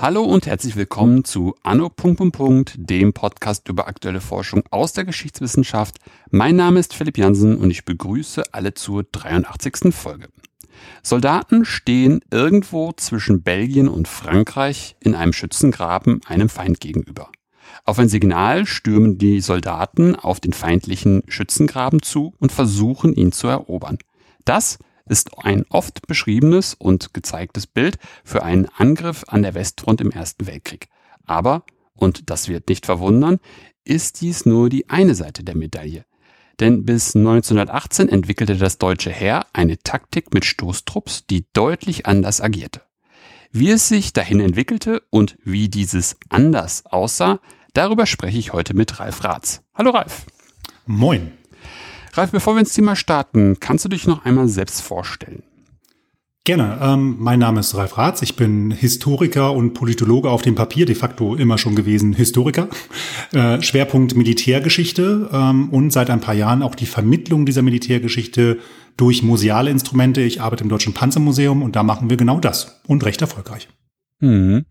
[0.00, 1.92] Hallo und herzlich willkommen zu Anno.
[2.76, 5.98] dem Podcast über aktuelle Forschung aus der Geschichtswissenschaft.
[6.30, 9.94] Mein Name ist Philipp Jansen und ich begrüße alle zur 83.
[9.94, 10.28] Folge.
[11.02, 17.30] Soldaten stehen irgendwo zwischen Belgien und Frankreich in einem Schützengraben einem Feind gegenüber.
[17.84, 23.48] Auf ein Signal stürmen die Soldaten auf den feindlichen Schützengraben zu und versuchen ihn zu
[23.48, 23.98] erobern.
[24.44, 30.10] Das ist ein oft beschriebenes und gezeigtes Bild für einen Angriff an der Westfront im
[30.10, 30.88] Ersten Weltkrieg.
[31.26, 33.38] Aber, und das wird nicht verwundern,
[33.84, 36.04] ist dies nur die eine Seite der Medaille.
[36.60, 42.82] Denn bis 1918 entwickelte das deutsche Heer eine Taktik mit Stoßtrupps, die deutlich anders agierte.
[43.50, 47.40] Wie es sich dahin entwickelte und wie dieses anders aussah,
[47.72, 49.62] darüber spreche ich heute mit Ralf Ratz.
[49.74, 50.26] Hallo Ralf.
[50.86, 51.32] Moin.
[52.14, 55.42] Ralf, bevor wir ins Thema starten, kannst du dich noch einmal selbst vorstellen?
[56.44, 56.78] Gerne.
[56.82, 58.20] Ähm, mein Name ist Ralf Ratz.
[58.20, 62.68] Ich bin Historiker und Politologe auf dem Papier, de facto immer schon gewesen Historiker.
[63.32, 68.58] Äh, Schwerpunkt Militärgeschichte ähm, und seit ein paar Jahren auch die Vermittlung dieser Militärgeschichte
[68.98, 70.20] durch museale Instrumente.
[70.20, 73.68] Ich arbeite im Deutschen Panzermuseum und da machen wir genau das und recht erfolgreich.
[74.20, 74.66] Mhm.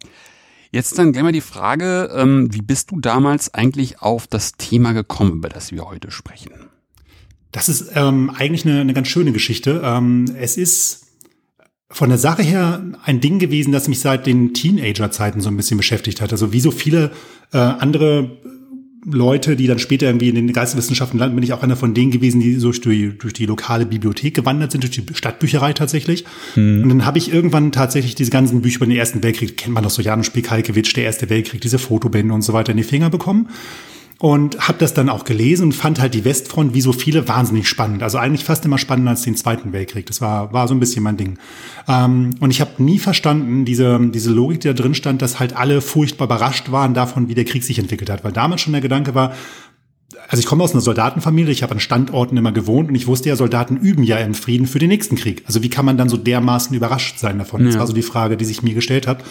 [0.72, 4.94] Jetzt dann gleich mal die Frage, ähm, wie bist du damals eigentlich auf das Thema
[4.94, 6.52] gekommen, über das wir heute sprechen?
[7.52, 9.82] Das ist ähm, eigentlich eine, eine ganz schöne Geschichte.
[9.84, 11.08] Ähm, es ist
[11.90, 15.76] von der Sache her ein Ding gewesen, das mich seit den Teenager-Zeiten so ein bisschen
[15.76, 16.32] beschäftigt hat.
[16.32, 17.12] Also wie so viele
[17.52, 18.38] äh, andere
[19.04, 22.12] Leute, die dann später irgendwie in den Geisteswissenschaften landen, bin ich auch einer von denen
[22.12, 26.26] gewesen, die so durch die, durch die lokale Bibliothek gewandert sind, durch die Stadtbücherei tatsächlich.
[26.56, 26.84] Mhm.
[26.84, 29.84] Und dann habe ich irgendwann tatsächlich diese ganzen Bücher über den Ersten Weltkrieg, kennt man
[29.84, 33.10] doch so Janusz Pekalkewitsch, der Erste Weltkrieg, diese Fotobände und so weiter in die Finger
[33.10, 33.48] bekommen
[34.22, 37.68] und habe das dann auch gelesen und fand halt die Westfront wie so viele wahnsinnig
[37.68, 38.04] spannend.
[38.04, 40.06] Also eigentlich fast immer spannender als den Zweiten Weltkrieg.
[40.06, 41.40] Das war war so ein bisschen mein Ding.
[41.88, 45.56] Ähm, und ich habe nie verstanden diese diese Logik, die da drin stand, dass halt
[45.56, 48.82] alle furchtbar überrascht waren davon, wie der Krieg sich entwickelt hat, weil damals schon der
[48.84, 49.34] Gedanke war,
[50.28, 53.30] also ich komme aus einer Soldatenfamilie, ich habe an Standorten immer gewohnt und ich wusste
[53.30, 55.42] ja, Soldaten üben ja im Frieden für den nächsten Krieg.
[55.48, 57.62] Also wie kann man dann so dermaßen überrascht sein davon?
[57.62, 57.68] Ja.
[57.68, 59.24] Das war so die Frage, die sich mir gestellt hat.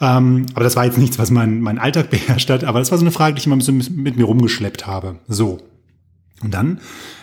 [0.00, 2.98] Ähm, aber das war jetzt nichts, was mein, mein Alltag beherrscht hat, aber das war
[2.98, 5.16] so eine Frage, die ich immer ein bisschen mit mir rumgeschleppt habe.
[5.28, 5.58] So.
[6.42, 6.80] Und dann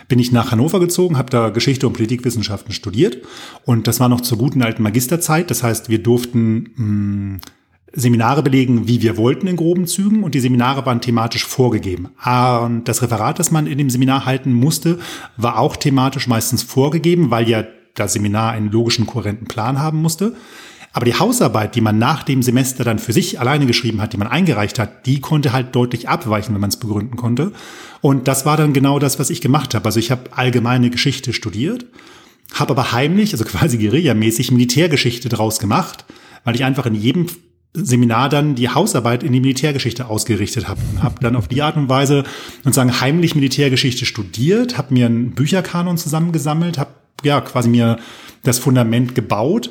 [0.08, 3.18] bin ich nach Hannover gezogen, habe da Geschichte und Politikwissenschaften studiert
[3.64, 5.50] und das war noch zur guten alten Magisterzeit.
[5.50, 7.40] Das heißt, wir durften mh, hm,
[7.92, 12.08] Seminare belegen, wie wir wollten in groben Zügen und die Seminare waren thematisch vorgegeben.
[12.24, 14.98] Und das Referat, das man in dem Seminar halten musste,
[15.38, 20.34] war auch thematisch meistens vorgegeben, weil ja das Seminar einen logischen, kohärenten Plan haben musste.
[20.96, 24.16] Aber die Hausarbeit, die man nach dem Semester dann für sich alleine geschrieben hat, die
[24.16, 27.52] man eingereicht hat, die konnte halt deutlich abweichen, wenn man es begründen konnte.
[28.00, 29.84] Und das war dann genau das, was ich gemacht habe.
[29.84, 31.84] Also ich habe allgemeine Geschichte studiert,
[32.54, 36.06] habe aber heimlich, also quasi guerillamäßig Militärgeschichte draus gemacht,
[36.44, 37.26] weil ich einfach in jedem
[37.74, 40.80] Seminar dann die Hausarbeit in die Militärgeschichte ausgerichtet habe.
[41.02, 42.24] Habe dann auf die Art und Weise
[42.64, 46.92] sozusagen heimlich Militärgeschichte studiert, habe mir einen Bücherkanon zusammengesammelt, habe
[47.22, 47.98] ja quasi mir
[48.44, 49.68] das Fundament gebaut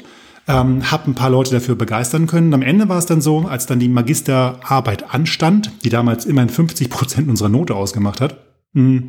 [0.47, 2.53] ähm, habe ein paar Leute dafür begeistern können.
[2.53, 6.89] Am Ende war es dann so, als dann die Magisterarbeit anstand, die damals immerhin 50
[6.89, 8.37] Prozent unserer Note ausgemacht hat,
[8.73, 9.01] mh,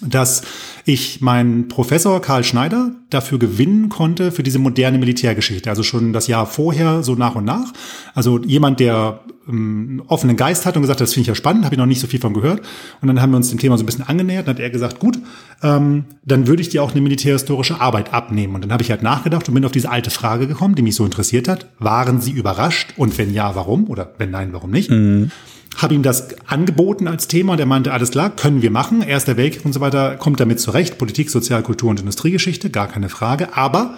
[0.00, 0.42] dass
[0.84, 5.70] ich meinen Professor Karl Schneider dafür gewinnen konnte für diese moderne Militärgeschichte.
[5.70, 7.72] Also schon das Jahr vorher, so nach und nach.
[8.14, 11.74] Also jemand, der ähm, offenen Geist hat und gesagt, das finde ich ja spannend, habe
[11.74, 12.60] ich noch nicht so viel von gehört.
[13.00, 14.46] Und dann haben wir uns dem Thema so ein bisschen angenähert.
[14.46, 15.18] Dann hat er gesagt, gut,
[15.62, 18.54] ähm, dann würde ich dir auch eine militärhistorische Arbeit abnehmen.
[18.54, 20.94] Und dann habe ich halt nachgedacht und bin auf diese alte Frage gekommen, die mich
[20.94, 21.66] so interessiert hat.
[21.78, 22.92] Waren Sie überrascht?
[22.96, 23.88] Und wenn ja, warum?
[23.88, 24.90] Oder wenn nein, warum nicht?
[24.90, 25.30] Mhm
[25.76, 27.56] habe ihm das angeboten als Thema.
[27.56, 29.02] Der meinte, alles klar, können wir machen.
[29.02, 30.98] Erster Weltkrieg und so weiter kommt damit zurecht.
[30.98, 33.56] Politik, Sozial, Kultur und Industriegeschichte, gar keine Frage.
[33.56, 33.96] Aber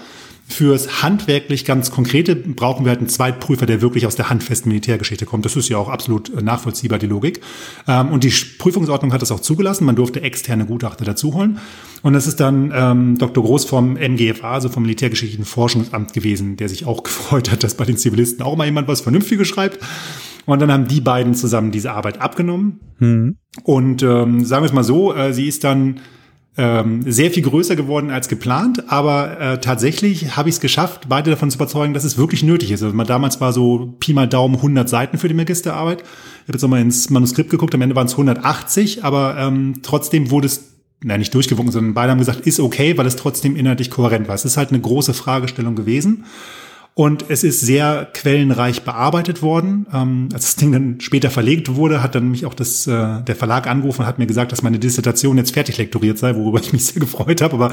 [0.50, 5.26] Fürs handwerklich ganz Konkrete brauchen wir halt einen Zweitprüfer, der wirklich aus der handfesten Militärgeschichte
[5.26, 5.44] kommt.
[5.44, 7.42] Das ist ja auch absolut äh, nachvollziehbar, die Logik.
[7.86, 9.84] Ähm, und die Prüfungsordnung hat das auch zugelassen.
[9.84, 11.58] Man durfte externe Gutachter dazuholen.
[12.02, 13.44] Und das ist dann ähm, Dr.
[13.44, 17.84] Groß vom MGFA, also vom Militärgeschichtlichen Forschungsamt gewesen, der sich auch gefreut hat, dass bei
[17.84, 19.78] den Zivilisten auch mal jemand was Vernünftiges schreibt.
[20.48, 22.80] Und dann haben die beiden zusammen diese Arbeit abgenommen.
[23.00, 23.36] Mhm.
[23.64, 26.00] Und ähm, sagen wir es mal so, äh, sie ist dann
[26.56, 31.30] ähm, sehr viel größer geworden als geplant, aber äh, tatsächlich habe ich es geschafft, beide
[31.30, 32.82] davon zu überzeugen, dass es wirklich nötig ist.
[32.82, 36.00] Also damals war so Pi mal Daumen 100 Seiten für die Magisterarbeit.
[36.00, 40.30] Ich habe jetzt nochmal ins Manuskript geguckt, am Ende waren es 180, aber ähm, trotzdem
[40.30, 43.90] wurde es na, nicht durchgewunken, sondern beide haben gesagt, ist okay, weil es trotzdem inhaltlich
[43.90, 44.34] kohärent war.
[44.34, 46.24] Es ist halt eine große Fragestellung gewesen.
[46.98, 49.86] Und es ist sehr quellenreich bearbeitet worden.
[49.94, 53.36] Ähm, als das Ding dann später verlegt wurde, hat dann mich auch das, äh, der
[53.36, 56.72] Verlag angerufen und hat mir gesagt, dass meine Dissertation jetzt fertig lektoriert sei, worüber ich
[56.72, 57.70] mich sehr gefreut habe, aber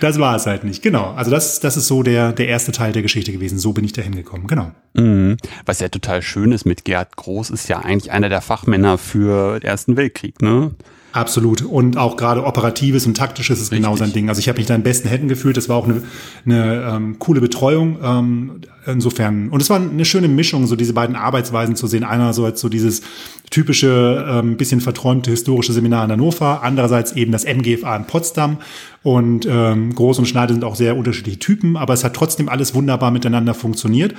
[0.00, 0.82] das war es halt nicht.
[0.82, 1.14] Genau.
[1.14, 3.58] Also das, das ist so der, der erste Teil der Geschichte gewesen.
[3.58, 4.46] So bin ich da hingekommen.
[4.46, 4.72] Genau.
[4.92, 5.38] Mhm.
[5.64, 9.58] Was ja total schön ist mit Gerhard Groß, ist ja eigentlich einer der Fachmänner für
[9.58, 10.72] den Ersten Weltkrieg, ne?
[11.16, 11.62] Absolut.
[11.62, 13.84] Und auch gerade operatives und taktisches ist Richtig.
[13.84, 14.28] genau sein Ding.
[14.28, 15.56] Also ich habe mich da in besten Händen gefühlt.
[15.56, 16.02] Das war auch eine,
[16.44, 17.98] eine ähm, coole Betreuung.
[18.02, 19.48] Ähm, insofern.
[19.48, 22.04] Und es war eine schöne Mischung, so diese beiden Arbeitsweisen zu sehen.
[22.04, 23.02] Einerseits so dieses
[23.50, 26.62] typische, ähm, bisschen verträumte historische Seminar in Hannover.
[26.62, 28.58] Andererseits eben das MGFA in Potsdam.
[29.06, 32.74] Und ähm, Groß und Schneider sind auch sehr unterschiedliche Typen, aber es hat trotzdem alles
[32.74, 34.14] wunderbar miteinander funktioniert.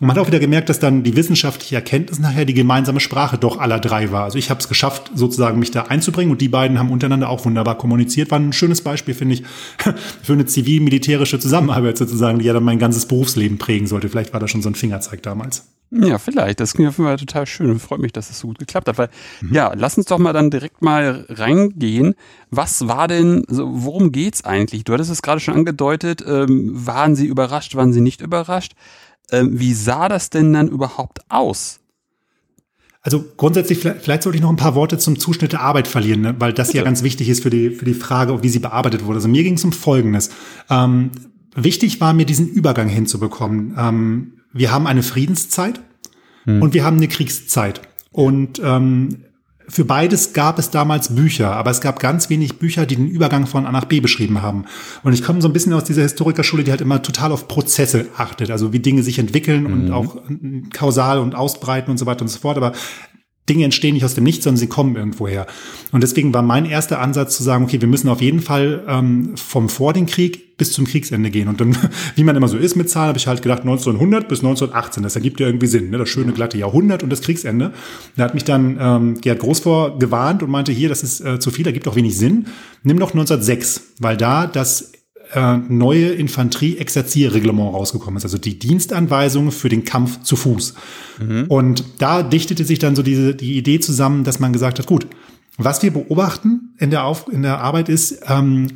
[0.00, 3.38] Und man hat auch wieder gemerkt, dass dann die wissenschaftliche Erkenntnis nachher die gemeinsame Sprache
[3.38, 4.24] doch aller drei war.
[4.24, 7.44] Also ich habe es geschafft, sozusagen mich da einzubringen und die beiden haben untereinander auch
[7.44, 8.32] wunderbar kommuniziert.
[8.32, 9.44] War ein schönes Beispiel, finde ich,
[10.24, 14.11] für eine zivil-militärische Zusammenarbeit sozusagen, die ja dann mein ganzes Berufsleben prägen sollte.
[14.12, 15.64] Vielleicht war das schon so ein Fingerzeig damals.
[15.90, 16.60] Ja, vielleicht.
[16.60, 18.58] Das klingt auf jeden Fall total schön und freut mich, dass es das so gut
[18.58, 18.98] geklappt hat.
[18.98, 19.08] Weil,
[19.40, 19.54] mhm.
[19.54, 22.14] ja, lass uns doch mal dann direkt mal reingehen.
[22.50, 24.84] Was war denn, so, worum geht's eigentlich?
[24.84, 26.22] Du hattest es gerade schon angedeutet.
[26.26, 28.74] Ähm, waren Sie überrascht, waren Sie nicht überrascht?
[29.30, 31.80] Ähm, wie sah das denn dann überhaupt aus?
[33.02, 36.20] Also grundsätzlich, vielleicht, vielleicht sollte ich noch ein paar Worte zum Zuschnitt der Arbeit verlieren,
[36.20, 36.36] ne?
[36.38, 36.78] weil das Bitte.
[36.78, 39.16] ja ganz wichtig ist für die, für die Frage, wie sie bearbeitet wurde.
[39.16, 40.30] Also mir ging es um Folgendes.
[40.70, 41.10] Ähm,
[41.54, 43.74] wichtig war mir, diesen Übergang hinzubekommen.
[43.78, 45.80] Ähm, wir haben eine Friedenszeit
[46.44, 46.62] hm.
[46.62, 47.82] und wir haben eine Kriegszeit.
[48.10, 49.24] Und ähm,
[49.68, 53.46] für beides gab es damals Bücher, aber es gab ganz wenig Bücher, die den Übergang
[53.46, 54.64] von A nach B beschrieben haben.
[55.02, 58.06] Und ich komme so ein bisschen aus dieser Historikerschule, die halt immer total auf Prozesse
[58.16, 59.72] achtet, also wie Dinge sich entwickeln mhm.
[59.72, 60.16] und auch
[60.74, 62.56] kausal und ausbreiten und so weiter und so fort.
[62.56, 62.72] Aber
[63.48, 65.46] Dinge entstehen nicht aus dem Nichts, sondern sie kommen irgendwoher.
[65.90, 69.36] Und deswegen war mein erster Ansatz zu sagen, okay, wir müssen auf jeden Fall ähm,
[69.36, 71.48] vom vor den Krieg bis zum Kriegsende gehen.
[71.48, 71.76] Und dann,
[72.14, 75.02] wie man immer so ist mit Zahlen, habe ich halt gedacht 1900 bis 1918.
[75.02, 75.98] Das ergibt ja irgendwie Sinn, ne?
[75.98, 77.72] das schöne glatte Jahrhundert und das Kriegsende.
[78.16, 81.50] Da hat mich dann ähm, Gerd Großvor gewarnt und meinte, hier, das ist äh, zu
[81.50, 82.46] viel, da gibt auch wenig Sinn.
[82.84, 84.92] Nimm doch 1906, weil da das
[85.32, 90.74] äh, neue Infanterie-Exerzierreglement rausgekommen ist, also die Dienstanweisung für den Kampf zu Fuß.
[91.20, 91.44] Mhm.
[91.48, 95.06] Und da dichtete sich dann so diese, die Idee zusammen, dass man gesagt hat, gut,
[95.58, 98.68] was wir beobachten in der, Auf in der Arbeit ist, ähm,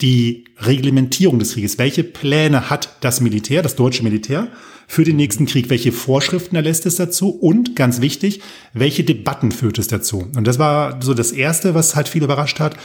[0.00, 1.78] die Reglementierung des Krieges.
[1.78, 4.48] Welche Pläne hat das Militär, das deutsche Militär,
[4.88, 5.70] für den nächsten Krieg?
[5.70, 7.30] Welche Vorschriften erlässt es dazu?
[7.30, 8.40] Und ganz wichtig,
[8.74, 10.28] welche Debatten führt es dazu?
[10.36, 12.76] Und das war so das Erste, was halt viel überrascht hat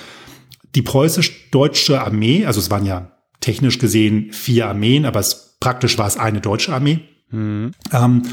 [0.75, 6.07] die preußisch-deutsche Armee, also es waren ja technisch gesehen vier Armeen, aber es, praktisch war
[6.07, 6.99] es eine deutsche Armee,
[7.29, 7.71] mhm.
[7.91, 8.23] ähm,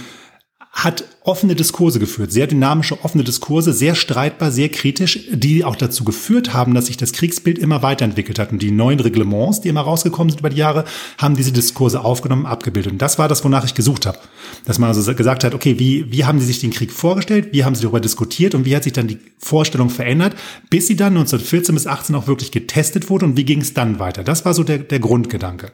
[0.75, 6.03] hat offene Diskurse geführt, sehr dynamische offene Diskurse, sehr streitbar, sehr kritisch, die auch dazu
[6.05, 8.51] geführt haben, dass sich das Kriegsbild immer weiterentwickelt hat.
[8.51, 10.85] Und die neuen Reglements, die immer rausgekommen sind über die Jahre,
[11.17, 12.93] haben diese Diskurse aufgenommen, abgebildet.
[12.93, 14.19] Und das war das, wonach ich gesucht habe.
[14.67, 17.65] Dass man also gesagt hat, okay, wie, wie haben sie sich den Krieg vorgestellt, wie
[17.65, 20.35] haben sie darüber diskutiert und wie hat sich dann die Vorstellung verändert,
[20.71, 24.01] bis sie dann 1914 bis 18 auch wirklich getestet wurde und wie ging es dann
[24.01, 24.25] weiter.
[24.25, 25.71] Das war so der, der Grundgedanke.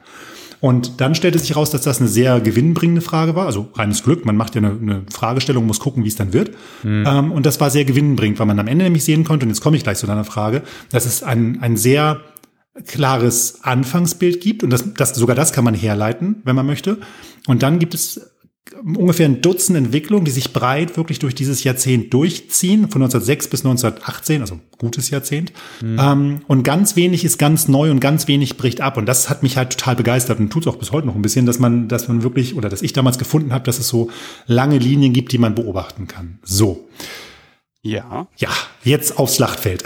[0.61, 3.47] Und dann stellte sich heraus, dass das eine sehr gewinnbringende Frage war.
[3.47, 6.51] Also reines Glück, man macht ja eine, eine Fragestellung, muss gucken, wie es dann wird.
[6.83, 7.05] Mhm.
[7.07, 9.62] Ähm, und das war sehr gewinnbringend, weil man am Ende nämlich sehen konnte, und jetzt
[9.62, 12.21] komme ich gleich zu deiner Frage, dass es ein, ein sehr
[12.87, 16.99] klares Anfangsbild gibt und das, das, sogar das kann man herleiten, wenn man möchte.
[17.47, 18.30] Und dann gibt es
[18.83, 23.65] ungefähr ein Dutzend Entwicklungen, die sich breit wirklich durch dieses Jahrzehnt durchziehen, von 1906 bis
[23.65, 25.53] 1918, also gutes Jahrzehnt.
[25.82, 25.99] Mhm.
[26.01, 28.96] Ähm, und ganz wenig ist ganz neu und ganz wenig bricht ab.
[28.96, 31.23] Und das hat mich halt total begeistert und tut es auch bis heute noch ein
[31.23, 34.11] bisschen, dass man, dass man wirklich, oder dass ich damals gefunden habe, dass es so
[34.46, 36.39] lange Linien gibt, die man beobachten kann.
[36.43, 36.89] So.
[37.82, 38.27] Ja.
[38.37, 38.51] Ja,
[38.82, 39.82] jetzt aufs Schlachtfeld.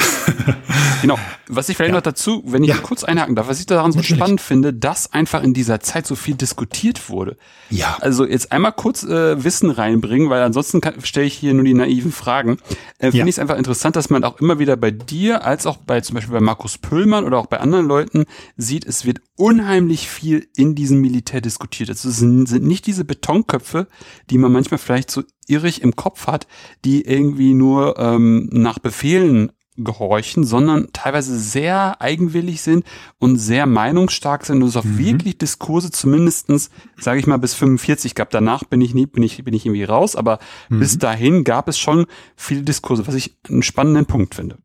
[1.02, 1.16] genau.
[1.46, 1.94] Was ich vielleicht ja.
[1.94, 2.78] noch dazu, wenn ich ja.
[2.78, 4.18] kurz einhaken darf, was ich daran so Natürlich.
[4.18, 7.36] spannend finde, dass einfach in dieser Zeit so viel diskutiert wurde.
[7.70, 7.96] Ja.
[8.00, 12.10] Also jetzt einmal kurz äh, Wissen reinbringen, weil ansonsten stelle ich hier nur die naiven
[12.10, 12.58] Fragen.
[12.98, 13.24] Äh, Finde ja.
[13.26, 16.14] ich es einfach interessant, dass man auch immer wieder bei dir, als auch bei zum
[16.14, 18.24] Beispiel bei Markus Pöllmann oder auch bei anderen Leuten
[18.56, 21.90] sieht, es wird unheimlich viel in diesem Militär diskutiert.
[21.90, 23.86] Es sind, sind nicht diese Betonköpfe,
[24.30, 26.46] die man manchmal vielleicht so irrig im Kopf hat,
[26.84, 32.84] die irgendwie nur ähm, nach Befehlen gehorchen, sondern teilweise sehr eigenwillig sind
[33.18, 34.98] und sehr meinungsstark sind und es auch mhm.
[34.98, 38.30] wirklich Diskurse zumindestens, sage ich mal, bis 45 gab.
[38.30, 40.78] Danach bin ich nie, bin ich, bin ich irgendwie raus, aber mhm.
[40.78, 44.58] bis dahin gab es schon viele Diskurse, was ich einen spannenden Punkt finde.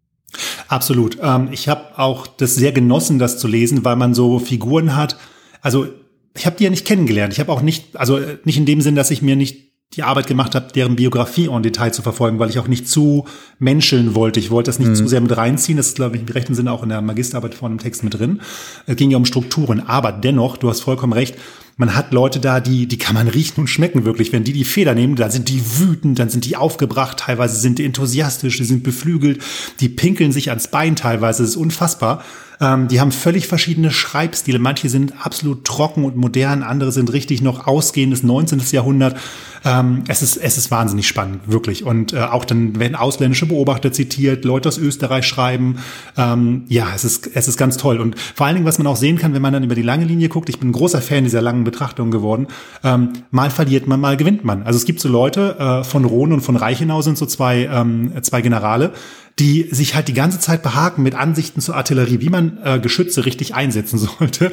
[0.68, 1.18] Absolut.
[1.22, 5.18] Ähm, ich habe auch das sehr genossen, das zu lesen, weil man so Figuren hat.
[5.62, 5.88] Also
[6.36, 7.34] ich habe die ja nicht kennengelernt.
[7.34, 10.28] Ich habe auch nicht, also nicht in dem Sinn, dass ich mir nicht die Arbeit
[10.28, 13.26] gemacht habe, deren Biografie en Detail zu verfolgen, weil ich auch nicht zu
[13.58, 14.40] menscheln wollte.
[14.40, 14.96] Ich wollte das nicht mhm.
[14.96, 15.78] zu sehr mit reinziehen.
[15.78, 18.14] Das ist, glaube ich, im rechten Sinne auch in der Magisterarbeit vor einem Text mit
[18.14, 18.42] drin.
[18.86, 19.80] Es ging ja um Strukturen.
[19.80, 21.36] Aber dennoch, du hast vollkommen recht,
[21.80, 24.34] man hat Leute da, die, die kann man riechen und schmecken wirklich.
[24.34, 27.80] Wenn die die Feder nehmen, dann sind die wütend, dann sind die aufgebracht, teilweise sind
[27.80, 29.42] die enthusiastisch, die sind beflügelt,
[29.80, 32.22] die pinkeln sich ans Bein teilweise, das ist unfassbar.
[32.62, 34.60] Ähm, die haben völlig verschiedene Schreibstile.
[34.60, 38.62] Manche sind absolut trocken und modern, andere sind richtig noch ausgehendes 19.
[38.72, 39.18] Jahrhundert.
[39.66, 41.84] Ähm, es, ist, es ist wahnsinnig spannend, wirklich.
[41.86, 45.78] Und äh, auch dann werden ausländische Beobachter zitiert, Leute aus Österreich schreiben.
[46.18, 48.00] Ähm, ja, es ist, es ist ganz toll.
[48.00, 50.06] Und vor allen Dingen, was man auch sehen kann, wenn man dann über die lange
[50.06, 52.48] Linie guckt, ich bin ein großer Fan dieser langen Betrachtung geworden,
[52.84, 54.64] ähm, mal verliert man, mal gewinnt man.
[54.64, 58.12] Also es gibt so Leute, äh, von Rhone und von Reichenau sind so zwei, ähm,
[58.22, 58.92] zwei Generale,
[59.38, 63.26] die sich halt die ganze Zeit behaken mit Ansichten zur Artillerie, wie man äh, Geschütze
[63.26, 64.52] richtig einsetzen sollte.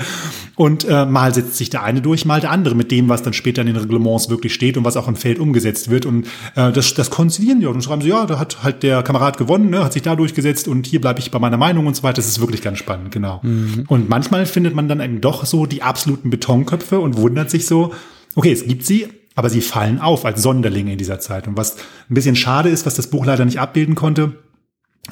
[0.54, 3.33] Und äh, mal setzt sich der eine durch, mal der andere mit dem, was dann
[3.33, 6.06] später in den Reglements wirklich steht und was auch im Feld umgesetzt wird.
[6.06, 9.38] Und äh, das, das konzilieren die und schreiben sie, ja, da hat halt der Kamerad
[9.38, 12.02] gewonnen, ne, hat sich da durchgesetzt und hier bleibe ich bei meiner Meinung und so
[12.02, 12.16] weiter.
[12.16, 13.40] Das ist wirklich ganz spannend, genau.
[13.42, 13.85] Mhm.
[13.88, 17.92] Und manchmal findet man dann eben doch so die absoluten Betonköpfe und wundert sich so,
[18.35, 21.47] okay, es gibt sie, aber sie fallen auf als Sonderlinge in dieser Zeit.
[21.47, 21.76] Und was
[22.11, 24.33] ein bisschen schade ist, was das Buch leider nicht abbilden konnte,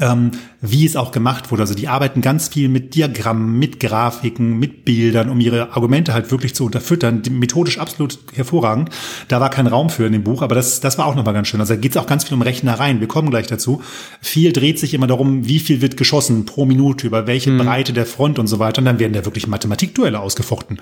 [0.00, 1.62] ähm, wie es auch gemacht wurde.
[1.62, 6.30] Also die arbeiten ganz viel mit Diagrammen, mit Grafiken, mit Bildern, um ihre Argumente halt
[6.30, 7.22] wirklich zu unterfüttern.
[7.30, 8.90] Methodisch absolut hervorragend.
[9.28, 11.48] Da war kein Raum für in dem Buch, aber das, das war auch nochmal ganz
[11.48, 11.60] schön.
[11.60, 13.00] Also da geht es auch ganz viel um Rechnereien.
[13.00, 13.82] Wir kommen gleich dazu.
[14.20, 17.58] Viel dreht sich immer darum, wie viel wird geschossen pro Minute, über welche mhm.
[17.58, 18.80] Breite der Front und so weiter.
[18.80, 20.80] Und dann werden da wirklich Mathematikduelle ausgefochten.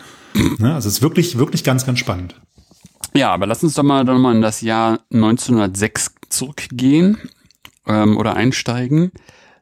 [0.59, 0.75] ne?
[0.75, 2.35] Also es ist wirklich, wirklich ganz, ganz spannend.
[3.15, 7.19] Ja, aber lass uns doch mal, doch mal in das Jahr 1906 zurückgehen
[7.87, 9.13] ähm, oder einsteigen.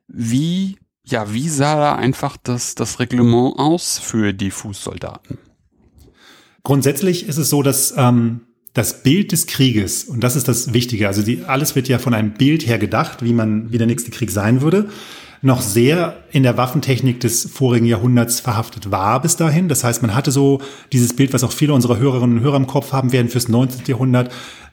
[0.09, 5.39] Wie, ja, wie sah da einfach das, das Reglement aus für die Fußsoldaten?
[6.63, 8.43] Grundsätzlich ist es so, dass ähm,
[8.75, 12.15] das Bild des Krieges, und das ist das Wichtige, also die, alles wird ja von
[12.15, 14.89] einem Bild her gedacht, wie man, wie der nächste Krieg sein würde
[15.43, 19.69] noch sehr in der Waffentechnik des vorigen Jahrhunderts verhaftet war bis dahin.
[19.69, 20.61] Das heißt, man hatte so
[20.93, 23.87] dieses Bild, was auch viele unserer Hörerinnen und Hörer im Kopf haben werden fürs 19.
[23.87, 24.31] Jahrhundert.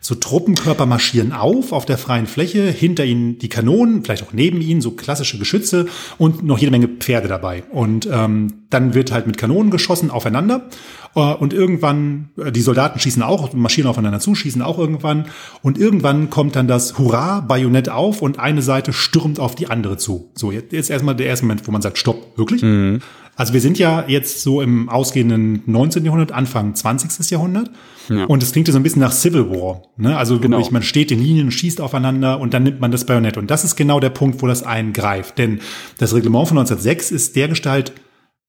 [0.08, 4.62] So Truppenkörper marschieren auf auf der freien Fläche, hinter ihnen die Kanonen, vielleicht auch neben
[4.62, 5.88] ihnen so klassische Geschütze
[6.18, 7.66] und noch jede Menge Pferde dabei.
[7.72, 10.70] Und ähm, dann wird halt mit Kanonen geschossen aufeinander.
[11.14, 15.26] Äh, und irgendwann, äh, die Soldaten schießen auch, marschieren aufeinander zu, schießen auch irgendwann.
[15.62, 19.98] Und irgendwann kommt dann das Hurra, Bajonett auf und eine Seite stürmt auf die andere
[19.98, 20.32] zu.
[20.36, 22.62] So, jetzt, jetzt erstmal der erste Moment, wo man sagt, stopp, wirklich?
[22.62, 23.02] Mhm.
[23.38, 26.04] Also wir sind ja jetzt so im ausgehenden 19.
[26.04, 27.30] Jahrhundert, Anfang 20.
[27.30, 27.70] Jahrhundert.
[28.10, 28.26] Ja.
[28.26, 29.84] Und es klingt ja so ein bisschen nach Civil War.
[29.96, 30.18] Ne?
[30.18, 30.68] Also genau.
[30.72, 33.38] man steht in Linien, schießt aufeinander und dann nimmt man das Bajonett.
[33.38, 35.38] Und das ist genau der Punkt, wo das eingreift.
[35.38, 35.60] Denn
[36.00, 37.94] das Reglement von 1906 ist der Gestalt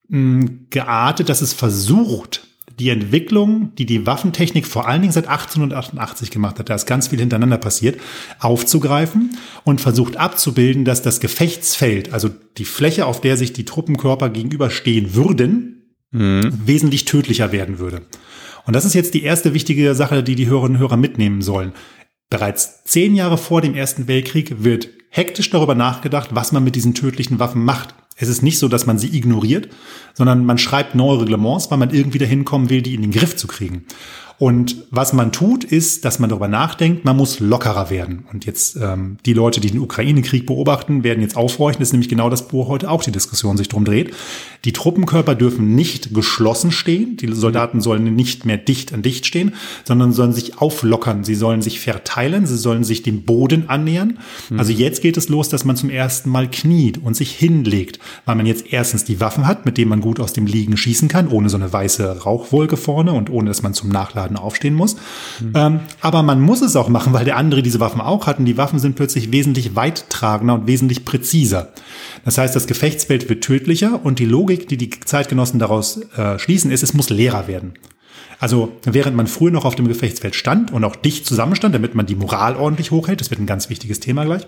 [0.07, 2.47] mh, geartet, dass es versucht,
[2.79, 7.09] die Entwicklung, die die Waffentechnik vor allen Dingen seit 1888 gemacht hat, da ist ganz
[7.09, 7.99] viel hintereinander passiert,
[8.39, 14.29] aufzugreifen und versucht abzubilden, dass das Gefechtsfeld, also die Fläche, auf der sich die Truppenkörper
[14.29, 16.53] gegenüberstehen würden, mhm.
[16.65, 18.01] wesentlich tödlicher werden würde.
[18.65, 21.73] Und das ist jetzt die erste wichtige Sache, die die Hörerinnen und Hörer mitnehmen sollen.
[22.29, 26.93] Bereits zehn Jahre vor dem Ersten Weltkrieg wird hektisch darüber nachgedacht, was man mit diesen
[26.93, 27.95] tödlichen Waffen macht.
[28.19, 29.69] Es ist nicht so, dass man sie ignoriert,
[30.13, 33.35] sondern man schreibt neue Reglements, weil man irgendwie dahin kommen will, die in den Griff
[33.35, 33.85] zu kriegen.
[34.39, 38.25] Und was man tut, ist, dass man darüber nachdenkt, man muss lockerer werden.
[38.31, 41.79] Und jetzt ähm, die Leute, die den Ukraine-Krieg beobachten, werden jetzt aufhorchen.
[41.79, 44.13] Das ist nämlich genau das, wo heute auch die Diskussion sich drum dreht.
[44.63, 47.17] Die Truppenkörper dürfen nicht geschlossen stehen.
[47.17, 51.25] Die Soldaten sollen nicht mehr dicht an dicht stehen, sondern sollen sich auflockern.
[51.25, 52.47] Sie sollen sich verteilen.
[52.47, 54.19] Sie sollen sich dem Boden annähern.
[54.49, 54.57] Mhm.
[54.57, 58.35] Also jetzt geht es los, dass man zum ersten Mal kniet und sich hinlegt, weil
[58.35, 61.27] man jetzt erstens die Waffen hat, mit denen man gut aus dem Liegen schießen kann,
[61.27, 64.95] ohne so eine weiße Rauchwolke vorne und ohne, dass man zum Nachladen Laden aufstehen muss.
[65.39, 65.53] Mhm.
[65.55, 68.45] Ähm, aber man muss es auch machen, weil der andere diese Waffen auch hat und
[68.45, 71.73] die Waffen sind plötzlich wesentlich weittragender und wesentlich präziser.
[72.25, 76.71] Das heißt, das Gefechtsfeld wird tödlicher und die Logik, die die Zeitgenossen daraus äh, schließen,
[76.71, 77.73] ist, es muss leerer werden.
[78.39, 82.05] Also während man früher noch auf dem Gefechtsfeld stand und auch dicht zusammenstand, damit man
[82.05, 84.47] die Moral ordentlich hochhält, das wird ein ganz wichtiges Thema gleich.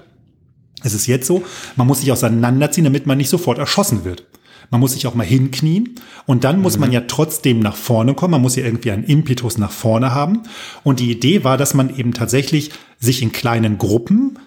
[0.84, 1.44] Es ist jetzt so,
[1.76, 4.24] man muss sich auseinanderziehen, damit man nicht sofort erschossen wird.
[4.72, 6.82] Man muss sich auch mal hinknien und dann muss mhm.
[6.82, 8.32] man ja trotzdem nach vorne kommen.
[8.32, 10.44] Man muss ja irgendwie einen Impetus nach vorne haben.
[10.84, 14.40] Und die Idee war, dass man eben tatsächlich sich in kleinen Gruppen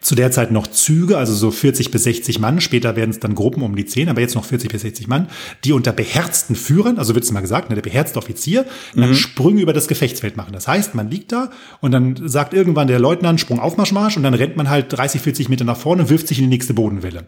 [0.00, 3.34] zu der Zeit noch Züge, also so 40 bis 60 Mann, später werden es dann
[3.34, 5.28] Gruppen um die 10, aber jetzt noch 40 bis 60 Mann,
[5.64, 8.64] die unter beherzten Führern, also wird es mal gesagt, ne, der beherzte Offizier,
[8.94, 9.14] dann mhm.
[9.14, 10.54] Sprünge über das Gefechtsfeld machen.
[10.54, 11.50] Das heißt, man liegt da
[11.80, 14.86] und dann sagt irgendwann der Leutnant Sprung auf Marsch, Marsch und dann rennt man halt
[14.90, 17.26] 30, 40 Meter nach vorne und wirft sich in die nächste Bodenwelle.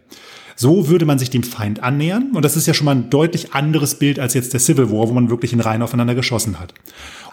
[0.63, 2.31] So würde man sich dem Feind annähern.
[2.35, 5.09] Und das ist ja schon mal ein deutlich anderes Bild als jetzt der Civil War,
[5.09, 6.73] wo man wirklich in Reihen aufeinander geschossen hat.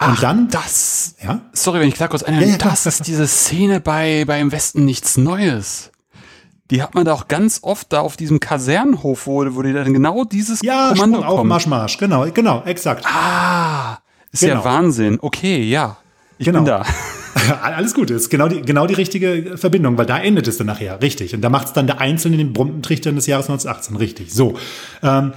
[0.00, 0.48] Ach, dann.
[0.48, 1.14] Das.
[1.22, 1.40] Ja?
[1.52, 2.48] Sorry, wenn ich da kurz einhalte.
[2.48, 5.92] Ja, ja, das ist diese Szene bei, bei Im Westen nichts Neues.
[6.72, 9.94] Die hat man da auch ganz oft da auf diesem Kasernenhof, wo, wo die dann
[9.94, 11.98] genau dieses ja, Kommando Sprung auf Marsch, Marsch.
[11.98, 13.04] Genau, genau, exakt.
[13.06, 13.98] Ah.
[14.32, 14.54] Ist genau.
[14.56, 15.18] ja Wahnsinn.
[15.22, 15.98] Okay, ja.
[16.38, 16.58] Ich genau.
[16.58, 16.84] bin da.
[17.62, 21.00] Alles gut, ist genau die, genau die richtige Verbindung, weil da endet es dann nachher,
[21.02, 21.34] richtig.
[21.34, 24.32] Und da macht es dann der Einzelne in den Bombentrichtern des Jahres 1918, richtig.
[24.32, 24.58] So.
[25.02, 25.32] Ähm,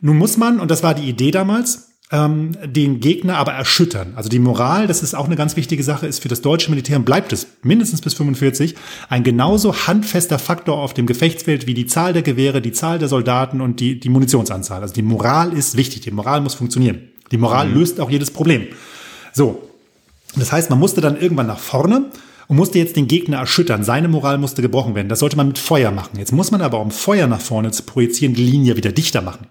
[0.00, 4.12] nun muss man, und das war die Idee damals, ähm, den Gegner aber erschüttern.
[4.16, 6.98] Also die Moral, das ist auch eine ganz wichtige Sache, ist für das deutsche Militär
[6.98, 8.74] und bleibt es mindestens bis 45
[9.08, 13.08] ein genauso handfester Faktor auf dem Gefechtsfeld wie die Zahl der Gewehre, die Zahl der
[13.08, 14.82] Soldaten und die, die Munitionsanzahl.
[14.82, 17.08] Also die Moral ist wichtig, die Moral muss funktionieren.
[17.30, 17.74] Die Moral mhm.
[17.74, 18.66] löst auch jedes Problem.
[19.32, 19.62] So,
[20.40, 22.10] das heißt, man musste dann irgendwann nach vorne
[22.48, 23.84] und musste jetzt den Gegner erschüttern.
[23.84, 25.08] Seine Moral musste gebrochen werden.
[25.08, 26.18] Das sollte man mit Feuer machen.
[26.18, 29.46] Jetzt muss man aber, um Feuer nach vorne zu projizieren, die Linie wieder dichter machen.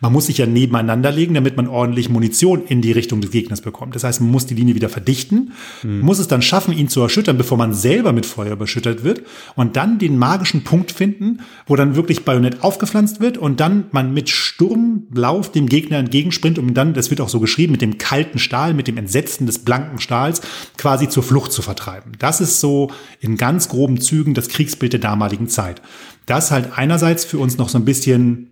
[0.00, 3.60] Man muss sich ja nebeneinander legen, damit man ordentlich Munition in die Richtung des Gegners
[3.60, 3.94] bekommt.
[3.94, 6.00] Das heißt, man muss die Linie wieder verdichten, mhm.
[6.00, 9.22] muss es dann schaffen, ihn zu erschüttern, bevor man selber mit Feuer überschüttet wird
[9.54, 14.12] und dann den magischen Punkt finden, wo dann wirklich Bajonett aufgepflanzt wird und dann man
[14.12, 18.38] mit Sturmlauf dem Gegner entgegenspringt, um dann, das wird auch so geschrieben, mit dem kalten
[18.38, 20.40] Stahl, mit dem Entsetzen des blanken Stahls
[20.76, 22.12] quasi zur Flucht zu vertreiben.
[22.18, 25.82] Das ist so in ganz groben Zügen das Kriegsbild der damaligen Zeit.
[26.26, 28.50] Das halt einerseits für uns noch so ein bisschen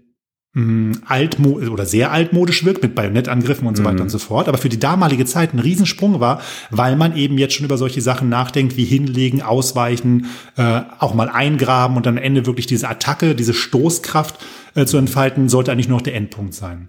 [1.07, 4.03] altmo oder sehr altmodisch wirkt mit Bajonettangriffen und so weiter mhm.
[4.03, 7.55] und so fort, aber für die damalige Zeit ein Riesensprung war, weil man eben jetzt
[7.55, 12.47] schon über solche Sachen nachdenkt, wie hinlegen, ausweichen, äh, auch mal eingraben und am Ende
[12.47, 14.37] wirklich diese Attacke, diese Stoßkraft
[14.75, 16.89] äh, zu entfalten, sollte eigentlich nur noch der Endpunkt sein.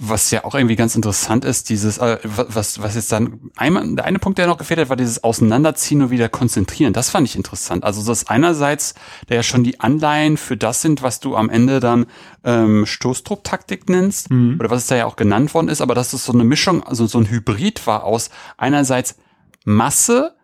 [0.00, 4.04] Was ja auch irgendwie ganz interessant ist, dieses, äh, was, was jetzt dann, einmal, der
[4.04, 6.92] eine Punkt, der noch gefehlt hat, war dieses Auseinanderziehen und wieder konzentrieren.
[6.92, 7.82] Das fand ich interessant.
[7.82, 8.94] Also das einerseits,
[9.28, 12.06] der ja schon die Anleihen für das sind, was du am Ende dann
[12.44, 14.56] ähm, Stoßtrupp-Taktik nennst, mhm.
[14.60, 16.84] oder was es da ja auch genannt worden ist, aber dass es so eine Mischung,
[16.84, 19.16] also so ein Hybrid war aus einerseits
[19.64, 20.36] Masse,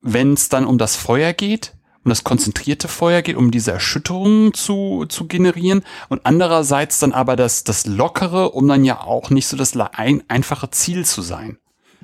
[0.00, 4.54] wenn es dann um das Feuer geht, um das konzentrierte Feuer geht, um diese Erschütterungen
[4.54, 9.46] zu, zu generieren und andererseits dann aber das, das Lockere, um dann ja auch nicht
[9.46, 11.58] so das ein, einfache Ziel zu sein.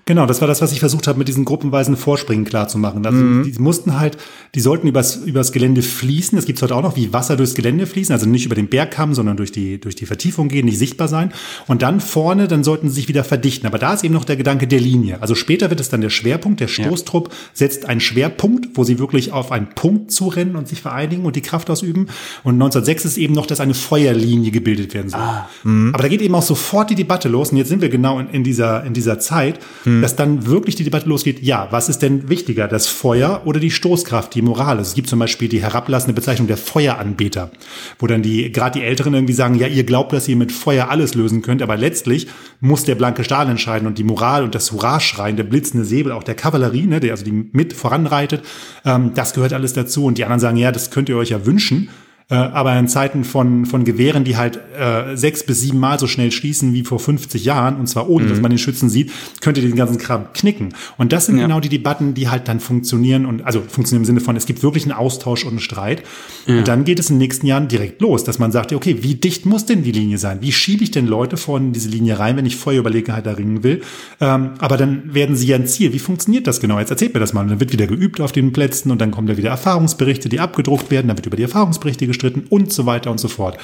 [0.09, 3.05] Genau, das war das, was ich versucht habe, mit diesen gruppenweisen Vorspringen klarzumachen.
[3.05, 3.43] Also mhm.
[3.43, 4.17] die mussten halt,
[4.55, 6.35] die sollten übers, übers Gelände fließen.
[6.35, 9.13] Das gibt's heute auch noch, wie Wasser durchs Gelände fließen, also nicht über den Bergkamm,
[9.13, 11.35] sondern durch die, durch die Vertiefung gehen, nicht sichtbar sein.
[11.67, 13.67] Und dann vorne, dann sollten sie sich wieder verdichten.
[13.67, 15.21] Aber da ist eben noch der Gedanke der Linie.
[15.21, 16.61] Also später wird es dann der Schwerpunkt.
[16.61, 17.35] Der Stoßtrupp ja.
[17.53, 21.43] setzt einen Schwerpunkt, wo sie wirklich auf einen Punkt zurennen und sich vereinigen und die
[21.43, 22.07] Kraft ausüben.
[22.45, 25.21] Und 1906 ist eben noch, dass eine Feuerlinie gebildet werden soll.
[25.21, 25.91] Ah, mhm.
[25.93, 27.51] Aber da geht eben auch sofort die Debatte los.
[27.51, 29.61] Und jetzt sind wir genau in, in dieser, in dieser Zeit.
[29.85, 30.03] Mhm Mhm.
[30.03, 33.71] dass dann wirklich die Debatte losgeht, ja, was ist denn wichtiger, das Feuer oder die
[33.71, 34.79] Stoßkraft, die Moral?
[34.79, 37.51] Also es gibt zum Beispiel die herablassende Bezeichnung der Feueranbeter,
[37.99, 40.89] wo dann die, gerade die Älteren irgendwie sagen, ja, ihr glaubt, dass ihr mit Feuer
[40.89, 42.29] alles lösen könnt, aber letztlich
[42.61, 46.25] muss der blanke Stahl entscheiden und die Moral und das Hurra-Schreien, der blitzende Säbel, auch
[46.25, 48.43] der Kavallerie, ne, der also die mit voranreitet,
[48.85, 50.05] ähm, das gehört alles dazu.
[50.05, 51.89] Und die anderen sagen, ja, das könnt ihr euch ja wünschen.
[52.31, 56.07] Äh, aber in Zeiten von, von Gewehren, die halt äh, sechs bis sieben Mal so
[56.07, 58.29] schnell schießen wie vor 50 Jahren, und zwar ohne, mhm.
[58.29, 59.11] dass man den Schützen sieht,
[59.41, 60.75] könnte den ganzen Kram knicken.
[60.99, 61.45] Und das sind ja.
[61.45, 64.63] genau die Debatten, die halt dann funktionieren und also funktionieren im Sinne von, es gibt
[64.63, 66.03] wirklich einen Austausch und einen Streit.
[66.45, 66.59] Ja.
[66.59, 69.15] Und dann geht es in den nächsten Jahren direkt los, dass man sagt, okay, wie
[69.15, 70.43] dicht muss denn die Linie sein?
[70.43, 73.81] Wie schiebe ich denn Leute vorne in diese Linie rein, wenn ich Feuerüberlegenheit erringen will?
[74.21, 75.95] Ähm, aber dann werden sie ja ein Ziel.
[75.95, 76.79] Wie funktioniert das genau?
[76.79, 77.41] Jetzt erzählt mir das mal.
[77.41, 80.41] Und dann wird wieder geübt auf den Plätzen und dann kommen da wieder Erfahrungsberichte, die
[80.41, 83.57] abgedruckt werden, dann wird über die Erfahrungsberichte gestritten und so weiter und so fort.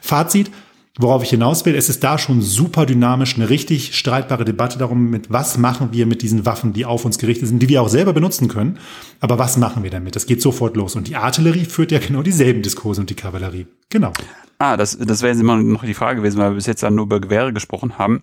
[0.00, 0.50] Fazit,
[0.98, 5.10] worauf ich hinaus will, es ist da schon super dynamisch, eine richtig streitbare Debatte darum,
[5.10, 7.88] mit was machen wir mit diesen Waffen, die auf uns gerichtet sind, die wir auch
[7.88, 8.78] selber benutzen können.
[9.20, 10.16] Aber was machen wir damit?
[10.16, 10.96] Das geht sofort los.
[10.96, 13.66] Und die Artillerie führt ja genau dieselben Diskurse und die Kavallerie.
[13.88, 14.12] Genau.
[14.58, 16.94] Ah, das, das wäre jetzt immer noch die Frage gewesen, weil wir bis jetzt dann
[16.94, 18.22] nur über Gewehre gesprochen haben.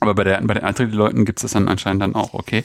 [0.00, 2.64] Aber bei, der, bei den Artillerie-Leuten gibt es das dann anscheinend dann auch, okay.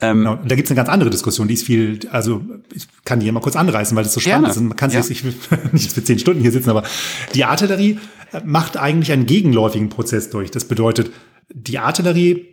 [0.00, 0.32] Ähm, genau.
[0.34, 3.24] Und da gibt es eine ganz andere Diskussion, die ist viel, also ich kann die
[3.24, 4.50] hier mal kurz anreißen, weil das so spannend gerne.
[4.50, 4.58] ist.
[4.58, 5.00] Und man kann ja.
[5.00, 5.34] ich will
[5.72, 6.84] nicht für zehn Stunden hier sitzen, aber
[7.34, 7.98] die Artillerie
[8.32, 10.50] äh, macht eigentlich einen gegenläufigen Prozess durch.
[10.50, 11.10] Das bedeutet,
[11.52, 12.46] die Artillerie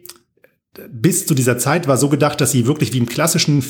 [0.89, 3.63] bis zu dieser Zeit war so gedacht, dass sie wirklich wie im klassischen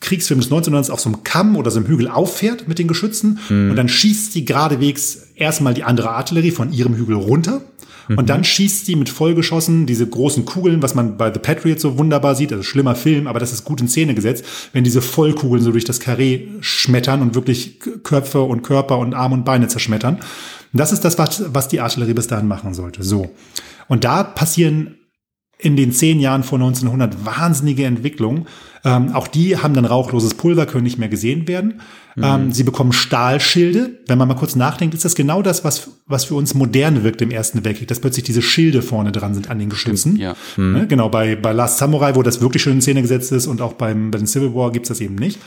[0.00, 3.38] Kriegsfilm des 1900 auf so einem Kamm oder so einem Hügel auffährt mit den Geschützen
[3.48, 3.70] mhm.
[3.70, 7.62] und dann schießt sie geradewegs erstmal die andere Artillerie von ihrem Hügel runter
[8.08, 8.26] und mhm.
[8.26, 12.34] dann schießt sie mit Vollgeschossen diese großen Kugeln, was man bei The Patriot so wunderbar
[12.34, 12.52] sieht.
[12.52, 15.84] Also schlimmer Film, aber das ist gut in Szene gesetzt, wenn diese Vollkugeln so durch
[15.84, 20.16] das Karree schmettern und wirklich Köpfe und Körper und Arme und Beine zerschmettern.
[20.16, 23.02] Und das ist das, was, was die Artillerie bis dahin machen sollte.
[23.02, 23.30] So.
[23.88, 24.96] Und da passieren
[25.58, 28.46] in den zehn Jahren vor 1900 wahnsinnige Entwicklungen.
[28.84, 31.80] Ähm, auch die haben dann rauchloses Pulver, können nicht mehr gesehen werden.
[32.16, 32.24] Mhm.
[32.24, 34.00] Ähm, sie bekommen Stahlschilde.
[34.06, 37.22] Wenn man mal kurz nachdenkt, ist das genau das, was, was für uns modern wirkt
[37.22, 40.16] im Ersten Weltkrieg, dass plötzlich diese Schilde vorne dran sind an den Geschützen.
[40.16, 40.34] Ja.
[40.56, 40.72] Mhm.
[40.72, 43.60] Ne, genau, bei, bei Last Samurai, wo das wirklich schön in Szene gesetzt ist und
[43.60, 45.38] auch beim, bei den Civil War gibt's das eben nicht.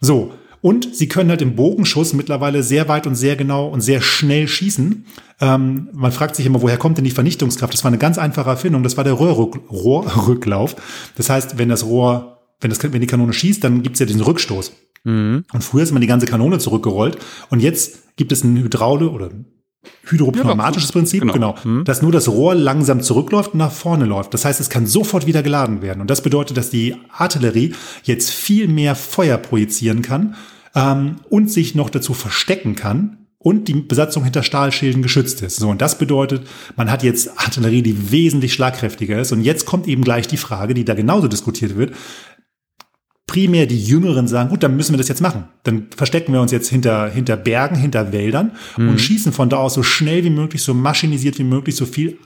[0.00, 4.00] So, Und sie können halt im Bogenschuss mittlerweile sehr weit und sehr genau und sehr
[4.00, 5.06] schnell schießen.
[5.40, 7.72] Ähm, man fragt sich immer, woher kommt denn die Vernichtungskraft?
[7.72, 8.82] Das war eine ganz einfache Erfindung.
[8.82, 10.76] Das war der Rohrrück Rohrrücklauf.
[11.16, 14.22] Das heißt, wenn das Rohr, wenn, das, wenn die Kanone schießt, dann gibt's ja diesen
[14.22, 14.72] Rückstoß.
[15.06, 15.44] Mhm.
[15.52, 17.16] Und früher ist man die ganze Kanone zurückgerollt.
[17.48, 19.30] Und jetzt gibt es ein Hydraule oder
[20.04, 21.84] hydropneumatisches ja, Prinzip, genau, genau hm.
[21.84, 24.34] dass nur das Rohr langsam zurückläuft und nach vorne läuft.
[24.34, 26.00] Das heißt, es kann sofort wieder geladen werden.
[26.00, 30.34] Und das bedeutet, dass die Artillerie jetzt viel mehr Feuer projizieren kann
[30.74, 35.60] ähm, und sich noch dazu verstecken kann, und die Besatzung hinter Stahlschilden geschützt ist.
[35.60, 39.30] So, und das bedeutet, man hat jetzt Artillerie, die wesentlich schlagkräftiger ist.
[39.30, 41.94] Und jetzt kommt eben gleich die Frage, die da genauso diskutiert wird
[43.26, 45.44] primär die Jüngeren sagen, gut, dann müssen wir das jetzt machen.
[45.64, 48.90] Dann verstecken wir uns jetzt hinter, hinter Bergen, hinter Wäldern mhm.
[48.90, 52.18] und schießen von da aus so schnell wie möglich, so maschinisiert wie möglich, so viel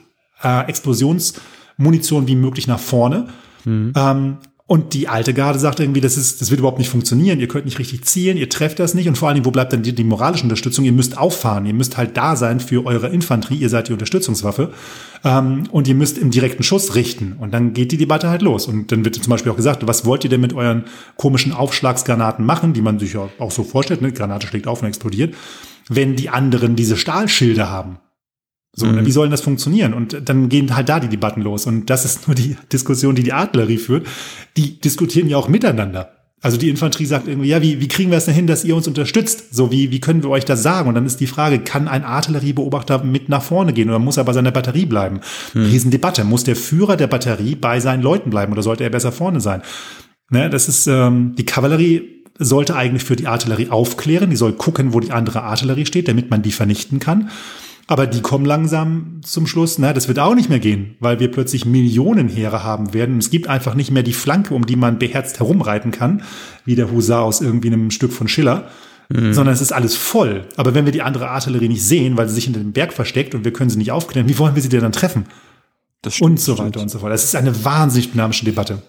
[0.43, 3.27] äh, Explosionsmunition wie möglich nach vorne.
[3.65, 3.93] Mhm.
[3.95, 4.37] Ähm,
[4.71, 7.41] und die alte Garde sagt irgendwie, das ist, das wird überhaupt nicht funktionieren.
[7.41, 9.09] Ihr könnt nicht richtig zielen, ihr trefft das nicht.
[9.09, 10.85] Und vor allen Dingen, wo bleibt dann die, die moralische Unterstützung?
[10.85, 14.71] Ihr müsst auffahren, ihr müsst halt da sein für eure Infanterie, ihr seid die Unterstützungswaffe.
[15.25, 17.33] Ähm, und ihr müsst im direkten Schuss richten.
[17.37, 18.65] Und dann geht die Debatte halt los.
[18.65, 20.85] Und dann wird zum Beispiel auch gesagt, was wollt ihr denn mit euren
[21.17, 24.13] komischen Aufschlagsgranaten machen, die man sich ja auch so vorstellt, ne?
[24.13, 25.35] Granate schlägt auf und explodiert,
[25.89, 27.97] wenn die anderen diese Stahlschilde haben.
[28.73, 29.05] So, mhm.
[29.05, 29.93] wie soll denn das funktionieren?
[29.93, 31.65] Und dann gehen halt da die Debatten los.
[31.65, 34.07] Und das ist nur die Diskussion, die die Artillerie führt.
[34.57, 36.11] Die diskutieren ja auch miteinander.
[36.43, 38.75] Also die Infanterie sagt irgendwie, ja, wie, wie kriegen wir es denn hin, dass ihr
[38.75, 39.53] uns unterstützt?
[39.53, 40.89] So, wie, wie können wir euch das sagen?
[40.89, 44.23] Und dann ist die Frage, kann ein Artilleriebeobachter mit nach vorne gehen oder muss er
[44.23, 45.19] bei seiner Batterie bleiben?
[45.53, 45.65] Hm.
[45.65, 46.23] Riesendebatte.
[46.23, 49.61] Muss der Führer der Batterie bei seinen Leuten bleiben oder sollte er besser vorne sein?
[50.31, 54.31] Ne, das ist, ähm, die Kavallerie sollte eigentlich für die Artillerie aufklären.
[54.31, 57.29] Die soll gucken, wo die andere Artillerie steht, damit man die vernichten kann.
[57.87, 61.29] Aber die kommen langsam zum Schluss, na, das wird auch nicht mehr gehen, weil wir
[61.29, 63.17] plötzlich Millionen Heere haben werden.
[63.17, 66.23] Es gibt einfach nicht mehr die Flanke, um die man beherzt herumreiten kann,
[66.63, 68.69] wie der Husar aus irgendwie einem Stück von Schiller.
[69.09, 69.33] Mhm.
[69.33, 70.45] Sondern es ist alles voll.
[70.55, 73.35] Aber wenn wir die andere Artillerie nicht sehen, weil sie sich hinter dem Berg versteckt
[73.35, 75.25] und wir können sie nicht aufklären, wie wollen wir sie denn dann treffen?
[76.07, 76.83] Stimmt, und so weiter stimmt.
[76.83, 77.11] und so fort.
[77.11, 78.81] Das ist eine wahnsinnig dynamische Debatte.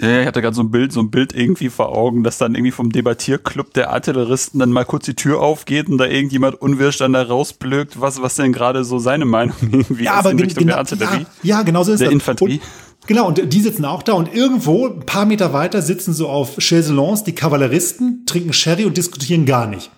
[0.00, 2.54] Ja, ich hatte gerade so ein Bild, so ein Bild irgendwie vor Augen, dass dann
[2.54, 6.98] irgendwie vom Debattierclub der Artilleristen dann mal kurz die Tür aufgeht und da irgendjemand unwirsch
[6.98, 10.40] dann da rausblökt, was, was denn gerade so seine Meinung irgendwie ja, ist aber in
[10.40, 11.26] Richtung genau, der Artillerie.
[11.42, 12.14] Ja, ja, genau so ist der das.
[12.14, 12.60] Infanterie.
[13.00, 16.28] Und, genau, und die sitzen auch da und irgendwo, ein paar Meter weiter, sitzen so
[16.28, 19.90] auf Chaiselons die Kavalleristen, trinken Sherry und diskutieren gar nicht.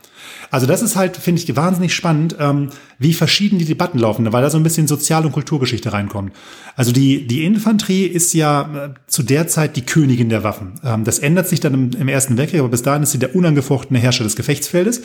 [0.51, 4.43] Also das ist halt, finde ich, wahnsinnig spannend, ähm, wie verschieden die Debatten laufen, weil
[4.43, 6.33] da so ein bisschen Sozial- und Kulturgeschichte reinkommt.
[6.77, 10.75] Also die, die Infanterie ist ja äh, zu der Zeit die Königin der Waffen.
[10.85, 13.37] Ähm, das ändert sich dann im, im, Ersten Weltkrieg, aber bis dahin ist sie der
[13.37, 15.03] unangefochtene Herrscher des Gefechtsfeldes.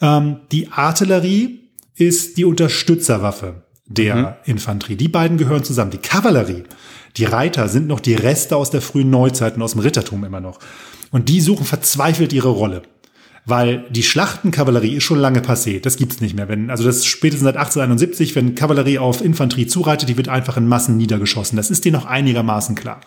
[0.00, 1.60] Ähm, die Artillerie
[1.94, 4.26] ist die Unterstützerwaffe der mhm.
[4.44, 4.96] Infanterie.
[4.96, 5.90] Die beiden gehören zusammen.
[5.90, 6.64] Die Kavallerie,
[7.16, 10.40] die Reiter sind noch die Reste aus der frühen Neuzeit und aus dem Rittertum immer
[10.40, 10.58] noch.
[11.10, 12.82] Und die suchen verzweifelt ihre Rolle.
[13.44, 15.80] Weil die Schlachtenkavallerie ist schon lange passé.
[15.80, 16.48] Das gibt's nicht mehr.
[16.48, 20.56] Wenn, also das ist spätestens seit 1871, wenn Kavallerie auf Infanterie zureitet, die wird einfach
[20.56, 21.56] in Massen niedergeschossen.
[21.56, 23.00] Das ist dir noch einigermaßen klar.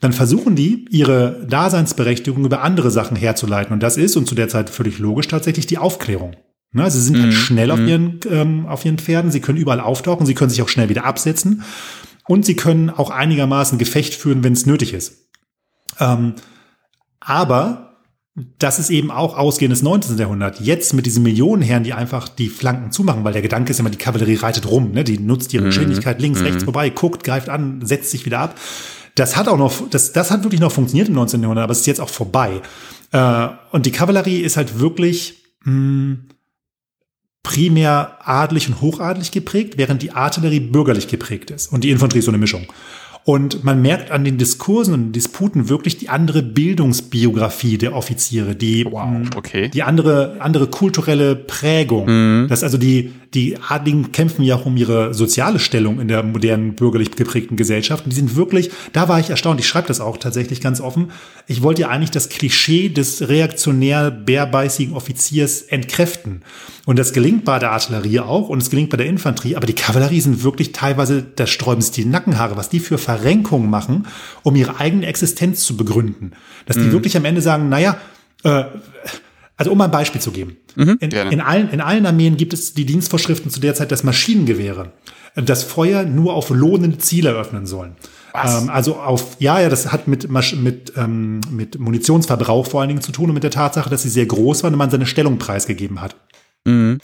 [0.00, 3.72] Dann versuchen die, ihre Daseinsberechtigung über andere Sachen herzuleiten.
[3.72, 6.34] Und das ist, und zu der Zeit völlig logisch, tatsächlich die Aufklärung.
[6.72, 7.30] Ne, sie sind halt mhm.
[7.30, 7.88] halt schnell auf mhm.
[7.88, 11.04] ihren, ähm, auf ihren Pferden, sie können überall auftauchen, sie können sich auch schnell wieder
[11.04, 11.62] absetzen
[12.26, 15.28] und sie können auch einigermaßen Gefecht führen, wenn es nötig ist.
[16.00, 16.34] Ähm,
[17.20, 17.83] aber
[18.34, 20.18] das ist eben auch ausgehendes 19.
[20.18, 20.60] Jahrhundert.
[20.60, 23.98] Jetzt mit diesen Millionenherren, die einfach die Flanken zumachen, weil der Gedanke ist immer, die
[23.98, 25.04] Kavallerie reitet rum, ne?
[25.04, 25.68] die nutzt ihre mhm.
[25.68, 26.46] Geschwindigkeit links, mhm.
[26.46, 28.58] rechts vorbei, guckt, greift an, setzt sich wieder ab.
[29.14, 31.42] Das hat auch noch, das, das hat wirklich noch funktioniert im 19.
[31.42, 32.60] Jahrhundert, aber es ist jetzt auch vorbei.
[33.12, 36.28] Äh, und die Kavallerie ist halt wirklich mh, hm,
[37.44, 41.72] primär adlig und hochadelig geprägt, während die Artillerie bürgerlich geprägt ist.
[41.72, 42.66] Und die Infanterie ist so eine Mischung.
[43.24, 48.84] Und man merkt an den Diskursen und Disputen wirklich die andere Bildungsbiografie der Offiziere, die,
[48.84, 49.70] wow, okay.
[49.70, 52.04] die andere, andere kulturelle Prägung.
[52.06, 52.48] Mhm.
[52.48, 56.74] Das also die, die Adligen kämpfen ja auch um ihre soziale Stellung in der modernen
[56.74, 58.04] bürgerlich geprägten Gesellschaft.
[58.04, 61.10] Und die sind wirklich, da war ich erstaunt, ich schreibe das auch tatsächlich ganz offen.
[61.48, 66.42] Ich wollte ja eigentlich das Klischee des reaktionär bärbeißigen Offiziers entkräften.
[66.86, 69.74] Und das gelingt bei der Artillerie auch und es gelingt bei der Infanterie, aber die
[69.74, 74.06] Kavallerie sind wirklich teilweise, da sträuben sich die Nackenhaare, was die für Verrenkungen machen,
[74.42, 76.32] um ihre eigene Existenz zu begründen.
[76.66, 76.92] Dass die mhm.
[76.92, 77.98] wirklich am Ende sagen, naja,
[78.44, 78.64] äh,
[79.56, 80.56] also um mal ein Beispiel zu geben.
[80.76, 84.04] Mhm, in, in, allen, in allen Armeen gibt es die Dienstvorschriften zu der Zeit, dass
[84.04, 84.92] Maschinengewehre
[85.36, 87.96] das Feuer nur auf lohnende Ziele eröffnen sollen.
[88.34, 93.02] Ähm, also auf, ja, ja, das hat mit, mit, ähm, mit Munitionsverbrauch vor allen Dingen
[93.02, 95.38] zu tun und mit der Tatsache, dass sie sehr groß waren und man seine Stellung
[95.38, 96.16] preisgegeben hat.
[96.64, 96.98] Mhm.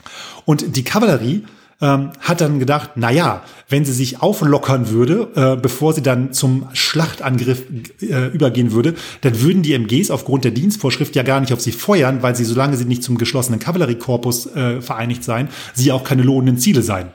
[0.45, 1.45] Und die Kavallerie
[1.81, 6.33] ähm, hat dann gedacht, na ja, wenn sie sich auflockern würde, äh, bevor sie dann
[6.33, 7.63] zum Schlachtangriff
[8.03, 11.73] äh, übergehen würde, dann würden die MGs aufgrund der Dienstvorschrift ja gar nicht auf sie
[11.73, 16.23] feuern, weil sie, solange sie nicht zum geschlossenen Kavalleriekorpus äh, vereinigt seien, sie auch keine
[16.23, 17.09] lohnenden Ziele seien.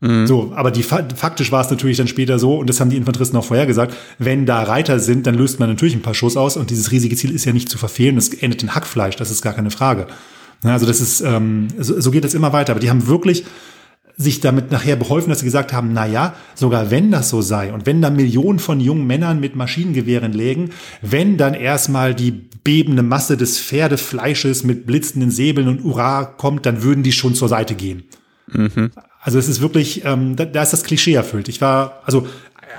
[0.00, 0.26] Mhm.
[0.26, 3.36] So, aber die faktisch war es natürlich dann später so, und das haben die Infanteristen
[3.36, 6.56] auch vorher gesagt, wenn da Reiter sind, dann löst man natürlich ein paar Schuss aus
[6.56, 9.42] und dieses riesige Ziel ist ja nicht zu verfehlen, es endet in Hackfleisch, das ist
[9.42, 10.06] gar keine Frage.
[10.62, 12.72] Also das ist, ähm, so, so geht es immer weiter.
[12.72, 13.44] Aber die haben wirklich
[14.18, 17.72] sich damit nachher beholfen, dass sie gesagt haben, na ja, sogar wenn das so sei
[17.72, 20.70] und wenn da Millionen von jungen Männern mit Maschinengewehren lägen,
[21.02, 26.82] wenn dann erstmal die bebende Masse des Pferdefleisches mit blitzenden Säbeln und Ura kommt, dann
[26.82, 28.02] würden die schon zur Seite gehen.
[28.52, 28.90] Mhm.
[29.20, 31.48] Also es ist wirklich, ähm, da, da ist das Klischee erfüllt.
[31.48, 32.26] Ich war, also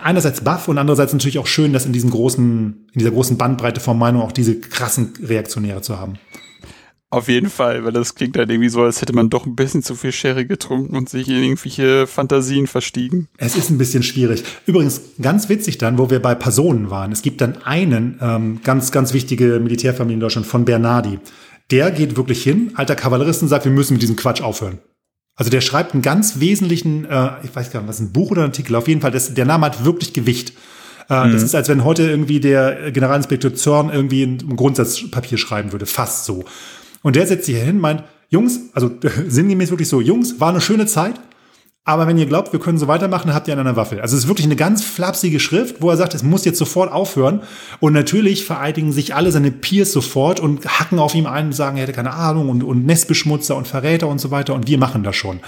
[0.03, 3.79] einerseits baff und andererseits natürlich auch schön, dass in diesem großen, in dieser großen Bandbreite
[3.79, 6.15] von Meinung auch diese krassen Reaktionäre zu haben.
[7.11, 9.81] Auf jeden Fall, weil das klingt halt irgendwie so, als hätte man doch ein bisschen
[9.81, 13.27] zu viel Sherry getrunken und sich in irgendwelche Fantasien verstiegen.
[13.37, 14.43] Es ist ein bisschen schwierig.
[14.67, 17.11] Übrigens, ganz witzig dann, wo wir bei Personen waren.
[17.11, 21.19] Es gibt dann einen, ähm, ganz, ganz wichtige Militärfamilie in Deutschland von Bernardi.
[21.71, 24.77] Der geht wirklich hin, alter Kavallerist, und sagt, wir müssen mit diesem Quatsch aufhören.
[25.35, 28.41] Also der schreibt einen ganz wesentlichen, äh, ich weiß gar nicht, was ein Buch oder
[28.43, 30.53] ein Artikel, auf jeden Fall, das, der Name hat wirklich Gewicht.
[31.09, 31.31] Äh, mhm.
[31.31, 36.25] Das ist, als wenn heute irgendwie der Generalinspektor Zorn irgendwie ein Grundsatzpapier schreiben würde, fast
[36.25, 36.43] so.
[37.01, 38.91] Und der setzt sich hier hin, meint, Jungs, also
[39.27, 41.19] sinngemäß wirklich so, Jungs, war eine schöne Zeit,
[41.89, 43.99] aber wenn ihr glaubt, wir können so weitermachen, habt ihr an einer Waffel.
[43.99, 46.91] Also es ist wirklich eine ganz flapsige Schrift, wo er sagt, es muss jetzt sofort
[46.91, 47.41] aufhören.
[47.79, 51.77] Und natürlich vereidigen sich alle seine Peers sofort und hacken auf ihm ein und sagen,
[51.77, 54.53] er hätte keine Ahnung und, und Nestbeschmutzer und Verräter und so weiter.
[54.53, 55.39] Und wir machen das schon.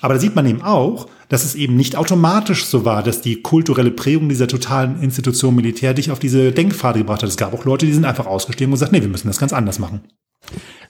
[0.00, 3.42] Aber da sieht man eben auch, dass es eben nicht automatisch so war, dass die
[3.42, 7.28] kulturelle Prägung dieser totalen Institution Militär dich auf diese Denkpfade gebracht hat.
[7.28, 9.52] Es gab auch Leute, die sind einfach ausgestiegen und gesagt, nee, wir müssen das ganz
[9.52, 10.02] anders machen.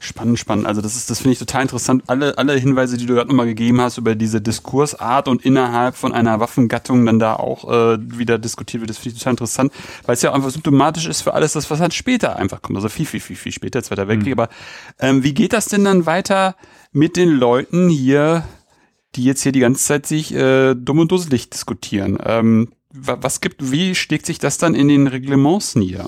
[0.03, 0.67] Spannend, spannend.
[0.67, 2.05] Also das ist, das finde ich total interessant.
[2.07, 6.13] Alle, alle Hinweise, die du gerade nochmal gegeben hast über diese Diskursart und innerhalb von
[6.13, 9.73] einer Waffengattung dann da auch äh, wieder diskutiert wird, das finde ich total interessant,
[10.07, 12.77] weil es ja einfach symptomatisch ist für alles das, was halt später einfach kommt.
[12.77, 14.37] Also viel, viel, viel, viel später, Zweiter Weltkrieg.
[14.37, 14.41] Mhm.
[14.41, 14.49] Aber
[14.99, 16.57] ähm, wie geht das denn dann weiter
[16.93, 18.45] mit den Leuten hier,
[19.17, 22.19] die jetzt hier die ganze Zeit sich äh, dumm und dusselig diskutieren?
[22.25, 26.07] Ähm, was gibt, wie schlägt sich das dann in den Reglements nieder?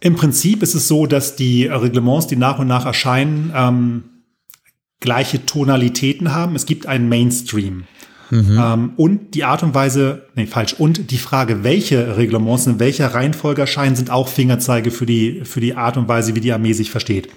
[0.00, 4.04] Im Prinzip ist es so, dass die Reglements, die nach und nach erscheinen, ähm,
[5.00, 6.54] gleiche Tonalitäten haben.
[6.56, 7.84] Es gibt einen Mainstream.
[8.30, 8.58] Mhm.
[8.60, 13.14] Ähm, und die Art und Weise, nee, falsch, und die Frage, welche Reglements in welcher
[13.14, 16.74] Reihenfolge erscheinen, sind auch Fingerzeige für die, für die Art und Weise, wie die Armee
[16.74, 17.28] sich versteht.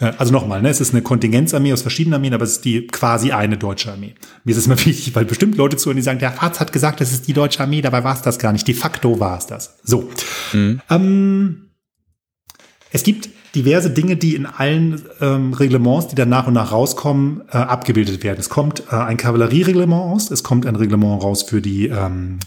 [0.00, 2.86] Äh, also nochmal, ne, es ist eine Kontingenzarmee aus verschiedenen Armeen, aber es ist die
[2.88, 4.14] quasi eine deutsche Armee.
[4.44, 7.00] Mir ist es immer wichtig, weil bestimmt Leute zuhören, die sagen, der Arzt hat gesagt,
[7.00, 8.66] das ist die deutsche Armee, dabei war es das gar nicht.
[8.66, 9.78] De facto war es das.
[9.84, 10.10] So.
[10.52, 10.80] Mhm.
[10.90, 11.68] Ähm,
[12.92, 17.42] es gibt diverse Dinge, die in allen ähm, Reglements, die dann nach und nach rauskommen,
[17.50, 18.38] äh, abgebildet werden.
[18.38, 22.38] Es kommt äh, ein Kavalleriereglement aus, es kommt ein Reglement raus für die ähm,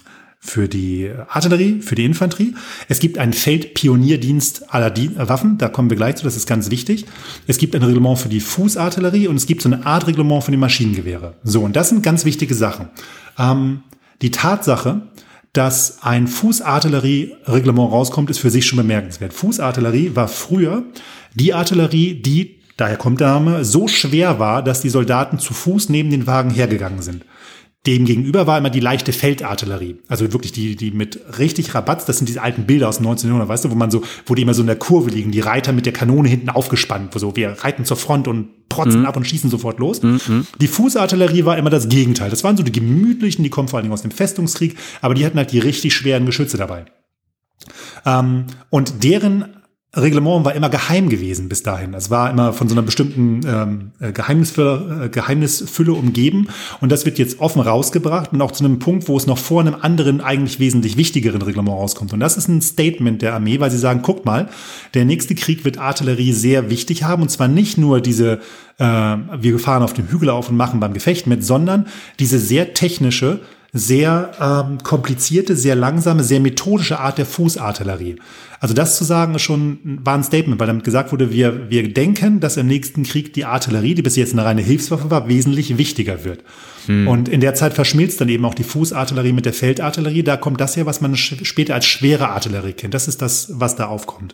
[0.45, 2.53] für die Artillerie, für die Infanterie.
[2.87, 6.47] Es gibt einen Feldpionierdienst aller Di äh, Waffen, da kommen wir gleich zu, das ist
[6.47, 7.05] ganz wichtig.
[7.47, 10.51] Es gibt ein Reglement für die Fußartillerie und es gibt so eine Art Reglement für
[10.51, 11.33] die Maschinengewehre.
[11.43, 12.89] So, und das sind ganz wichtige Sachen.
[13.39, 13.81] Ähm,
[14.21, 15.01] die Tatsache,
[15.57, 19.33] dass ein Fußartillerie-Reglement rauskommt, ist für sich schon bemerkenswert.
[19.33, 20.83] Fußartillerie war früher
[21.33, 25.89] die Artillerie, die, daher kommt der Name, so schwer war, dass die Soldaten zu Fuß
[25.89, 27.25] neben den Wagen hergegangen sind.
[27.87, 29.97] Dem gegenüber war immer die leichte Feldartillerie.
[30.07, 33.65] Also wirklich die, die mit richtig Rabatz, das sind diese alten Bilder aus 1900, weißt
[33.65, 35.85] du, wo man so, wo die immer so in der Kurve liegen, die Reiter mit
[35.85, 39.05] der Kanone hinten aufgespannt, wo so, wir reiten zur Front und protzen mhm.
[39.05, 40.01] ab und schießen sofort los.
[40.01, 40.47] Mhm.
[40.59, 42.29] Die Fußartillerie war immer das Gegenteil.
[42.29, 45.25] Das waren so die gemütlichen, die kommen vor allen Dingen aus dem Festungskrieg, aber die
[45.25, 46.85] hatten halt die richtig schweren Geschütze dabei.
[48.05, 49.54] Ähm, und deren
[49.95, 51.93] Reglement war immer geheim gewesen bis dahin.
[51.93, 56.47] Es war immer von so einer bestimmten ähm, äh, Geheimnisfülle, äh, Geheimnisfülle umgeben.
[56.81, 59.61] Und das wird jetzt offen rausgebracht und auch zu einem Punkt, wo es noch vor
[59.61, 62.13] einem anderen, eigentlich wesentlich wichtigeren Reglement rauskommt.
[62.13, 64.49] Und das ist ein Statement der Armee, weil sie sagen, guck mal,
[64.93, 67.21] der nächste Krieg wird Artillerie sehr wichtig haben.
[67.21, 68.39] Und zwar nicht nur diese,
[68.77, 71.87] äh, wir fahren auf dem Hügel auf und machen beim Gefecht mit, sondern
[72.19, 73.39] diese sehr technische,
[73.77, 78.15] sehr ähm, komplizierte, sehr langsame, sehr methodische Art der Fußartillerie.
[78.61, 81.91] Also das zu sagen ist schon war ein Statement, weil damit gesagt wurde, wir, wir
[81.91, 85.77] denken, dass im nächsten Krieg die Artillerie, die bis jetzt eine reine Hilfswaffe war, wesentlich
[85.77, 86.41] wichtiger wird.
[86.85, 87.09] Hm.
[87.09, 90.23] Und in der Zeit verschmilzt dann eben auch die Fußartillerie mit der Feldartillerie.
[90.23, 92.93] Da kommt das her, was man später als schwere Artillerie kennt.
[92.93, 94.33] Das ist das, was da aufkommt.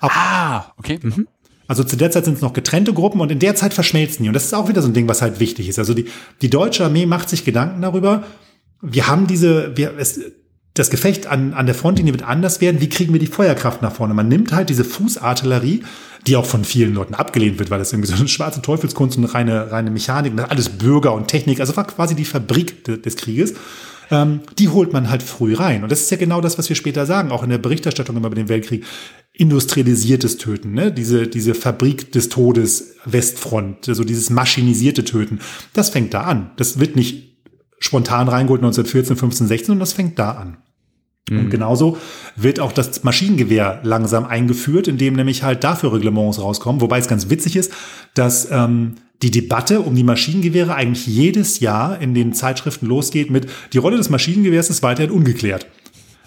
[0.00, 0.98] Aber ah, okay.
[1.02, 1.26] Mhm.
[1.66, 4.28] Also zu der Zeit sind es noch getrennte Gruppen und in der Zeit verschmelzen die.
[4.28, 5.78] Und das ist auch wieder so ein Ding, was halt wichtig ist.
[5.78, 6.04] Also die,
[6.42, 8.24] die deutsche Armee macht sich Gedanken darüber,
[8.84, 10.20] wir haben diese, wir, es,
[10.74, 12.80] das Gefecht an, an der Frontlinie wird anders werden.
[12.80, 14.12] Wie kriegen wir die Feuerkraft nach vorne?
[14.12, 15.84] Man nimmt halt diese Fußartillerie,
[16.26, 19.24] die auch von vielen Leuten abgelehnt wird, weil das irgendwie so eine schwarze Teufelskunst und
[19.24, 23.54] reine, reine Mechanik, alles Bürger und Technik, also war quasi die Fabrik de, des Krieges.
[24.10, 25.82] Ähm, die holt man halt früh rein.
[25.82, 28.26] Und das ist ja genau das, was wir später sagen, auch in der Berichterstattung immer
[28.26, 28.84] über den Weltkrieg.
[29.32, 30.92] Industrialisiertes Töten, ne?
[30.92, 35.40] diese, diese Fabrik des Todes, Westfront, so also dieses maschinisierte Töten,
[35.72, 36.50] das fängt da an.
[36.56, 37.33] Das wird nicht
[37.78, 40.56] spontan reingeholt 1914, 15, 16, und das fängt da an.
[41.28, 41.40] Mhm.
[41.40, 41.98] Und genauso
[42.36, 46.80] wird auch das Maschinengewehr langsam eingeführt, indem nämlich halt dafür Reglements rauskommen.
[46.80, 47.72] Wobei es ganz witzig ist,
[48.14, 53.48] dass ähm, die Debatte um die Maschinengewehre eigentlich jedes Jahr in den Zeitschriften losgeht mit,
[53.72, 55.66] die Rolle des Maschinengewehrs ist weiterhin ungeklärt.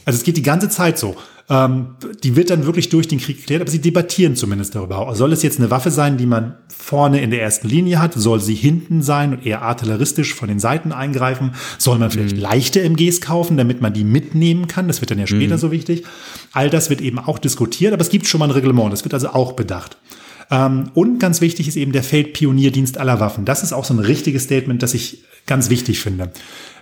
[0.07, 1.17] Also es geht die ganze Zeit so.
[1.49, 5.13] Ähm, die wird dann wirklich durch den Krieg geklärt, aber sie debattieren zumindest darüber.
[5.15, 8.13] Soll es jetzt eine Waffe sein, die man vorne in der ersten Linie hat?
[8.13, 11.55] Soll sie hinten sein und eher artilleristisch von den Seiten eingreifen?
[11.77, 12.41] Soll man vielleicht mhm.
[12.41, 14.87] leichte MGs kaufen, damit man die mitnehmen kann?
[14.87, 15.59] Das wird dann ja später mhm.
[15.59, 16.05] so wichtig.
[16.53, 18.93] All das wird eben auch diskutiert, aber es gibt schon mal ein Reglement.
[18.93, 19.97] Das wird also auch bedacht.
[20.49, 23.43] Ähm, und ganz wichtig ist eben der Feldpionierdienst aller Waffen.
[23.43, 26.31] Das ist auch so ein richtiges Statement, das ich ganz wichtig finde.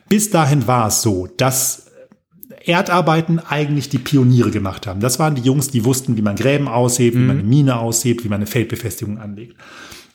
[0.09, 1.84] Bis dahin war es so, dass
[2.67, 4.99] Erdarbeiten eigentlich die Pioniere gemacht haben.
[4.99, 7.21] Das waren die Jungs, die wussten, wie man Gräben aushebt, mhm.
[7.21, 9.55] wie man eine Mine aushebt, wie man eine Feldbefestigung anlegt.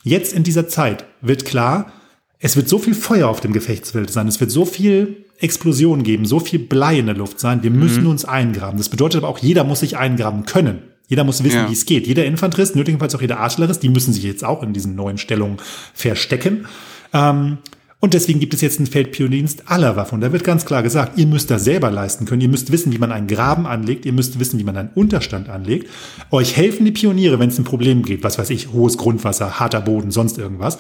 [0.03, 1.93] Jetzt in dieser Zeit wird klar,
[2.39, 6.25] es wird so viel Feuer auf dem Gefechtsfeld sein, es wird so viel Explosion geben,
[6.25, 8.11] so viel Blei in der Luft sein, wir müssen mhm.
[8.11, 8.79] uns eingraben.
[8.79, 10.79] Das bedeutet aber auch, jeder muss sich eingraben können.
[11.09, 11.69] Jeder muss wissen, ja.
[11.69, 12.07] wie es geht.
[12.07, 15.57] Jeder Infanterist, nötigenfalls auch jeder Artillerist, die müssen sich jetzt auch in diesen neuen Stellungen
[15.93, 16.67] verstecken.
[17.13, 17.59] Ähm,
[18.01, 20.15] und deswegen gibt es jetzt einen Feldpionierdienst aller Waffen.
[20.17, 22.41] Und da wird ganz klar gesagt, ihr müsst das selber leisten können.
[22.41, 24.07] Ihr müsst wissen, wie man einen Graben anlegt.
[24.07, 25.89] Ihr müsst wissen, wie man einen Unterstand anlegt.
[26.31, 28.25] Euch helfen die Pioniere, wenn es ein Problem gibt.
[28.25, 30.79] Was weiß ich, hohes Grundwasser, harter Boden, sonst irgendwas.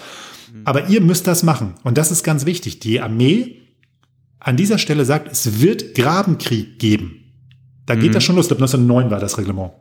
[0.64, 1.74] Aber ihr müsst das machen.
[1.84, 2.80] Und das ist ganz wichtig.
[2.80, 3.58] Die Armee
[4.38, 7.20] an dieser Stelle sagt, es wird Grabenkrieg geben.
[7.84, 8.14] Da geht mhm.
[8.14, 8.46] das schon los.
[8.46, 9.72] Ich glaube, 1909 war das Reglement.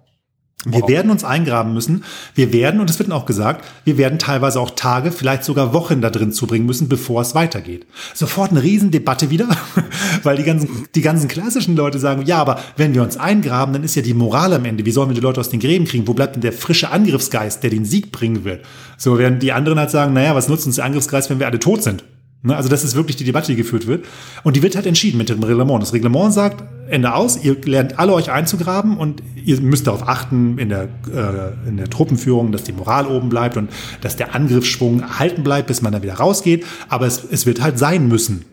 [0.66, 0.90] Wir wow.
[0.90, 2.04] werden uns eingraben müssen.
[2.36, 6.02] Wir werden, und es wird auch gesagt, wir werden teilweise auch Tage, vielleicht sogar Wochen
[6.02, 7.86] da drin zubringen müssen, bevor es weitergeht.
[8.14, 9.48] Sofort eine Riesendebatte wieder,
[10.24, 13.84] weil die ganzen, die ganzen klassischen Leute sagen, ja, aber wenn wir uns eingraben, dann
[13.84, 14.86] ist ja die Moral am Ende.
[14.86, 16.08] Wie sollen wir die Leute aus den Gräben kriegen?
[16.08, 18.66] Wo bleibt denn der frische Angriffsgeist, der den Sieg bringen wird?
[18.98, 21.60] So werden die anderen halt sagen, naja, was nutzt uns der Angriffsgeist, wenn wir alle
[21.60, 22.04] tot sind?
[22.42, 24.06] Ne, also das ist wirklich die Debatte, die geführt wird.
[24.44, 25.82] Und die wird halt entschieden mit dem Reglement.
[25.82, 30.58] Das Reglement sagt, Ende aus, ihr lernt alle euch einzugraben und ihr müsst darauf achten
[30.58, 33.70] in der, äh, in der Truppenführung, dass die Moral oben bleibt und
[34.02, 36.66] dass der Angriffsschwung erhalten bleibt, bis man dann wieder rausgeht.
[36.88, 38.46] Aber es, es wird halt sein müssen.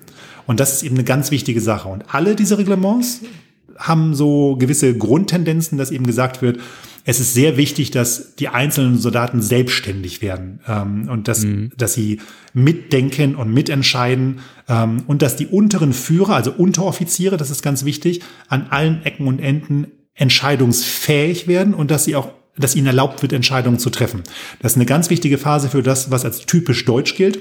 [0.47, 1.89] Und das ist eben eine ganz wichtige Sache.
[1.89, 3.23] Und alle diese Reglements
[3.79, 6.61] haben so gewisse Grundtendenzen, dass eben gesagt wird,
[7.09, 11.71] es ist sehr wichtig, dass die einzelnen Soldaten selbstständig werden ähm, und dass, mhm.
[11.77, 12.21] dass sie
[12.53, 18.23] mitdenken und mitentscheiden ähm, und dass die unteren Führer, also Unteroffiziere, das ist ganz wichtig,
[18.49, 23.35] an allen Ecken und Enden entscheidungsfähig werden und dass sie auch dass ihnen erlaubt wird,
[23.35, 24.23] Entscheidungen zu treffen.
[24.61, 27.39] Das ist eine ganz wichtige Phase für das, was als typisch deutsch gilt.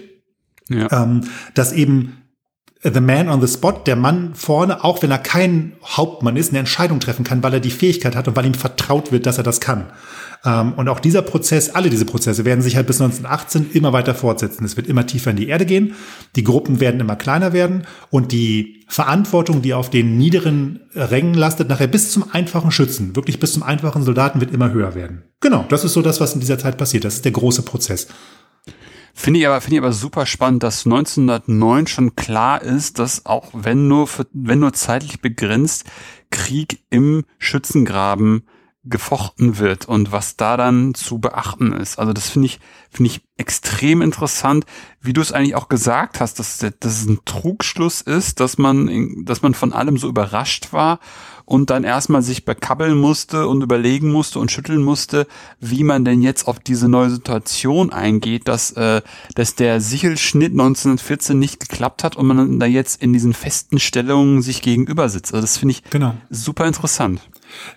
[0.67, 1.03] Ja.
[1.03, 1.21] Ähm,
[1.53, 2.17] dass eben
[2.83, 6.59] the man on the spot, der Mann vorne, auch wenn er kein Hauptmann ist, eine
[6.59, 9.43] Entscheidung treffen kann, weil er die Fähigkeit hat und weil ihm vertraut wird, dass er
[9.43, 9.87] das kann.
[10.45, 14.13] Ähm, und auch dieser Prozess, alle diese Prozesse werden sich halt bis 1918 immer weiter
[14.13, 14.63] fortsetzen.
[14.65, 15.95] Es wird immer tiefer in die Erde gehen,
[16.35, 21.69] die Gruppen werden immer kleiner werden und die Verantwortung, die auf den niederen Rängen lastet,
[21.69, 25.23] nachher bis zum einfachen Schützen, wirklich bis zum einfachen Soldaten wird immer höher werden.
[25.41, 27.03] Genau, das ist so das, was in dieser Zeit passiert.
[27.03, 28.07] Das ist der große Prozess.
[29.17, 33.49] Finde ich aber, finde ich aber super spannend, dass 1909 schon klar ist, dass auch
[33.53, 35.85] wenn nur, für, wenn nur zeitlich begrenzt
[36.31, 38.43] Krieg im Schützengraben
[38.85, 41.97] gefochten wird und was da dann zu beachten ist.
[41.97, 42.59] Also das finde ich,
[42.91, 44.65] finde ich extrem interessant,
[45.01, 49.25] wie du es eigentlich auch gesagt hast, dass, dass es ein Trugschluss ist, dass man,
[49.25, 50.99] dass man von allem so überrascht war
[51.45, 55.27] und dann erstmal sich bekabbeln musste und überlegen musste und schütteln musste,
[55.59, 59.01] wie man denn jetzt auf diese neue Situation eingeht, dass, äh,
[59.35, 64.41] dass der Sichelschnitt 1914 nicht geklappt hat und man da jetzt in diesen festen Stellungen
[64.41, 65.33] sich gegenüber sitzt.
[65.33, 66.15] Also das finde ich genau.
[66.29, 67.21] super interessant.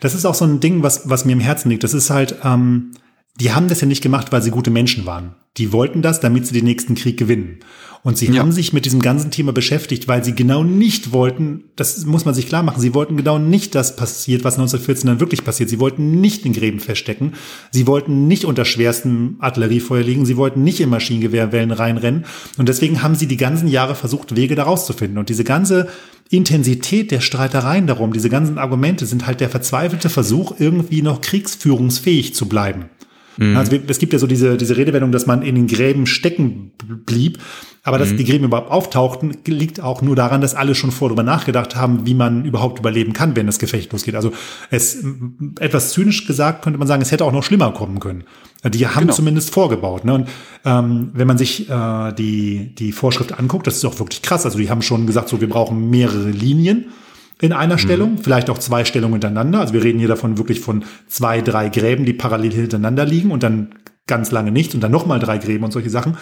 [0.01, 1.85] Das ist auch so ein Ding, was, was mir im Herzen liegt.
[1.85, 2.93] Das ist halt, ähm,
[3.41, 5.35] die haben das ja nicht gemacht, weil sie gute Menschen waren.
[5.57, 7.59] Die wollten das, damit sie den nächsten Krieg gewinnen.
[8.03, 8.41] Und sie ja.
[8.41, 12.35] haben sich mit diesem ganzen Thema beschäftigt, weil sie genau nicht wollten, das muss man
[12.35, 15.69] sich klar machen, sie wollten genau nicht das passiert, was 1914 dann wirklich passiert.
[15.69, 17.35] Sie wollten nicht in Gräben feststecken.
[17.71, 20.27] Sie wollten nicht unter schwerstem Artilleriefeuer liegen.
[20.27, 22.25] Sie wollten nicht in Maschinengewehrwellen reinrennen.
[22.57, 25.19] Und deswegen haben sie die ganzen Jahre versucht, Wege daraus zu finden.
[25.19, 25.89] Und diese ganze
[26.31, 32.35] Intensität der Streitereien darum, diese ganzen Argumente sind halt der verzweifelte Versuch, irgendwie noch kriegsführungsfähig
[32.35, 32.87] zu bleiben.
[33.39, 33.57] Mhm.
[33.57, 36.73] Also es gibt ja so diese, diese Redewendung, dass man in den Gräben stecken
[37.07, 37.39] blieb.
[37.85, 38.19] Aber dass mhm.
[38.19, 42.05] die Gräben überhaupt auftauchten, liegt auch nur daran, dass alle schon vorher darüber nachgedacht haben,
[42.05, 44.15] wie man überhaupt überleben kann, wenn das Gefecht losgeht.
[44.15, 44.33] Also
[44.71, 45.03] es
[45.59, 48.25] etwas zynisch gesagt könnte man sagen, es hätte auch noch schlimmer kommen können.
[48.65, 49.15] Die haben genau.
[49.15, 50.05] zumindest vorgebaut.
[50.05, 50.15] Ne?
[50.15, 50.29] Und
[50.65, 54.45] ähm, wenn man sich äh, die, die Vorschrift anguckt, das ist auch wirklich krass.
[54.45, 56.87] Also die haben schon gesagt, so wir brauchen mehrere Linien
[57.41, 57.79] in einer mhm.
[57.79, 59.61] Stellung, vielleicht auch zwei Stellungen hintereinander.
[59.61, 63.43] Also wir reden hier davon wirklich von zwei, drei Gräben, die parallel hintereinander liegen und
[63.43, 63.75] dann
[64.07, 66.17] ganz lange nichts und dann nochmal drei Gräben und solche Sachen.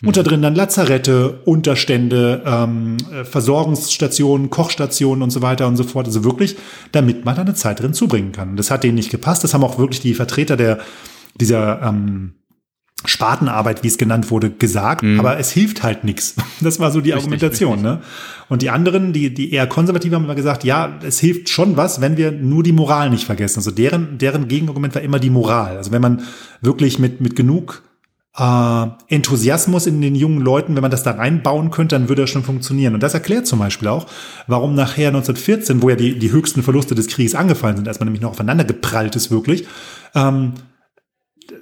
[0.00, 0.08] Mhm.
[0.08, 6.06] Unter drin dann Lazarette, Unterstände, ähm, äh, Versorgungsstationen, Kochstationen und so weiter und so fort.
[6.06, 6.56] Also wirklich,
[6.92, 8.56] damit man da eine Zeit drin zubringen kann.
[8.56, 9.42] Das hat denen nicht gepasst.
[9.42, 10.78] Das haben auch wirklich die Vertreter der
[11.40, 12.32] dieser ähm,
[13.04, 15.18] Spartenarbeit, wie es genannt wurde, gesagt, mhm.
[15.18, 16.34] aber es hilft halt nichts.
[16.60, 17.72] Das war so die richtig, Argumentation.
[17.72, 17.90] Richtig.
[17.90, 18.00] Ne?
[18.50, 22.02] Und die anderen, die, die eher konservativ haben immer gesagt, ja, es hilft schon was,
[22.02, 23.60] wenn wir nur die Moral nicht vergessen.
[23.60, 25.78] Also deren, deren Gegenargument war immer die Moral.
[25.78, 26.22] Also wenn man
[26.60, 27.82] wirklich mit, mit genug
[28.36, 32.30] äh, Enthusiasmus in den jungen Leuten, wenn man das da reinbauen könnte, dann würde das
[32.30, 32.94] schon funktionieren.
[32.94, 34.06] Und das erklärt zum Beispiel auch,
[34.46, 38.06] warum nachher 1914, wo ja die, die höchsten Verluste des Krieges angefallen sind, als man
[38.06, 39.66] nämlich noch aufeinander geprallt ist wirklich,
[40.14, 40.52] ähm,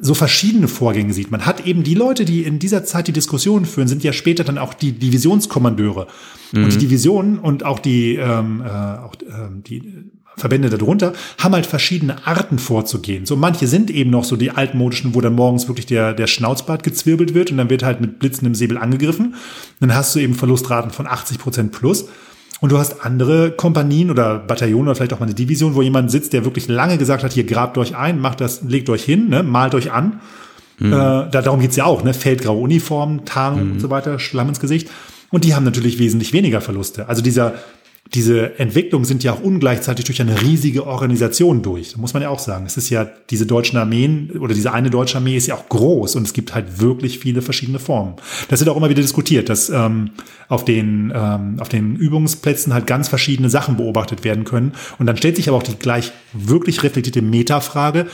[0.00, 1.30] so verschiedene Vorgänge sieht.
[1.30, 4.44] Man hat eben die Leute, die in dieser Zeit die Diskussionen führen, sind ja später
[4.44, 6.06] dann auch die Divisionskommandeure.
[6.52, 6.64] Mhm.
[6.64, 11.66] Und die Divisionen und auch die, ähm, äh, auch, äh, die Verbände darunter haben halt
[11.66, 13.26] verschiedene Arten vorzugehen.
[13.26, 16.82] So manche sind eben noch so die altmodischen, wo dann morgens wirklich der, der Schnauzbart
[16.82, 19.34] gezwirbelt wird und dann wird halt mit blitzendem Säbel angegriffen.
[19.80, 22.06] Dann hast du eben Verlustraten von 80 Prozent plus.
[22.60, 26.10] Und du hast andere Kompanien oder Bataillone oder vielleicht auch mal eine Division, wo jemand
[26.10, 29.28] sitzt, der wirklich lange gesagt hat, hier grabt euch ein, macht das, legt euch hin,
[29.28, 30.20] ne, malt euch an.
[30.78, 30.92] Mhm.
[30.92, 32.14] Äh, da, darum geht's ja auch, ne?
[32.14, 33.72] Feldgraue Uniformen, Tarnung mhm.
[33.72, 34.88] und so weiter, Schlamm ins Gesicht.
[35.30, 37.08] Und die haben natürlich wesentlich weniger Verluste.
[37.08, 37.54] Also dieser,
[38.14, 41.92] diese Entwicklung sind ja auch ungleichzeitig durch eine riesige Organisation durch.
[41.92, 42.64] Da muss man ja auch sagen.
[42.64, 46.16] Es ist ja, diese deutschen Armeen oder diese eine deutsche Armee ist ja auch groß
[46.16, 48.14] und es gibt halt wirklich viele verschiedene Formen.
[48.48, 50.10] Das wird auch immer wieder diskutiert, dass ähm,
[50.48, 54.72] auf, den, ähm, auf den Übungsplätzen halt ganz verschiedene Sachen beobachtet werden können.
[54.98, 58.06] Und dann stellt sich aber auch die gleich wirklich reflektierte Metafrage,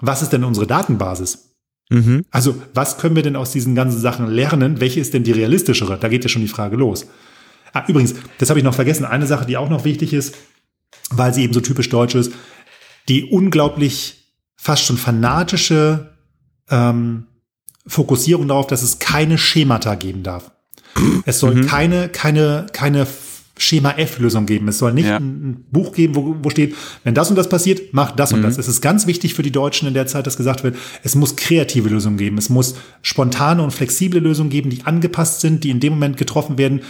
[0.00, 1.56] was ist denn unsere Datenbasis?
[1.90, 2.24] Mhm.
[2.30, 4.80] Also, was können wir denn aus diesen ganzen Sachen lernen?
[4.80, 5.98] Welche ist denn die realistischere?
[6.00, 7.06] Da geht ja schon die Frage los.
[7.72, 9.04] Ah, übrigens, das habe ich noch vergessen.
[9.04, 10.34] Eine Sache, die auch noch wichtig ist,
[11.10, 12.32] weil sie eben so typisch deutsch ist,
[13.08, 16.12] die unglaublich fast schon fanatische
[16.70, 17.26] ähm,
[17.86, 20.52] Fokussierung darauf, dass es keine Schemata geben darf.
[21.24, 21.66] Es soll mhm.
[21.66, 23.06] keine, keine, keine
[23.58, 24.68] Schema F-Lösung geben.
[24.68, 25.18] Es soll nicht ja.
[25.18, 28.44] ein, Buch geben, wo, wo steht, wenn das und das passiert, mach das und mhm.
[28.44, 28.58] das.
[28.58, 31.36] Es ist ganz wichtig für die Deutschen in der Zeit, dass gesagt wird, es muss
[31.36, 32.38] kreative Lösungen geben.
[32.38, 36.58] Es muss spontane und flexible Lösungen geben, die angepasst sind, die in dem Moment getroffen
[36.58, 36.80] werden,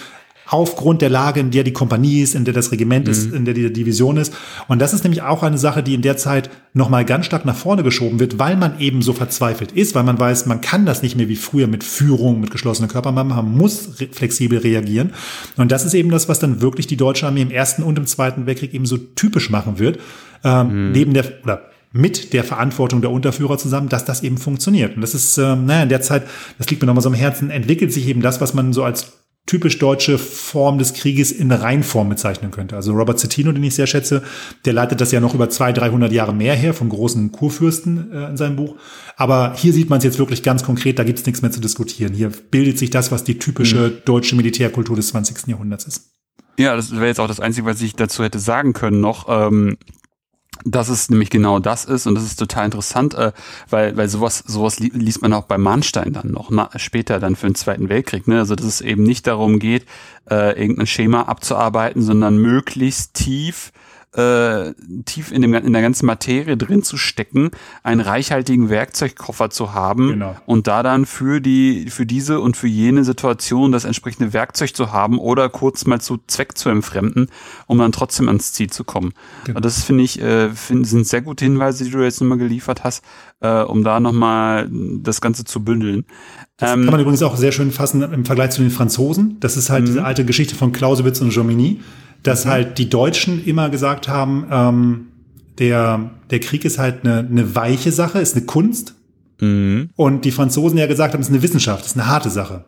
[0.53, 3.11] aufgrund der Lage, in der die Kompanie ist, in der das Regiment mhm.
[3.11, 4.34] ist, in der die Division ist.
[4.68, 7.57] Und das ist nämlich auch eine Sache, die in der Zeit nochmal ganz stark nach
[7.57, 11.03] vorne geschoben wird, weil man eben so verzweifelt ist, weil man weiß, man kann das
[11.03, 15.12] nicht mehr wie früher mit Führung, mit geschlossenen Körpern machen, man muss re flexibel reagieren.
[15.57, 18.07] Und das ist eben das, was dann wirklich die deutsche Armee im Ersten und im
[18.07, 19.98] Zweiten Weltkrieg eben so typisch machen wird.
[20.44, 20.92] Ähm, mhm.
[20.92, 24.96] Neben der, oder mit der Verantwortung der Unterführer zusammen, dass das eben funktioniert.
[24.96, 26.24] Und das ist, ähm, naja, in der Zeit,
[26.59, 29.22] das liegt mir nochmal so am Herzen, entwickelt sich eben das, was man so als
[29.47, 32.76] typisch deutsche Form des Krieges in Reinform bezeichnen könnte.
[32.76, 34.22] Also Robert Cettino, den ich sehr schätze,
[34.64, 38.30] der leitet das ja noch über 200, 300 Jahre mehr her vom großen Kurfürsten äh,
[38.30, 38.76] in seinem Buch.
[39.16, 41.61] Aber hier sieht man es jetzt wirklich ganz konkret, da gibt es nichts mehr zu
[41.61, 42.14] diskutieren.
[42.14, 44.05] Hier bildet sich das, was die typische mhm.
[44.05, 45.49] deutsche Militärkultur des 20.
[45.49, 46.12] Jahrhunderts ist.
[46.59, 49.26] Ja, das wäre jetzt auch das Einzige, was ich dazu hätte sagen können noch.
[49.28, 49.76] Ähm
[50.64, 53.32] dass es nämlich genau das ist und das ist total interessant, äh,
[53.68, 57.36] weil weil sowas sowas li liest man auch bei Mahnstein dann noch na, später dann
[57.36, 58.38] für den Zweiten Weltkrieg, ne?
[58.38, 59.86] Also dass es eben nicht darum geht,
[60.30, 63.72] äh, irgendein Schema abzuarbeiten, sondern möglichst tief
[64.14, 67.50] äh, tief in, dem, in der ganzen Materie drin zu stecken,
[67.82, 70.36] einen reichhaltigen Werkzeugkoffer zu haben genau.
[70.44, 74.92] und da dann für die für diese und für jene Situation das entsprechende Werkzeug zu
[74.92, 77.28] haben oder kurz mal zu Zweck zu entfremden,
[77.66, 79.12] um dann trotzdem ans Ziel zu kommen.
[79.44, 79.60] Genau.
[79.60, 83.02] Das finde ich äh, find, sind sehr gute Hinweise, die du jetzt nochmal geliefert hast,
[83.40, 86.04] äh, um da nochmal das Ganze zu bündeln.
[86.58, 89.38] Das ähm, kann man übrigens auch sehr schön fassen im Vergleich zu den Franzosen.
[89.40, 90.06] Das ist halt diese mhm.
[90.06, 91.80] alte Geschichte von Clausewitz und Jomini
[92.23, 92.51] dass mhm.
[92.51, 95.07] halt die Deutschen immer gesagt haben, ähm,
[95.59, 98.95] der, der Krieg ist halt eine, eine weiche Sache, ist eine Kunst.
[99.41, 99.91] Mhm.
[99.97, 102.64] Und die Franzosen ja gesagt haben, es ist eine Wissenschaft, es ist eine harte Sache.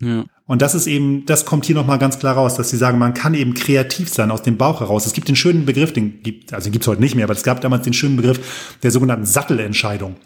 [0.00, 0.24] Ja.
[0.46, 3.14] Und das ist eben, das kommt hier nochmal ganz klar raus, dass sie sagen, man
[3.14, 5.06] kann eben kreativ sein aus dem Bauch heraus.
[5.06, 7.42] Es gibt den schönen Begriff, den gibt, also den gibt's heute nicht mehr, aber es
[7.42, 10.16] gab damals den schönen Begriff der sogenannten Sattelentscheidung.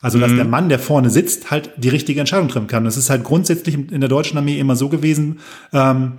[0.00, 0.36] Also, dass mhm.
[0.36, 2.84] der Mann, der vorne sitzt, halt die richtige Entscheidung treffen kann.
[2.84, 5.40] Das ist halt grundsätzlich in der deutschen Armee immer so gewesen,
[5.72, 6.12] ähm,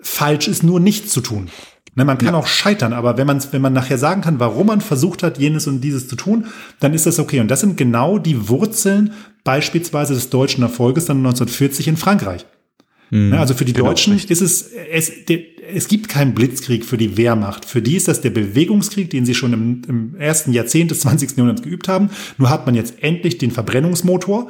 [0.00, 1.48] falsch ist, nur nichts zu tun.
[1.94, 2.38] Ne, man kann ja.
[2.38, 5.66] auch scheitern, aber wenn man, wenn man nachher sagen kann, warum man versucht hat, jenes
[5.66, 6.46] und dieses zu tun,
[6.78, 7.40] dann ist das okay.
[7.40, 12.46] Und das sind genau die Wurzeln beispielsweise des deutschen Erfolges dann 1940 in Frankreich.
[13.10, 13.32] Mhm.
[13.32, 14.30] Also für die genau, Deutschen richtig.
[14.30, 15.10] ist es, es,
[15.74, 17.64] es gibt keinen Blitzkrieg für die Wehrmacht.
[17.64, 21.30] Für die ist das der Bewegungskrieg, den sie schon im, im ersten Jahrzehnt des 20.
[21.30, 22.10] Jahrhunderts geübt haben.
[22.36, 24.48] Nur hat man jetzt endlich den Verbrennungsmotor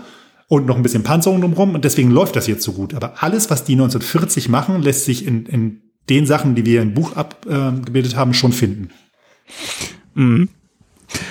[0.49, 2.95] und noch ein bisschen Panzerung drumherum und deswegen läuft das jetzt so gut.
[2.95, 6.95] Aber alles, was die 1940 machen, lässt sich in, in den Sachen, die wir im
[6.95, 8.91] Buch abgebildet äh, haben, schon finden.
[10.15, 10.49] Mhm.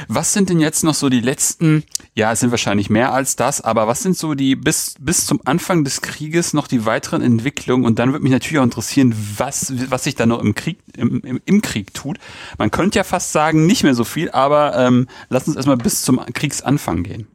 [0.08, 1.84] Was sind denn jetzt noch so die letzten,
[2.16, 5.40] ja, es sind wahrscheinlich mehr als das, aber was sind so die bis, bis zum
[5.46, 7.86] Anfang des Krieges noch die weiteren Entwicklungen?
[7.86, 11.22] Und dann würde mich natürlich auch interessieren, was, was sich da noch im Krieg, im,
[11.22, 12.18] im, im Krieg tut.
[12.58, 16.02] Man könnte ja fast sagen, nicht mehr so viel, aber ähm, lass uns erstmal bis
[16.02, 17.28] zum Kriegsanfang gehen.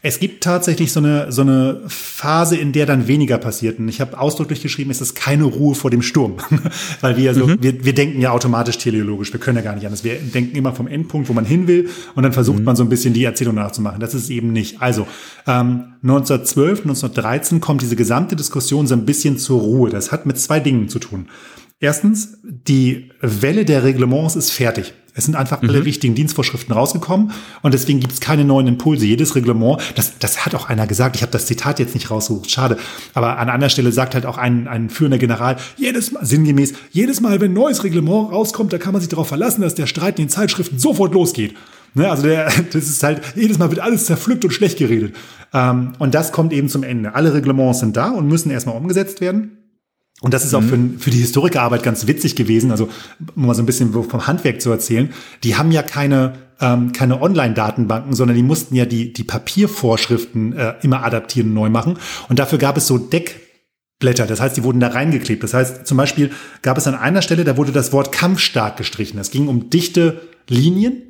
[0.00, 3.80] Es gibt tatsächlich so eine, so eine Phase, in der dann weniger passiert.
[3.80, 6.36] Und ich habe ausdrücklich geschrieben, es ist keine Ruhe vor dem Sturm.
[7.00, 7.56] Weil wir, also, mhm.
[7.60, 9.32] wir, wir denken ja automatisch teleologisch.
[9.32, 10.04] Wir können ja gar nicht anders.
[10.04, 11.90] Wir denken immer vom Endpunkt, wo man hin will.
[12.14, 12.64] Und dann versucht mhm.
[12.64, 13.98] man so ein bisschen die Erzählung nachzumachen.
[13.98, 14.80] Das ist eben nicht.
[14.80, 15.08] Also,
[15.48, 19.90] ähm, 1912, 1913 kommt diese gesamte Diskussion so ein bisschen zur Ruhe.
[19.90, 21.26] Das hat mit zwei Dingen zu tun.
[21.80, 24.94] Erstens, die Welle der Reglements ist fertig.
[25.18, 25.70] Es sind einfach mhm.
[25.70, 29.04] alle wichtigen Dienstvorschriften rausgekommen und deswegen gibt es keine neuen Impulse.
[29.04, 32.48] Jedes Reglement, das, das hat auch einer gesagt, ich habe das Zitat jetzt nicht rausgesucht,
[32.48, 32.78] schade,
[33.14, 37.20] aber an anderer Stelle sagt halt auch ein, ein führender General, jedes Mal, sinngemäß, jedes
[37.20, 40.20] Mal, wenn ein neues Reglement rauskommt, da kann man sich darauf verlassen, dass der Streit
[40.20, 41.56] in den Zeitschriften sofort losgeht.
[41.94, 45.16] Ne, also der, das ist halt, jedes Mal wird alles zerpflückt und schlecht geredet.
[45.52, 47.16] Ähm, und das kommt eben zum Ende.
[47.16, 49.57] Alle Reglements sind da und müssen erstmal umgesetzt werden.
[50.20, 50.94] Und das ist auch mhm.
[50.94, 52.88] für, für die Historikerarbeit ganz witzig gewesen, also
[53.36, 55.10] um mal so ein bisschen vom Handwerk zu erzählen.
[55.44, 60.74] Die haben ja keine, ähm, keine Online-Datenbanken, sondern die mussten ja die, die Papiervorschriften äh,
[60.82, 61.98] immer adaptieren und neu machen.
[62.28, 65.44] Und dafür gab es so Deckblätter, das heißt, die wurden da reingeklebt.
[65.44, 69.20] Das heißt, zum Beispiel gab es an einer Stelle, da wurde das Wort kampfstark gestrichen.
[69.20, 71.02] Es ging um dichte Linien.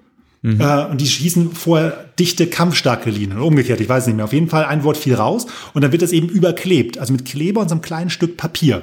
[0.42, 0.60] Mhm.
[0.60, 3.38] Äh, und die schießen vorher dichte, kampfstarke Linien.
[3.38, 4.26] Umgekehrt, ich weiß nicht mehr.
[4.26, 6.98] Auf jeden Fall ein Wort fiel raus und dann wird das eben überklebt.
[6.98, 8.82] Also mit Kleber und so einem kleinen Stück Papier.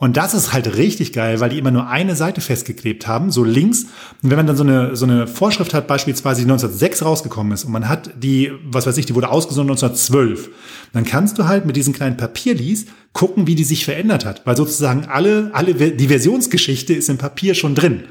[0.00, 3.42] Und das ist halt richtig geil, weil die immer nur eine Seite festgeklebt haben, so
[3.42, 3.86] links.
[4.22, 7.64] Und wenn man dann so eine, so eine Vorschrift hat, beispielsweise die 1906 rausgekommen ist
[7.64, 10.50] und man hat die, was weiß ich, die wurde ausgesonnen 1912,
[10.92, 14.46] dann kannst du halt mit diesem kleinen Papierlies gucken, wie die sich verändert hat.
[14.46, 18.04] Weil sozusagen alle, alle, die Versionsgeschichte ist im Papier schon drin.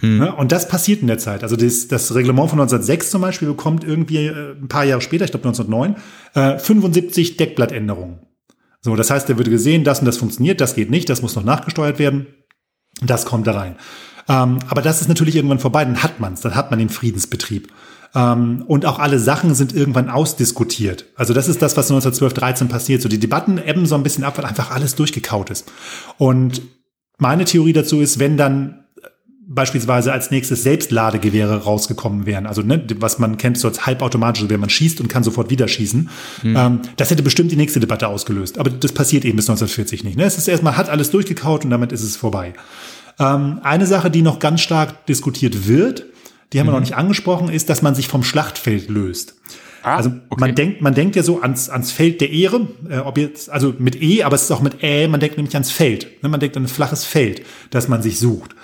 [0.00, 0.20] Hm.
[0.36, 1.42] Und das passiert in der Zeit.
[1.42, 5.24] Also das, das Reglement von 1906 zum Beispiel bekommt irgendwie äh, ein paar Jahre später,
[5.24, 5.96] ich glaube 1909,
[6.34, 8.18] äh, 75 Deckblattänderungen.
[8.84, 11.34] So, das heißt, er würde gesehen, das und das funktioniert, das geht nicht, das muss
[11.34, 12.26] noch nachgesteuert werden.
[13.00, 13.76] Das kommt da rein.
[14.28, 16.90] Ähm, aber das ist natürlich irgendwann vorbei, dann hat man es, dann hat man den
[16.90, 17.72] Friedensbetrieb.
[18.14, 21.06] Ähm, und auch alle Sachen sind irgendwann ausdiskutiert.
[21.16, 23.00] Also das ist das, was 1912, 13 passiert.
[23.00, 25.72] So die Debatten ebben so ein bisschen ab, weil einfach alles durchgekaut ist.
[26.18, 26.60] Und
[27.16, 28.83] meine Theorie dazu ist, wenn dann
[29.46, 32.46] beispielsweise als nächstes Selbstladegewehre rausgekommen wären.
[32.46, 35.68] Also ne, was man kennt so als halbautomatische, wenn man schießt und kann sofort wieder
[35.68, 36.08] schießen.
[36.42, 36.56] Mhm.
[36.56, 38.58] Ähm, das hätte bestimmt die nächste Debatte ausgelöst.
[38.58, 40.16] Aber das passiert eben bis 1940 nicht.
[40.16, 40.24] Ne?
[40.24, 42.54] Es ist erstmal, hat alles durchgekaut und damit ist es vorbei.
[43.18, 46.06] Ähm, eine Sache, die noch ganz stark diskutiert wird,
[46.52, 46.68] die haben mhm.
[46.68, 46.84] wir noch mhm.
[46.84, 49.34] nicht angesprochen, ist, dass man sich vom Schlachtfeld löst.
[49.82, 50.40] Ah, also okay.
[50.40, 53.74] man denkt, man denkt ja so ans, ans Feld der Ehre, äh, ob jetzt, also
[53.78, 56.22] mit E, aber es ist auch mit Ä, man denkt nämlich ans Feld.
[56.22, 56.30] Ne?
[56.30, 58.54] Man denkt an ein flaches Feld, das man sich sucht.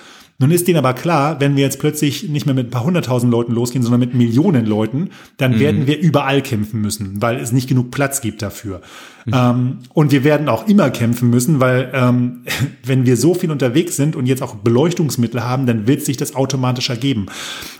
[0.40, 3.30] Nun ist denen aber klar, wenn wir jetzt plötzlich nicht mehr mit ein paar hunderttausend
[3.30, 5.60] Leuten losgehen, sondern mit Millionen Leuten, dann mhm.
[5.60, 8.80] werden wir überall kämpfen müssen, weil es nicht genug Platz gibt dafür.
[9.26, 9.32] Mhm.
[9.34, 12.46] Ähm, und wir werden auch immer kämpfen müssen, weil ähm,
[12.86, 16.34] wenn wir so viel unterwegs sind und jetzt auch Beleuchtungsmittel haben, dann wird sich das
[16.34, 17.26] automatisch ergeben.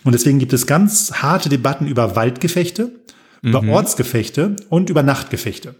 [0.04, 2.92] Und deswegen gibt es ganz harte Debatten über Waldgefechte,
[3.40, 3.48] mhm.
[3.48, 5.76] über Ortsgefechte und über Nachtgefechte.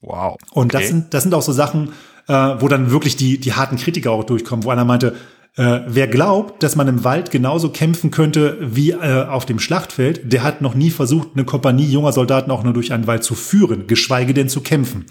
[0.00, 0.36] Wow.
[0.40, 0.58] Okay.
[0.58, 1.90] Und das sind, das sind auch so Sachen,
[2.26, 5.14] äh, wo dann wirklich die, die harten Kritiker auch durchkommen, wo einer meinte,
[5.56, 10.32] äh, wer glaubt, dass man im Wald genauso kämpfen könnte wie äh, auf dem Schlachtfeld,
[10.32, 13.34] der hat noch nie versucht, eine Kompanie junger Soldaten auch nur durch einen Wald zu
[13.34, 15.04] führen, geschweige denn zu kämpfen.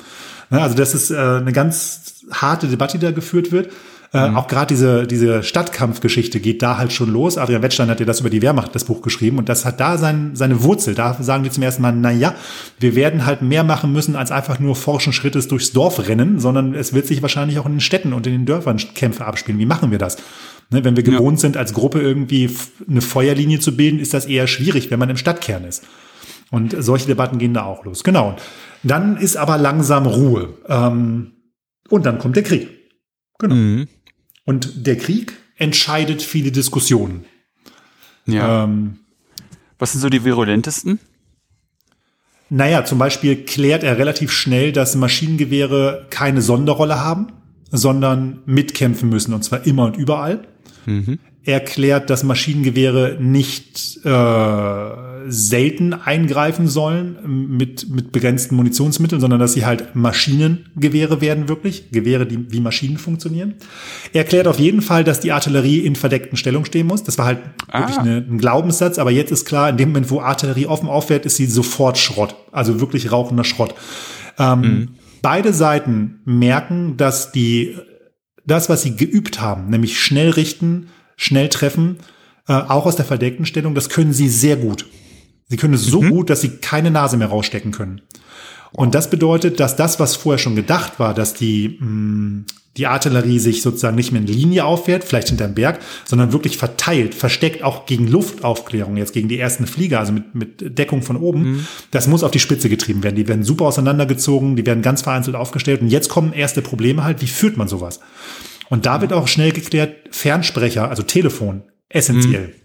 [0.50, 3.72] Ja, also das ist äh, eine ganz harte Debatte, die da geführt wird.
[4.14, 4.36] Äh, mhm.
[4.36, 7.38] Auch gerade diese, diese Stadtkampfgeschichte geht da halt schon los.
[7.38, 9.38] Adrian Wettstein hat ja das über die Wehrmacht, das Buch geschrieben.
[9.38, 10.96] Und das hat da sein, seine Wurzel.
[10.96, 12.36] Da sagen wir zum ersten Mal, na ja,
[12.80, 16.74] wir werden halt mehr machen müssen, als einfach nur forschen Schrittes durchs Dorf rennen, sondern
[16.74, 19.60] es wird sich wahrscheinlich auch in den Städten und in den Dörfern Kämpfe abspielen.
[19.60, 20.18] Wie machen wir das?
[20.72, 21.42] Ne, wenn wir gewohnt ja.
[21.42, 22.50] sind, als Gruppe irgendwie
[22.90, 25.84] eine Feuerlinie zu bilden, ist das eher schwierig, wenn man im Stadtkern ist.
[26.50, 28.04] Und solche Debatten gehen da auch los.
[28.04, 28.36] Genau.
[28.84, 30.50] Dann ist aber langsam Ruhe.
[30.68, 31.32] Ähm,
[31.90, 32.68] und dann kommt der Krieg.
[33.40, 33.56] Genau.
[33.56, 33.88] Mhm.
[34.46, 37.26] Und der Krieg entscheidet viele Diskussionen.
[38.26, 38.64] Ja.
[38.64, 39.00] Ähm,
[39.78, 41.00] Was sind so die virulentesten?
[42.50, 47.28] Naja, zum Beispiel klärt er relativ schnell, dass Maschinengewehre keine Sonderrolle haben,
[47.72, 50.48] sondern mitkämpfen müssen, und zwar immer und überall.
[50.86, 51.20] Mhm.
[51.44, 59.66] Erklärt, dass Maschinengewehre nicht äh, selten eingreifen sollen mit, mit begrenzten Munitionsmitteln, sondern dass sie
[59.66, 63.56] halt Maschinengewehre werden wirklich, Gewehre, die wie Maschinen funktionieren.
[64.14, 67.04] Er erklärt auf jeden Fall, dass die Artillerie in verdeckten Stellung stehen muss.
[67.04, 67.40] Das war halt
[67.70, 67.80] ah.
[67.80, 71.26] wirklich eine, ein Glaubenssatz, aber jetzt ist klar, in dem Moment, wo Artillerie offen auffährt,
[71.26, 73.74] ist sie sofort Schrott, also wirklich rauchender Schrott.
[74.38, 74.90] Ähm, mhm.
[75.24, 77.76] Beide Seiten merken, dass die
[78.46, 80.88] das, was sie geübt haben, nämlich schnell richten,
[81.22, 81.98] schnell treffen,
[82.48, 84.88] äh, auch aus der verdeckten Stellung, das können sie sehr gut.
[85.48, 86.10] Sie können es so mhm.
[86.10, 88.02] gut, dass sie keine Nase mehr rausstecken können.
[88.72, 92.46] Und das bedeutet, dass das, was vorher schon gedacht war, dass die, mh, mm,
[92.78, 97.14] die Artillerie sich sozusagen nicht mehr in Linie auffährt, vielleicht hinterm Berg, sondern wirklich verteilt,
[97.14, 101.44] versteckt auch gegen Luftaufklärung, jetzt gegen die ersten Flieger, also mit, mit Deckung von oben.
[101.44, 101.68] Mhm.
[101.92, 103.18] Das muss auf die Spitze getrieben werden.
[103.18, 105.82] Die werden super auseinandergezogen, die werden ganz vereinzelt aufgestellt.
[105.82, 108.00] Und jetzt kommen erste Probleme halt, wie führt man sowas?
[108.72, 112.48] Und da wird auch schnell geklärt, Fernsprecher, also Telefon, essentiell.
[112.48, 112.61] Mhm.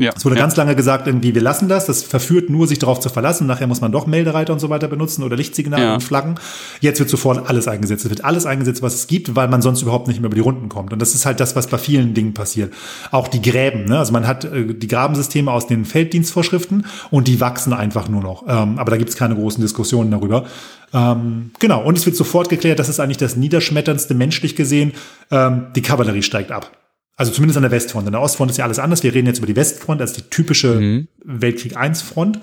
[0.00, 0.40] Ja, es wurde ja.
[0.40, 1.84] ganz lange gesagt, irgendwie, wir lassen das.
[1.84, 3.46] Das verführt nur, sich darauf zu verlassen.
[3.46, 5.94] Nachher muss man doch Meldereiter und so weiter benutzen oder Lichtsignale ja.
[5.94, 6.36] und Flaggen.
[6.80, 8.04] Jetzt wird sofort alles eingesetzt.
[8.06, 10.40] Es wird alles eingesetzt, was es gibt, weil man sonst überhaupt nicht mehr über die
[10.40, 10.94] Runden kommt.
[10.94, 12.72] Und das ist halt das, was bei vielen Dingen passiert.
[13.10, 13.84] Auch die Gräben.
[13.84, 13.98] Ne?
[13.98, 18.44] Also man hat äh, die Grabensysteme aus den Felddienstvorschriften und die wachsen einfach nur noch.
[18.48, 20.46] Ähm, aber da gibt es keine großen Diskussionen darüber.
[20.94, 24.92] Ähm, genau, und es wird sofort geklärt, das ist eigentlich das Niederschmetterndste menschlich gesehen.
[25.30, 26.70] Ähm, die Kavallerie steigt ab.
[27.20, 28.06] Also zumindest an der Westfront.
[28.06, 29.02] An der Ostfront ist ja alles anders.
[29.02, 31.08] Wir reden jetzt über die Westfront als die typische mhm.
[31.22, 32.38] Weltkrieg I Front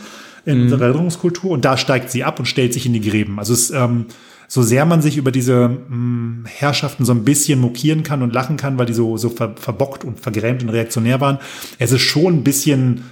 [0.46, 0.64] in mhm.
[0.66, 1.50] unserer Erinnerungskultur.
[1.50, 3.40] Und da steigt sie ab und stellt sich in die Gräben.
[3.40, 4.06] Also es, ähm,
[4.48, 8.36] so sehr man sich über diese mh, mm, Herrschaften so ein bisschen mokieren kann und
[8.36, 11.40] lachen kann, weil die so, so ver, verbockt und vergrämt und reaktionär waren,
[11.80, 13.04] es ist schon ein bisschen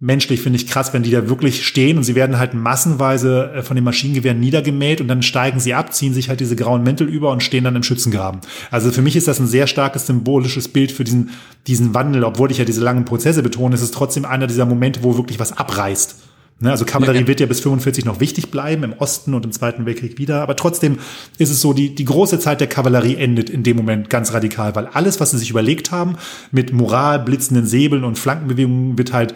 [0.00, 3.62] menschlich finde ich krass, wenn die da wirklich stehen und sie werden halt massenweise äh,
[3.62, 7.08] von den Maschinengewehren niedergemäht und dann steigen sie ab, ziehen sich halt diese grauen Mäntel
[7.08, 8.40] über und stehen dann im Schützengraben.
[8.70, 11.30] Also für mich ist das ein sehr starkes symbolisches Bild für diesen,
[11.66, 15.02] diesen Wandel, obwohl ich ja diese langen Prozesse betone, ist es trotzdem einer dieser Momente,
[15.02, 16.16] wo wirklich was abreißt.
[16.60, 17.28] Ne, also Kavallerie ja, ja.
[17.28, 20.42] wird ja bis 45 noch wichtig bleiben, im Osten und im Zweiten Weltkrieg wieder.
[20.42, 20.98] Aber trotzdem
[21.38, 24.74] ist es so, die, die große Zeit der Kavallerie endet in dem Moment ganz radikal,
[24.74, 26.16] weil alles, was sie sich überlegt haben,
[26.50, 29.34] mit Moral, blitzenden Säbeln und Flankenbewegungen, wird halt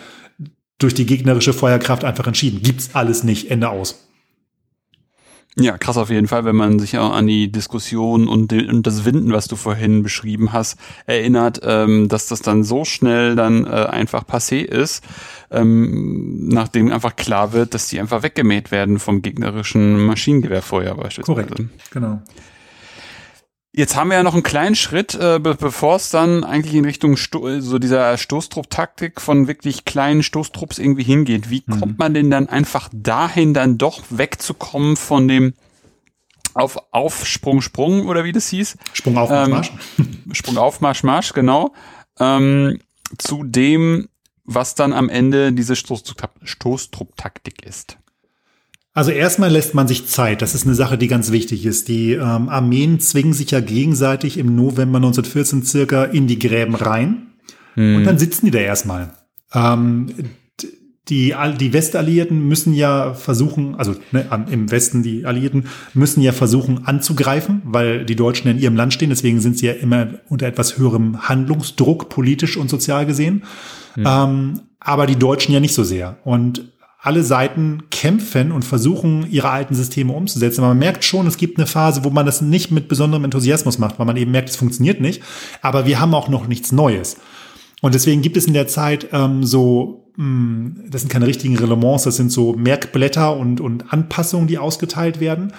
[0.83, 2.63] durch die gegnerische Feuerkraft einfach entschieden.
[2.63, 4.09] Gibt's alles nicht, Ende aus.
[5.55, 9.05] Ja, krass auf jeden Fall, wenn man sich auch an die Diskussion und, und das
[9.05, 13.69] Winden, was du vorhin beschrieben hast, erinnert, ähm, dass das dann so schnell dann äh,
[13.69, 15.05] einfach passé ist,
[15.51, 21.47] ähm, nachdem einfach klar wird, dass die einfach weggemäht werden vom gegnerischen Maschinengewehrfeuer beispielsweise.
[21.47, 22.23] Korrekt, genau.
[23.75, 26.85] Jetzt haben wir ja noch einen kleinen Schritt, äh, be bevor es dann eigentlich in
[26.85, 31.49] Richtung Sto so dieser Stoßtrupp-Taktik von wirklich kleinen Stoßtrupps irgendwie hingeht.
[31.49, 31.81] Wie mhm.
[31.81, 35.55] kommt man denn dann einfach dahin, dann doch wegzukommen von dem
[36.53, 38.77] auf Aufsprung Sprung oder wie das hieß?
[38.93, 39.73] Sprung auf Marsch Marsch.
[39.99, 41.73] Ähm, Sprung auf Marsch Marsch, genau.
[42.21, 42.79] Ähm,
[43.17, 44.11] zu dem,
[44.45, 47.97] was dann am Ende diese Stoßtrupp-Taktik ist.
[48.95, 50.43] Also erstmal lässt man sich Zeit.
[50.43, 51.89] Das ist eine Sache, die ganz wichtig ist.
[51.89, 57.29] Die ähm, Armeen zwingen sich ja gegenseitig im November 1914 circa in die Gräben rein.
[57.75, 57.97] Hm.
[57.97, 59.15] Und dann sitzen die da erstmal.
[59.55, 60.13] Ähm,
[61.09, 66.87] die, die Westalliierten müssen ja versuchen, also ne, im Westen die Alliierten müssen ja versuchen
[66.87, 69.11] anzugreifen, weil die Deutschen in ihrem Land stehen.
[69.11, 73.45] Deswegen sind sie ja immer unter etwas höherem Handlungsdruck, politisch und sozial gesehen.
[73.95, 74.05] Hm.
[74.07, 76.19] Ähm, aber die Deutschen ja nicht so sehr.
[76.25, 76.73] Und
[77.03, 80.61] alle Seiten kämpfen und versuchen, ihre alten Systeme umzusetzen.
[80.61, 83.79] Aber man merkt schon, es gibt eine Phase, wo man das nicht mit besonderem Enthusiasmus
[83.79, 85.21] macht, weil man eben merkt, es funktioniert nicht.
[85.63, 87.17] Aber wir haben auch noch nichts Neues.
[87.81, 91.59] Und deswegen gibt es in der Zeit ähm, so, mh, hm, das sind keine richtigen
[91.59, 95.53] Reglements, das sind so Merkblätter und, und Anpassungen, die ausgeteilt werden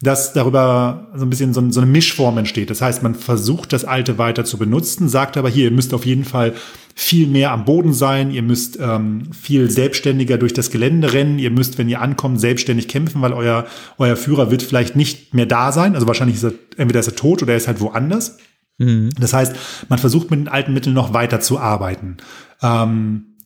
[0.00, 2.70] dass darüber so ein bisschen so, so eine Mischform entsteht.
[2.70, 6.06] Das heißt, man versucht das Alte weiter zu benutzen, sagt aber hier, ihr müsst auf
[6.06, 6.54] jeden Fall
[7.00, 11.52] viel mehr am Boden sein, ihr müsst ähm, viel selbstständiger durch das Gelände rennen, ihr
[11.52, 13.66] müsst, wenn ihr ankommt, selbstständig kämpfen, weil euer,
[13.98, 15.94] euer Führer wird vielleicht nicht mehr da sein.
[15.94, 18.38] Also wahrscheinlich ist er, entweder ist er tot oder er ist halt woanders.
[18.78, 19.10] Mhm.
[19.16, 19.54] Das heißt,
[19.88, 22.16] man versucht mit den alten Mitteln noch weiter zu arbeiten.
[22.62, 23.36] Ähm,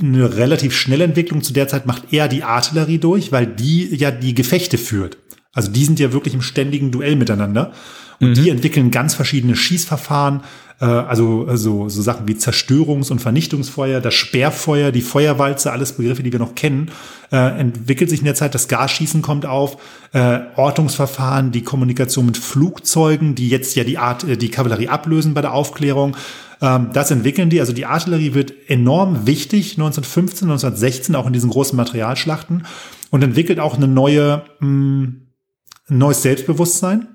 [0.00, 4.10] eine relativ schnelle Entwicklung zu der Zeit macht eher die Artillerie durch, weil die ja
[4.10, 5.18] die Gefechte führt.
[5.52, 7.72] Also die sind ja wirklich im ständigen Duell miteinander.
[8.20, 8.34] Und mhm.
[8.34, 10.42] die entwickeln ganz verschiedene Schießverfahren,
[10.80, 16.22] äh, also, also so Sachen wie Zerstörungs- und Vernichtungsfeuer, das Sperrfeuer, die Feuerwalze, alles Begriffe,
[16.22, 16.90] die wir noch kennen,
[17.32, 18.54] äh, entwickelt sich in der Zeit.
[18.54, 19.76] Das Gasschießen kommt auf,
[20.12, 25.34] äh, Ortungsverfahren, die Kommunikation mit Flugzeugen, die jetzt ja die Art, äh, die Kavallerie ablösen
[25.34, 26.16] bei der Aufklärung.
[26.62, 27.60] Ähm, das entwickeln die.
[27.60, 32.66] Also die Artillerie wird enorm wichtig 1915, 1916, auch in diesen großen Materialschlachten
[33.10, 35.12] und entwickelt auch eine neue mh,
[35.88, 37.08] ein neues Selbstbewusstsein.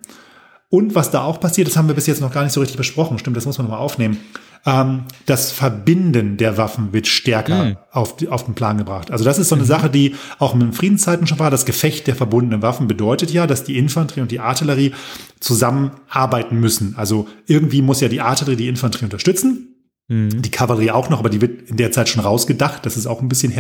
[0.72, 2.78] Und was da auch passiert, das haben wir bis jetzt noch gar nicht so richtig
[2.78, 3.20] besprochen.
[3.20, 4.18] Stimmt, das muss man nochmal aufnehmen.
[4.64, 7.78] ähm, das Verbinden der Waffen wird stärker Mhm.
[7.92, 9.10] auf, auf den Plan gebracht.
[9.10, 11.50] Also das ist so eine Sache, die auch in den Friedenszeiten schon war.
[11.50, 14.94] Das Gefecht der verbundenen Waffen bedeutet ja, dass die Infanterie und die Artillerie
[15.40, 16.96] zusammenarbeiten müssen.
[16.98, 19.68] Also irgendwie muss ja die Artillerie die Infanterie unterstützen,
[20.10, 20.42] Mhm.
[20.42, 22.86] die Kavallerie auch noch, aber die wird in der Zeit schon rausgedacht.
[22.86, 23.52] Das ist auch ein bisschen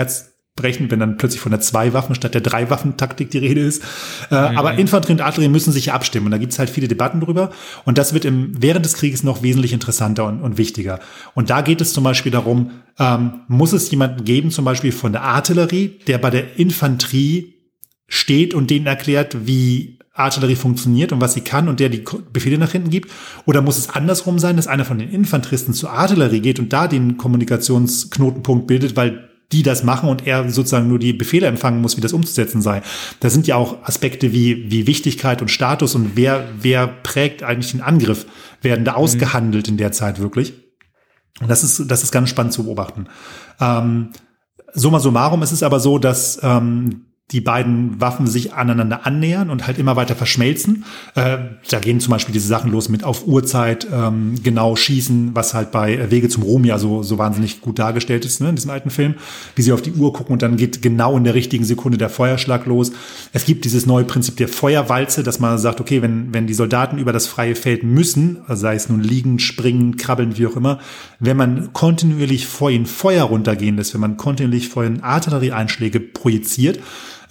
[0.61, 3.83] herzbrechend, wenn dann plötzlich von der Zwei-Waffen statt der Drei-Waffen-Taktik die Rede ist.
[4.29, 7.21] Äh, Aber Infanterie und Artillerie müssen sich abstimmen und da gibt es halt viele Debatten
[7.21, 7.51] drüber.
[7.85, 10.99] Und das wird im, während des Krieges noch wesentlich interessanter und, und wichtiger.
[11.33, 15.11] Und da geht es zum Beispiel darum, ähm, muss es jemanden geben, zum Beispiel von
[15.11, 17.55] der Artillerie, der bei der Infanterie
[18.07, 22.57] steht und denen erklärt, wie Artillerie funktioniert und was sie kann und der die Befehle
[22.57, 23.09] nach hinten gibt?
[23.45, 26.89] Oder muss es andersrum sein, dass einer von den Infanteristen zur Artillerie geht und da
[26.89, 31.97] den Kommunikationsknotenpunkt bildet, weil die das machen und er sozusagen nur die Befehle empfangen muss,
[31.97, 32.81] wie das umzusetzen sei.
[33.19, 37.71] Da sind ja auch Aspekte wie, wie Wichtigkeit und Status und wer, wer prägt eigentlich
[37.71, 38.25] den Angriff,
[38.61, 40.53] werden da ausgehandelt in der Zeit wirklich.
[41.39, 43.07] Und das ist, das ist ganz spannend zu beobachten.
[43.59, 44.09] Ähm,
[44.73, 49.65] summa summarum ist es aber so, dass ähm, die beiden Waffen sich aneinander annähern und
[49.65, 50.83] halt immer weiter verschmelzen.
[51.15, 51.37] Äh,
[51.69, 55.71] da gehen zum Beispiel diese Sachen los mit auf Uhrzeit ähm, genau schießen, was halt
[55.71, 58.89] bei Wege zum Ruhm ja so, so wahnsinnig gut dargestellt ist ne, in diesem alten
[58.89, 59.15] Film,
[59.55, 62.09] wie sie auf die Uhr gucken und dann geht genau in der richtigen Sekunde der
[62.09, 62.91] Feuerschlag los.
[63.31, 66.97] Es gibt dieses neue Prinzip der Feuerwalze, dass man sagt, okay, wenn, wenn die Soldaten
[66.97, 70.79] über das freie Feld müssen, sei es nun liegen, springen, krabbeln, wie auch immer,
[71.19, 76.79] wenn man kontinuierlich vor ihnen Feuer runtergehen lässt, wenn man kontinuierlich vor ihnen Artillerieeinschläge projiziert,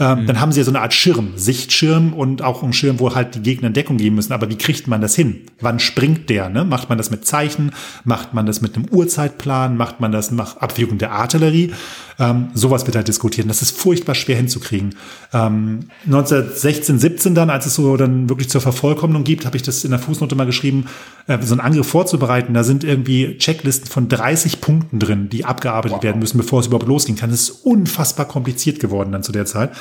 [0.00, 3.14] ähm, dann haben sie ja so eine Art Schirm, Sichtschirm und auch einen Schirm, wo
[3.14, 4.32] halt die Gegner in Deckung gehen müssen.
[4.32, 5.42] Aber wie kriegt man das hin?
[5.60, 6.48] Wann springt der?
[6.48, 6.64] Ne?
[6.64, 7.72] Macht man das mit Zeichen?
[8.04, 9.76] Macht man das mit einem Uhrzeitplan?
[9.76, 11.74] Macht man das nach Abwägung der Artillerie?
[12.18, 13.44] Ähm, sowas wird halt diskutiert.
[13.44, 14.94] Und das ist furchtbar schwer hinzukriegen.
[15.34, 19.84] Ähm, 1916, 17 dann, als es so dann wirklich zur Vervollkommnung gibt, habe ich das
[19.84, 20.86] in der Fußnote mal geschrieben,
[21.26, 22.54] äh, so einen Angriff vorzubereiten.
[22.54, 26.88] Da sind irgendwie Checklisten von 30 Punkten drin, die abgearbeitet werden müssen, bevor es überhaupt
[26.88, 27.30] losgehen kann.
[27.30, 29.72] Das ist unfassbar kompliziert geworden dann zu der Zeit.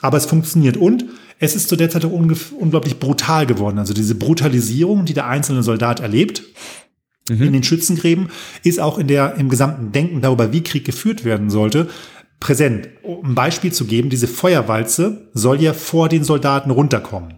[0.00, 1.04] Aber es funktioniert und
[1.38, 3.78] es ist zu der Zeit auch unglaublich brutal geworden.
[3.78, 6.42] Also diese Brutalisierung, die der einzelne Soldat erlebt,
[7.28, 8.28] in den Schützengräben,
[8.62, 11.88] ist auch in der, im gesamten Denken darüber, wie Krieg geführt werden sollte,
[12.38, 12.88] präsent.
[13.02, 17.34] Um ein Beispiel zu geben, diese Feuerwalze soll ja vor den Soldaten runterkommen.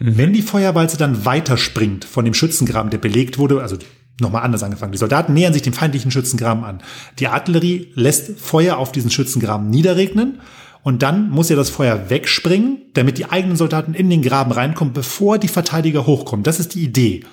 [0.00, 3.76] Wenn die Feuerwalze dann weiterspringt von dem Schützengraben, der belegt wurde, also
[4.20, 4.92] nochmal anders angefangen.
[4.92, 6.80] Die Soldaten nähern sich dem feindlichen Schützengraben an.
[7.18, 10.40] Die Artillerie lässt Feuer auf diesen Schützengraben niederregnen
[10.88, 14.94] und dann muss ja das Feuer wegspringen, damit die eigenen Soldaten in den Graben reinkommen,
[14.94, 16.44] bevor die Verteidiger hochkommen.
[16.44, 17.24] Das ist die Idee.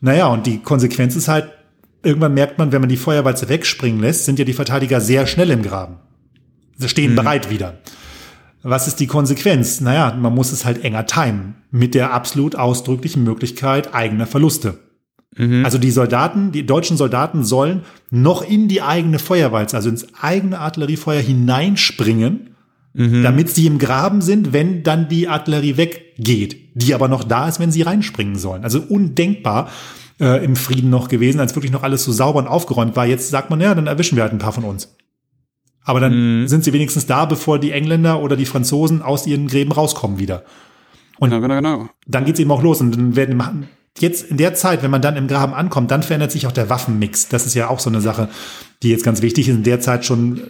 [0.00, 1.52] Naja, und die Konsequenz ist halt,
[2.02, 5.52] irgendwann merkt man, wenn man die Feuerwalze wegspringen lässt, sind ja die Verteidiger sehr schnell
[5.52, 5.98] im Graben.
[6.78, 7.78] Sie stehen bereit wieder.
[8.64, 9.80] Was ist die Konsequenz?
[9.80, 11.54] Naja, man muss es halt enger timen.
[11.70, 14.80] Mit der absolut ausdrücklichen Möglichkeit eigener Verluste.
[15.62, 20.58] Also die Soldaten, die deutschen Soldaten sollen noch in die eigene Feuerwalze, also ins eigene
[20.58, 22.49] Artilleriefeuer hineinspringen,
[22.92, 27.60] damit sie im Graben sind, wenn dann die Artillerie weggeht, die aber noch da ist,
[27.60, 28.64] wenn sie reinspringen sollen.
[28.64, 29.70] Also undenkbar
[30.18, 33.06] äh, im Frieden noch gewesen, als wirklich noch alles so sauber und aufgeräumt war.
[33.06, 34.96] Jetzt sagt man, ja, dann erwischen wir halt ein paar von uns.
[35.82, 39.72] Aber dann sind sie wenigstens da, bevor die Engländer oder die Franzosen aus ihren Gräben
[39.72, 40.44] rauskommen wieder.
[41.20, 41.88] Genau, genau, genau.
[42.06, 43.68] Dann geht's eben auch los und dann werden
[43.98, 46.70] jetzt in der Zeit, wenn man dann im Graben ankommt, dann verändert sich auch der
[46.70, 47.28] Waffenmix.
[47.28, 48.28] Das ist ja auch so eine Sache,
[48.82, 49.54] die jetzt ganz wichtig ist.
[49.56, 50.42] In der Zeit schon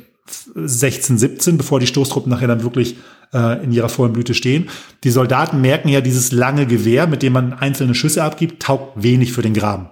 [0.55, 2.97] 16, 17, bevor die Stoßtruppen nachher dann wirklich
[3.33, 4.69] äh, in ihrer vollen Blüte stehen.
[5.05, 9.33] Die Soldaten merken ja, dieses lange Gewehr, mit dem man einzelne Schüsse abgibt, taugt wenig
[9.33, 9.89] für den Graben.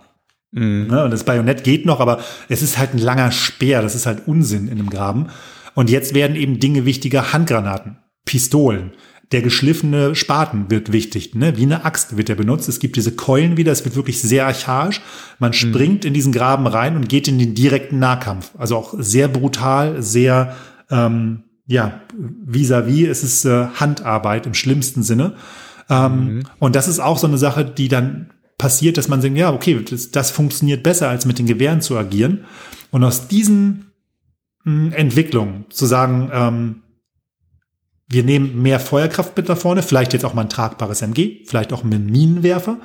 [0.51, 3.83] Ne, und das Bajonett geht noch, aber es ist halt ein langer Speer.
[3.83, 5.29] Das ist halt Unsinn in einem Graben.
[5.75, 7.33] Und jetzt werden eben Dinge wichtiger.
[7.33, 8.93] Handgranaten, Pistolen,
[9.33, 11.35] der geschliffene Spaten wird wichtig.
[11.35, 11.57] Ne?
[11.59, 12.69] Wie eine Axt wird er benutzt.
[12.69, 13.73] Es gibt diese Keulen wieder.
[13.73, 15.03] Es wird wirklich sehr archaisch.
[15.39, 18.53] Man springt in diesen Graben rein und geht in den direkten Nahkampf.
[18.57, 20.57] Also auch sehr brutal, sehr
[20.91, 22.01] ähm, ja
[22.47, 23.09] vis-à-vis.
[23.09, 25.35] Es ist äh, Handarbeit im schlimmsten Sinne.
[25.91, 29.53] Ähm, Und das ist auch so eine Sache, die dann passiert, dass man denkt, ja,
[29.53, 32.45] okay, das, das funktioniert besser, als mit den Gewehren zu agieren.
[32.91, 33.93] Und aus diesen
[34.65, 36.83] mh, Entwicklungen zu sagen, ähm,
[38.09, 41.73] wir nehmen mehr Feuerkraft mit da vorne, vielleicht jetzt auch mal ein tragbares MG, vielleicht
[41.73, 42.79] auch einen Minenwerfer.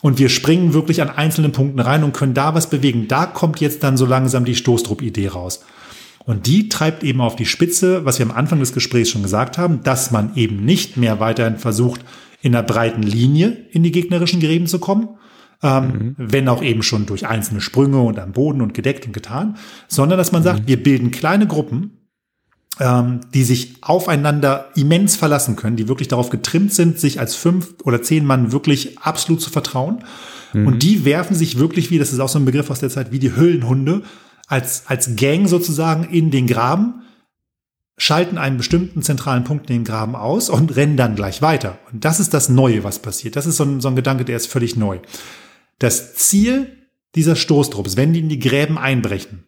[0.00, 3.08] Und wir springen wirklich an einzelnen Punkten rein und können da was bewegen.
[3.08, 5.64] Da kommt jetzt dann so langsam die Stoßtrupp-Idee raus.
[6.24, 9.56] Und die treibt eben auf die Spitze, was wir am Anfang des Gesprächs schon gesagt
[9.56, 12.04] haben, dass man eben nicht mehr weiterhin versucht,
[12.42, 15.08] in einer breiten Linie in die gegnerischen Gräben zu kommen,
[15.62, 19.56] ähm, wenn auch eben schon durch einzelne Sprünge und am Boden und gedeckt und getan,
[19.88, 21.97] sondern dass man sagt, wir bilden kleine Gruppen,
[22.80, 27.74] ähm, die sich aufeinander immens verlassen können, die wirklich darauf getrimmt sind, sich als fünf
[27.84, 30.04] oder zehn Mann wirklich absolut zu vertrauen.
[30.52, 30.66] Mhm.
[30.66, 33.10] Und die werfen sich wirklich wie, das ist auch so ein Begriff aus der Zeit,
[33.10, 34.02] wie die Höllenhunde,
[34.46, 37.02] als, als Gang sozusagen in den Graben,
[37.98, 41.78] schalten einen bestimmten zentralen Punkt in den Graben aus und rennen dann gleich weiter.
[41.92, 43.34] Und das ist das Neue, was passiert.
[43.34, 45.00] Das ist so ein, so ein Gedanke, der ist völlig neu.
[45.80, 46.76] Das Ziel
[47.16, 49.44] dieser Stoßtrupps, wenn die in die Gräben einbrechen,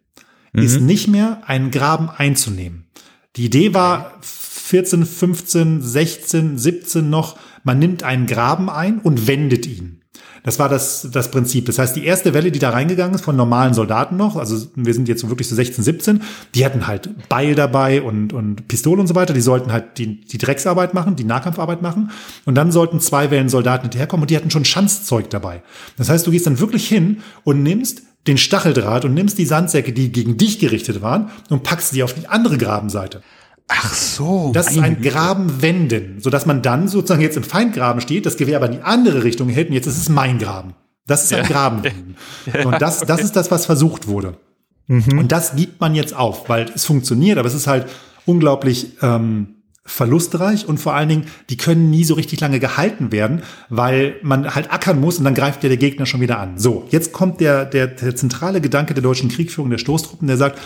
[0.53, 0.62] mhm.
[0.62, 2.89] ist nicht mehr, einen Graben einzunehmen.
[3.37, 9.66] Die Idee war 14, 15, 16, 17 noch, man nimmt einen Graben ein und wendet
[9.66, 10.01] ihn.
[10.43, 11.66] Das war das, das Prinzip.
[11.66, 14.95] Das heißt, die erste Welle, die da reingegangen ist von normalen Soldaten noch, also wir
[14.95, 16.22] sind jetzt wirklich so 16, 17,
[16.55, 19.35] die hatten halt Beil dabei und, und Pistole und so weiter.
[19.35, 22.11] Die sollten halt die, die Drecksarbeit machen, die Nahkampfarbeit machen.
[22.47, 25.62] Und dann sollten zwei Wellen Soldaten hinterherkommen und die hatten schon Schanzzeug dabei.
[25.99, 29.93] Das heißt, du gehst dann wirklich hin und nimmst den Stacheldraht und nimmst die Sandsäcke,
[29.93, 33.23] die gegen dich gerichtet waren, und packst sie auf die andere Grabenseite.
[33.68, 34.51] Ach so.
[34.53, 38.66] Das ist ein Grabenwenden, sodass man dann sozusagen jetzt im Feindgraben steht, das Gewehr aber
[38.66, 40.75] in die andere Richtung hält und jetzt ist es mein Graben.
[41.07, 41.49] Das ist ein ja.
[41.49, 42.16] Grabenwenden.
[42.53, 44.39] Ja, und das, das ist das, was versucht wurde.
[44.87, 45.21] Mhm.
[45.21, 47.87] Und das gibt man jetzt auf, weil es funktioniert, aber es ist halt
[48.27, 49.59] unglaublich ähm,
[49.91, 54.55] verlustreich und vor allen Dingen, die können nie so richtig lange gehalten werden, weil man
[54.55, 56.59] halt ackern muss und dann greift ja der Gegner schon wieder an.
[56.59, 60.61] So, jetzt kommt der, der, der zentrale Gedanke der deutschen Kriegführung der Stoßtruppen, der sagt,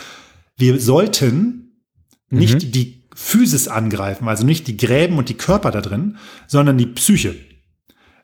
[0.57, 1.81] wir sollten
[2.31, 2.73] nicht mhm.
[2.73, 6.17] die Physis angreifen, also nicht die Gräben und die Körper da drin,
[6.47, 7.35] sondern die Psyche.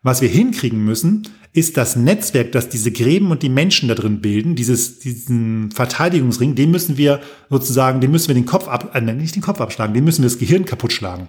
[0.03, 4.21] Was wir hinkriegen müssen, ist das Netzwerk, das diese Gräben und die Menschen da drin
[4.21, 9.01] bilden, dieses, diesen Verteidigungsring, den müssen wir sozusagen, den müssen wir den Kopf ab, äh,
[9.01, 11.29] nicht den Kopf abschlagen, den müssen wir das Gehirn kaputt schlagen.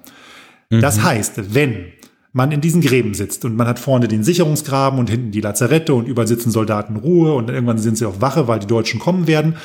[0.69, 0.81] Mhm.
[0.81, 1.85] Das heißt, wenn
[2.33, 5.93] man in diesen Gräben sitzt und man hat vorne den Sicherungsgraben und hinten die Lazarette
[5.93, 9.27] und überall sitzen Soldaten Ruhe und irgendwann sind sie auf Wache, weil die Deutschen kommen
[9.27, 9.55] werden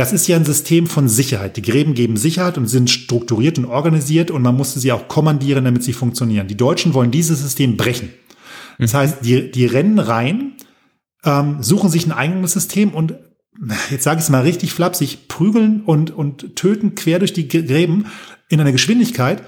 [0.00, 1.56] das ist ja ein System von Sicherheit.
[1.56, 5.64] Die Gräben geben Sicherheit und sind strukturiert und organisiert und man musste sie auch kommandieren,
[5.64, 6.48] damit sie funktionieren.
[6.48, 8.08] Die Deutschen wollen dieses System brechen.
[8.80, 10.54] Das heißt, die, die rennen rein,
[11.24, 13.14] ähm, suchen sich ein eigenes System und
[13.90, 18.06] jetzt sage ich es mal richtig flapsig, prügeln und, und töten quer durch die Gräben
[18.48, 19.42] in einer Geschwindigkeit,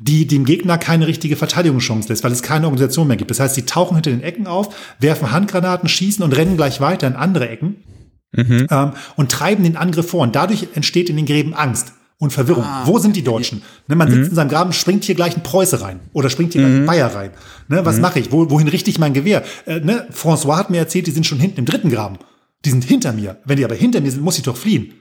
[0.00, 3.30] die dem Gegner keine richtige Verteidigungschance lässt, weil es keine Organisation mehr gibt.
[3.30, 7.06] Das heißt, sie tauchen hinter den Ecken auf, werfen Handgranaten, schießen und rennen gleich weiter
[7.06, 7.84] in andere Ecken
[8.32, 8.66] mhm.
[8.70, 10.22] ähm, und treiben den Angriff vor.
[10.22, 12.64] Und dadurch entsteht in den Gräben Angst und Verwirrung.
[12.64, 13.62] Ah, Wo sind die Deutschen?
[13.88, 14.28] Ne, man sitzt mhm.
[14.28, 16.66] in seinem Graben, springt hier gleich ein Preuße rein oder springt hier mhm.
[16.66, 17.30] gleich ein Bayer rein.
[17.68, 18.02] Ne, was mhm.
[18.02, 18.30] mache ich?
[18.30, 19.42] Wo, wohin richte ich mein Gewehr?
[19.66, 22.18] Äh, ne, François hat mir erzählt, die sind schon hinten im dritten Graben.
[22.66, 23.38] Die sind hinter mir.
[23.46, 24.92] Wenn die aber hinter mir sind, muss ich doch fliehen.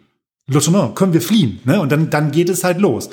[0.47, 1.59] Lieutenant, können wir fliehen?
[1.65, 1.79] Ne?
[1.81, 3.09] Und dann, dann geht es halt los.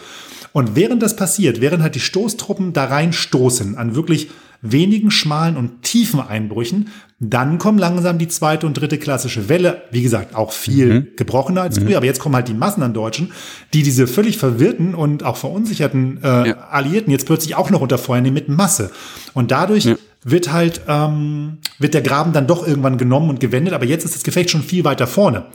[0.52, 4.30] Und während das passiert, während halt die Stoßtruppen da reinstoßen an wirklich
[4.72, 6.88] wenigen schmalen und tiefen Einbrüchen.
[7.18, 9.84] Dann kommen langsam die zweite und dritte klassische Welle.
[9.90, 11.06] Wie gesagt, auch viel mhm.
[11.16, 11.90] gebrochener als früher.
[11.90, 11.96] Mhm.
[11.96, 13.32] Aber jetzt kommen halt die Massen an Deutschen,
[13.72, 16.58] die diese völlig verwirrten und auch verunsicherten äh, ja.
[16.70, 18.90] Alliierten jetzt plötzlich auch noch unter Feuer nehmen mit Masse.
[19.32, 19.96] Und dadurch ja.
[20.24, 23.72] wird halt, ähm, wird der Graben dann doch irgendwann genommen und gewendet.
[23.72, 25.46] Aber jetzt ist das Gefecht schon viel weiter vorne.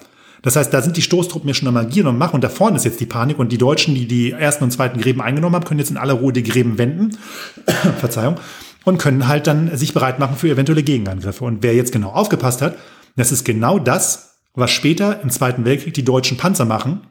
[0.41, 2.75] Das heißt, da sind die Stoßtruppen ja schon am Agieren und machen und da vorne
[2.75, 5.65] ist jetzt die Panik und die Deutschen, die die ersten und zweiten Gräben eingenommen haben,
[5.65, 7.15] können jetzt in aller Ruhe die Gräben wenden.
[7.99, 8.37] Verzeihung
[8.85, 11.43] und können halt dann sich bereit machen für eventuelle Gegenangriffe.
[11.43, 12.75] Und wer jetzt genau aufgepasst hat,
[13.15, 17.01] das ist genau das, was später im Zweiten Weltkrieg die deutschen Panzer machen,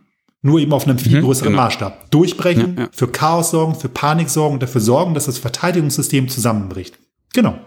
[0.42, 1.64] nur eben auf einem viel mhm, größeren genau.
[1.64, 2.10] Maßstab.
[2.10, 2.88] Durchbrechen, ja, ja.
[2.92, 6.98] für Chaos sorgen, für Panik sorgen und dafür sorgen, dass das Verteidigungssystem zusammenbricht.
[7.34, 7.58] Genau.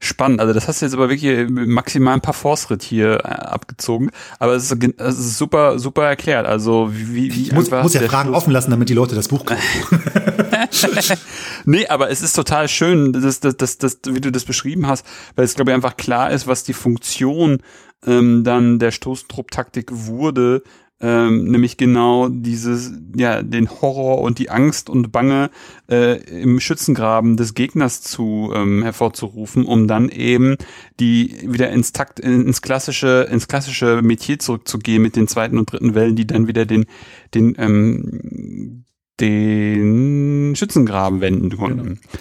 [0.00, 4.10] Spannend, also das hast du jetzt aber wirklich maximal ein paar Force-Ritt hier äh, abgezogen,
[4.38, 6.46] aber es ist, es ist super, super erklärt.
[6.46, 9.26] Also wie, wie ich muss, muss ja Fragen Schluss offen lassen, damit die Leute das
[9.26, 10.00] Buch kaufen.
[11.64, 15.04] nee, aber es ist total schön, dass, dass, dass, dass, wie du das beschrieben hast,
[15.34, 17.58] weil es glaube ich einfach klar ist, was die Funktion
[18.06, 20.62] ähm, dann der Stoßtrupp-Taktik wurde,
[21.00, 25.50] ähm, nämlich genau dieses, ja, den Horror und die Angst und Bange
[25.88, 30.56] äh, im Schützengraben des Gegners zu ähm, hervorzurufen, um dann eben
[30.98, 35.94] die wieder ins Takt, ins klassische, ins klassische Metier zurückzugehen mit den zweiten und dritten
[35.94, 36.86] Wellen, die dann wieder den,
[37.32, 38.84] den, ähm,
[39.20, 42.00] den Schützengraben wenden konnten.
[42.00, 42.18] Genau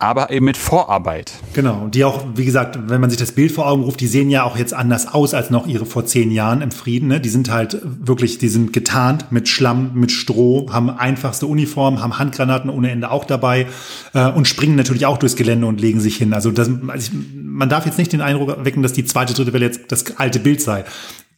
[0.00, 1.32] aber eben mit Vorarbeit.
[1.52, 4.30] Genau, die auch, wie gesagt, wenn man sich das Bild vor Augen ruft, die sehen
[4.30, 7.08] ja auch jetzt anders aus als noch ihre vor zehn Jahren im Frieden.
[7.08, 7.20] Ne?
[7.20, 12.18] Die sind halt wirklich, die sind getarnt mit Schlamm, mit Stroh, haben einfachste Uniformen, haben
[12.18, 13.66] Handgranaten ohne Ende auch dabei
[14.14, 16.32] äh, und springen natürlich auch durchs Gelände und legen sich hin.
[16.32, 19.52] Also, das, also ich, man darf jetzt nicht den Eindruck wecken, dass die zweite, dritte
[19.52, 20.84] Welle jetzt das alte Bild sei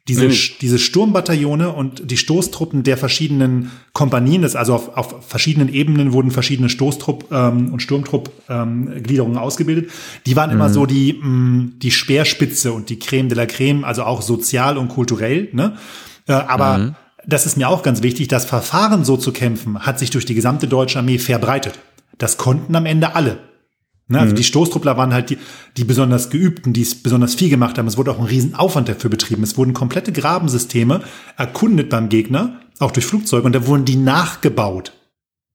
[0.08, 0.34] diese, mhm.
[0.60, 6.32] diese Sturmbataillone und die Stoßtruppen der verschiedenen Kompanien, das also auf, auf verschiedenen Ebenen wurden
[6.32, 9.90] verschiedene Stoßtrupp ähm, und Sturmtrupp-Gliederungen ähm, ausgebildet.
[10.26, 10.56] Die waren mhm.
[10.56, 14.22] immer so die, mh, mm, die Speerspitze und die Creme de la Creme, also auch
[14.22, 15.50] sozial und kulturell.
[15.52, 15.76] Ne?
[16.26, 16.94] Äh, aber mhm.
[17.24, 20.34] das ist mir auch ganz wichtig, das Verfahren so zu kämpfen, hat sich durch die
[20.34, 21.78] gesamte deutsche Armee verbreitet.
[22.18, 23.38] Das konnten am Ende alle.
[24.12, 24.36] Ne, also mhm.
[24.36, 25.38] die Stoßtruppler waren halt die,
[25.78, 27.86] die besonders geübten, die es besonders viel gemacht haben.
[27.86, 29.42] Es wurde auch ein Riesenaufwand dafür betrieben.
[29.42, 31.00] Es wurden komplette Grabensysteme
[31.38, 34.92] erkundet beim Gegner, auch durch Flugzeuge, und da wurden die nachgebaut.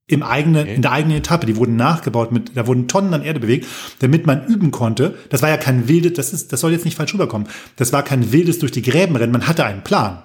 [0.09, 0.75] Im eigenen, okay.
[0.75, 1.45] in der eigenen Etappe.
[1.45, 3.67] Die wurden nachgebaut mit, da wurden Tonnen an Erde bewegt,
[3.99, 5.15] damit man üben konnte.
[5.29, 7.47] Das war ja kein wildes, das ist, das soll jetzt nicht falsch rüberkommen.
[7.75, 9.33] Das war kein wildes durch die Gräben rennen.
[9.33, 10.23] Man hatte einen Plan.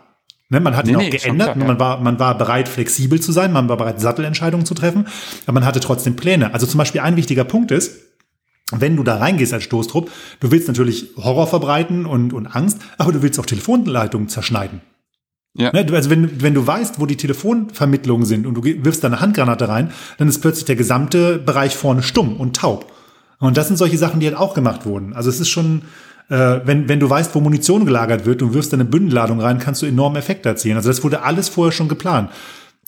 [0.49, 1.55] Ne, man hat nee, ihn auch nee, geändert.
[1.55, 3.53] Klar, man, war, man war bereit, flexibel zu sein.
[3.53, 5.07] Man war bereit, Sattelentscheidungen zu treffen.
[5.47, 6.55] Aber man hatte trotzdem Pläne.
[6.55, 8.12] Also zum Beispiel ein wichtiger Punkt ist,
[8.79, 10.11] wenn du da reingehst als Stoßtrupp,
[10.41, 14.81] du willst natürlich Horror verbreiten und, und Angst, aber du willst auch Telefonleitungen zerschneiden.
[15.55, 15.71] Ja.
[15.73, 19.21] Ne, also wenn, wenn du weißt, wo die Telefonvermittlungen sind und du wirfst da eine
[19.21, 22.91] Handgranate rein, dann ist plötzlich der gesamte Bereich vorne stumm und taub.
[23.39, 25.13] Und das sind solche Sachen, die halt auch gemacht wurden.
[25.13, 25.83] Also es ist schon,
[26.31, 29.59] äh, wenn, wenn du weißt, wo Munition gelagert wird und wirfst da eine Bündelladung rein,
[29.59, 30.77] kannst du enorme Effekte erzielen.
[30.77, 32.31] Also das wurde alles vorher schon geplant.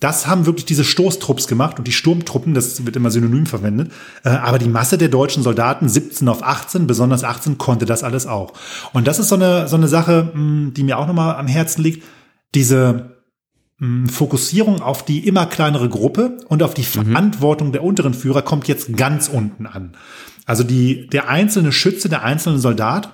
[0.01, 3.92] Das haben wirklich diese Stoßtrupps gemacht und die Sturmtruppen, das wird immer synonym verwendet.
[4.24, 8.26] Äh, aber die Masse der deutschen Soldaten, 17 auf 18, besonders 18, konnte das alles
[8.26, 8.53] auch.
[8.92, 12.05] Und das ist so eine, so eine Sache, die mir auch nochmal am Herzen liegt.
[12.55, 13.14] Diese
[14.07, 17.12] Fokussierung auf die immer kleinere Gruppe und auf die mhm.
[17.12, 19.97] Verantwortung der unteren Führer kommt jetzt ganz unten an.
[20.47, 23.11] Also die, der einzelne Schütze, der einzelne Soldat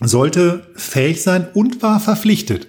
[0.00, 2.68] sollte fähig sein und war verpflichtet,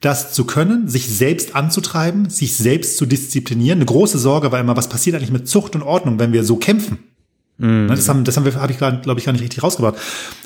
[0.00, 3.78] das zu können, sich selbst anzutreiben, sich selbst zu disziplinieren.
[3.78, 6.56] Eine große Sorge war immer, was passiert eigentlich mit Zucht und Ordnung, wenn wir so
[6.56, 6.98] kämpfen?
[7.58, 7.88] Mhm.
[7.88, 9.96] Das haben, das haben wir, habe ich, glaube ich, gar nicht richtig rausgebracht.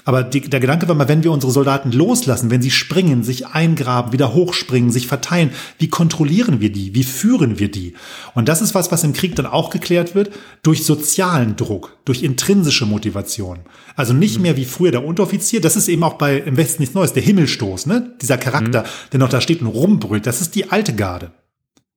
[0.04, 3.48] Aber die, der Gedanke war mal, wenn wir unsere Soldaten loslassen, wenn sie springen, sich
[3.48, 6.94] eingraben, wieder hochspringen, sich verteilen, wie kontrollieren wir die?
[6.94, 7.94] Wie führen wir die?
[8.34, 10.30] Und das ist was, was im Krieg dann auch geklärt wird
[10.62, 13.60] durch sozialen Druck, durch intrinsische Motivation.
[13.96, 14.42] Also nicht mhm.
[14.42, 15.60] mehr wie früher der Unteroffizier.
[15.60, 18.14] Das ist eben auch bei im Westen nichts Neues, der Himmelstoß, ne?
[18.20, 18.86] Dieser Charakter, mhm.
[19.12, 20.26] der noch da steht und rumbrüllt.
[20.26, 21.32] Das ist die alte Garde.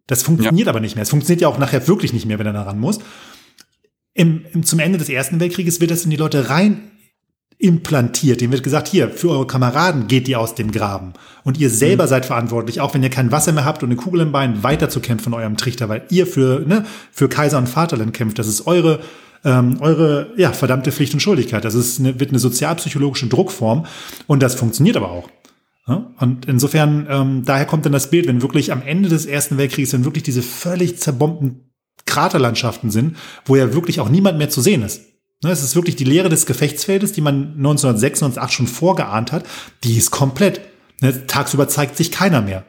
[0.08, 0.72] Das funktioniert ja.
[0.72, 1.04] aber nicht mehr.
[1.04, 3.00] Es funktioniert ja auch nachher wirklich nicht mehr, wenn er da ran muss.
[4.14, 6.92] Im, im, zum Ende des Ersten Weltkrieges wird das in die Leute rein
[7.58, 8.42] implantiert.
[8.42, 11.14] Dem wird gesagt, hier, für eure Kameraden geht ihr aus dem Graben.
[11.44, 12.10] Und ihr selber mhm.
[12.10, 14.90] seid verantwortlich, auch wenn ihr kein Wasser mehr habt und eine Kugel im Bein, weiter
[14.90, 18.38] zu kämpfen in eurem Trichter, weil ihr für, ne, für Kaiser und Vaterland kämpft.
[18.38, 19.00] Das ist eure,
[19.46, 21.64] ähm, eure, ja, verdammte Pflicht und Schuldigkeit.
[21.64, 23.86] Das ist eine, wird eine sozialpsychologische Druckform.
[24.28, 25.30] Und das funktioniert aber auch.
[25.86, 29.92] Und insofern, ähm, daher kommt dann das Bild, wenn wirklich am Ende des Ersten Weltkriegs,
[29.92, 31.73] wenn wirklich diese völlig zerbombten
[32.14, 35.02] Kraterlandschaften sind, wo ja wirklich auch niemand mehr zu sehen ist.
[35.44, 39.46] Ne, es ist wirklich die Leere des Gefechtsfeldes, die man 1906, 1908 schon vorgeahnt hat,
[39.84, 40.62] die ist komplett.
[41.02, 42.64] Ne, tagsüber zeigt sich keiner mehr.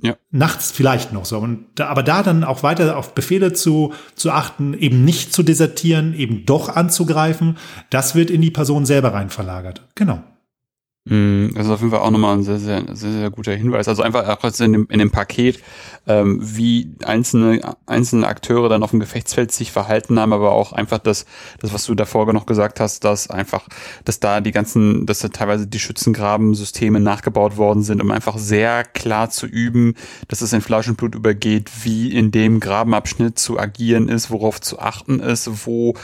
[0.00, 0.16] Ja.
[0.30, 1.38] Nachts vielleicht noch so.
[1.38, 5.42] Und da, aber da dann auch weiter auf Befehle zu, zu achten, eben nicht zu
[5.42, 7.58] desertieren, eben doch anzugreifen,
[7.90, 9.82] das wird in die Person selber rein verlagert.
[9.94, 10.22] Genau.
[11.08, 13.88] Mm, das ist auf jeden Fall auch nochmal ein sehr, sehr, sehr, sehr guter Hinweis.
[13.88, 15.62] Also einfach auch in dem, in dem Paket,
[16.06, 20.98] ähm, wie einzelne, einzelne Akteure dann auf dem Gefechtsfeld sich verhalten haben, aber auch einfach
[20.98, 21.24] das,
[21.60, 23.68] das, was du davor noch gesagt hast, dass einfach,
[24.04, 28.84] dass da die ganzen, dass da teilweise die Schützengrabensysteme nachgebaut worden sind, um einfach sehr
[28.84, 29.94] klar zu üben,
[30.28, 34.60] dass es in Fleisch und Blut übergeht, wie in dem Grabenabschnitt zu agieren ist, worauf
[34.60, 35.94] zu achten ist, wo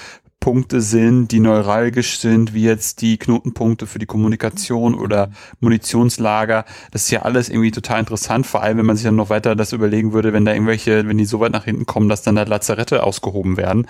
[0.44, 5.30] Punkte sind, die neuralgisch sind, wie jetzt die Knotenpunkte für die Kommunikation oder
[5.60, 6.66] Munitionslager.
[6.90, 9.56] Das ist ja alles irgendwie total interessant, vor allem wenn man sich dann noch weiter
[9.56, 12.36] das überlegen würde, wenn da irgendwelche, wenn die so weit nach hinten kommen, dass dann
[12.36, 13.86] da Lazarette ausgehoben werden,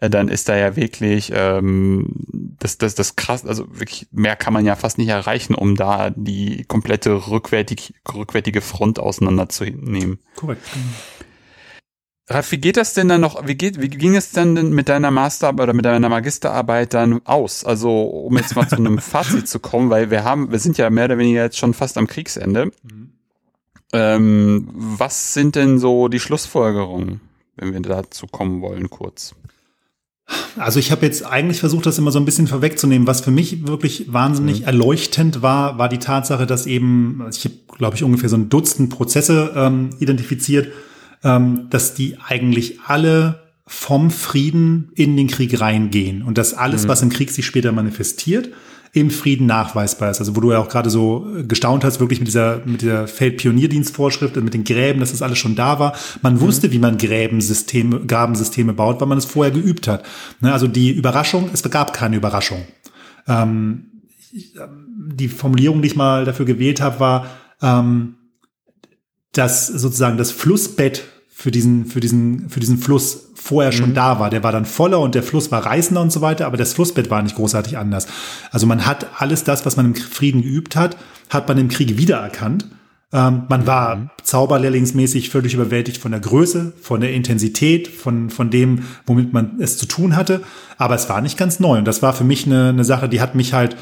[0.00, 2.06] äh, dann ist da ja wirklich ähm,
[2.58, 6.08] das, das, das krass, also wirklich mehr kann man ja fast nicht erreichen, um da
[6.08, 10.20] die komplette rückwärtig, rückwärtige Front auseinanderzunehmen.
[10.36, 10.62] Korrekt.
[12.30, 15.10] Ralf, wie geht das denn dann noch, wie geht, wie ging es denn mit deiner
[15.10, 17.64] Masterarbeit oder mit deiner Magisterarbeit dann aus?
[17.64, 20.90] Also, um jetzt mal zu einem Fazit zu kommen, weil wir haben, wir sind ja
[20.90, 22.66] mehr oder weniger jetzt schon fast am Kriegsende.
[22.82, 23.12] Mhm.
[23.94, 27.22] Ähm, was sind denn so die Schlussfolgerungen,
[27.56, 29.34] wenn wir dazu kommen wollen, kurz?
[30.58, 33.06] Also ich habe jetzt eigentlich versucht, das immer so ein bisschen vorwegzunehmen.
[33.06, 34.66] Was für mich wirklich wahnsinnig mhm.
[34.66, 38.50] erleuchtend war, war die Tatsache, dass eben, also ich habe, glaube ich, ungefähr so ein
[38.50, 40.68] Dutzend Prozesse ähm, identifiziert,
[41.24, 46.88] ähm, dass die eigentlich alle vom Frieden in den Krieg reingehen und dass alles, mhm.
[46.88, 48.48] was im Krieg sich später manifestiert,
[48.94, 50.20] im Frieden nachweisbar ist.
[50.20, 54.36] Also wo du ja auch gerade so gestaunt hast, wirklich mit dieser, mit dieser Feldpionierdienstvorschrift
[54.36, 55.94] und mit den Gräben, dass das alles schon da war.
[56.22, 56.40] Man mhm.
[56.40, 60.04] wusste, wie man Gräbensysteme, Grabensysteme baut, weil man es vorher geübt hat.
[60.40, 62.64] Ne, also die Überraschung, es gab keine Überraschung.
[63.26, 63.86] Ähm,
[64.32, 67.26] die Formulierung, die ich mal dafür gewählt habe, war,
[67.60, 68.14] ähm,
[69.38, 73.94] dass sozusagen das Flussbett für diesen, für diesen, für diesen Fluss vorher schon mhm.
[73.94, 74.28] da war.
[74.28, 77.10] Der war dann voller und der Fluss war reißender und so weiter, aber das Flussbett
[77.10, 78.08] war nicht großartig anders.
[78.50, 80.96] Also man hat alles das, was man im Frieden geübt hat,
[81.30, 82.66] hat man im Krieg wiedererkannt.
[83.12, 84.10] Ähm, man war mhm.
[84.24, 89.78] zauberlehrlingsmäßig völlig überwältigt von der Größe, von der Intensität, von, von dem, womit man es
[89.78, 90.42] zu tun hatte.
[90.76, 91.78] Aber es war nicht ganz neu.
[91.78, 93.76] Und das war für mich eine, eine Sache, die hat mich halt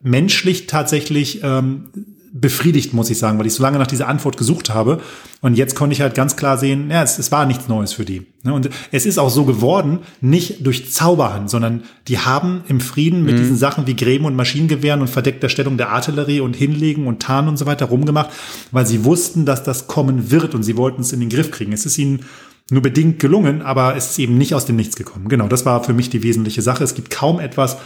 [0.00, 1.90] menschlich tatsächlich ähm,
[2.32, 5.00] befriedigt, muss ich sagen, weil ich so lange nach dieser Antwort gesucht habe.
[5.40, 8.04] Und jetzt konnte ich halt ganz klar sehen, ja, es, es war nichts Neues für
[8.04, 8.26] die.
[8.42, 8.52] Ne?
[8.52, 13.36] Und es ist auch so geworden, nicht durch Zauberhand, sondern die haben im Frieden mit
[13.36, 13.38] mhm.
[13.38, 17.50] diesen Sachen wie Gräben und Maschinengewehren und verdeckter Stellung der Artillerie und Hinlegen und Tarnen
[17.50, 18.30] und so weiter rumgemacht,
[18.72, 21.72] weil sie wussten, dass das kommen wird und sie wollten es in den Griff kriegen.
[21.72, 22.24] Es ist ihnen
[22.70, 25.28] nur bedingt gelungen, aber es ist eben nicht aus dem Nichts gekommen.
[25.28, 26.84] Genau, das war für mich die wesentliche Sache.
[26.84, 27.78] Es gibt kaum etwas,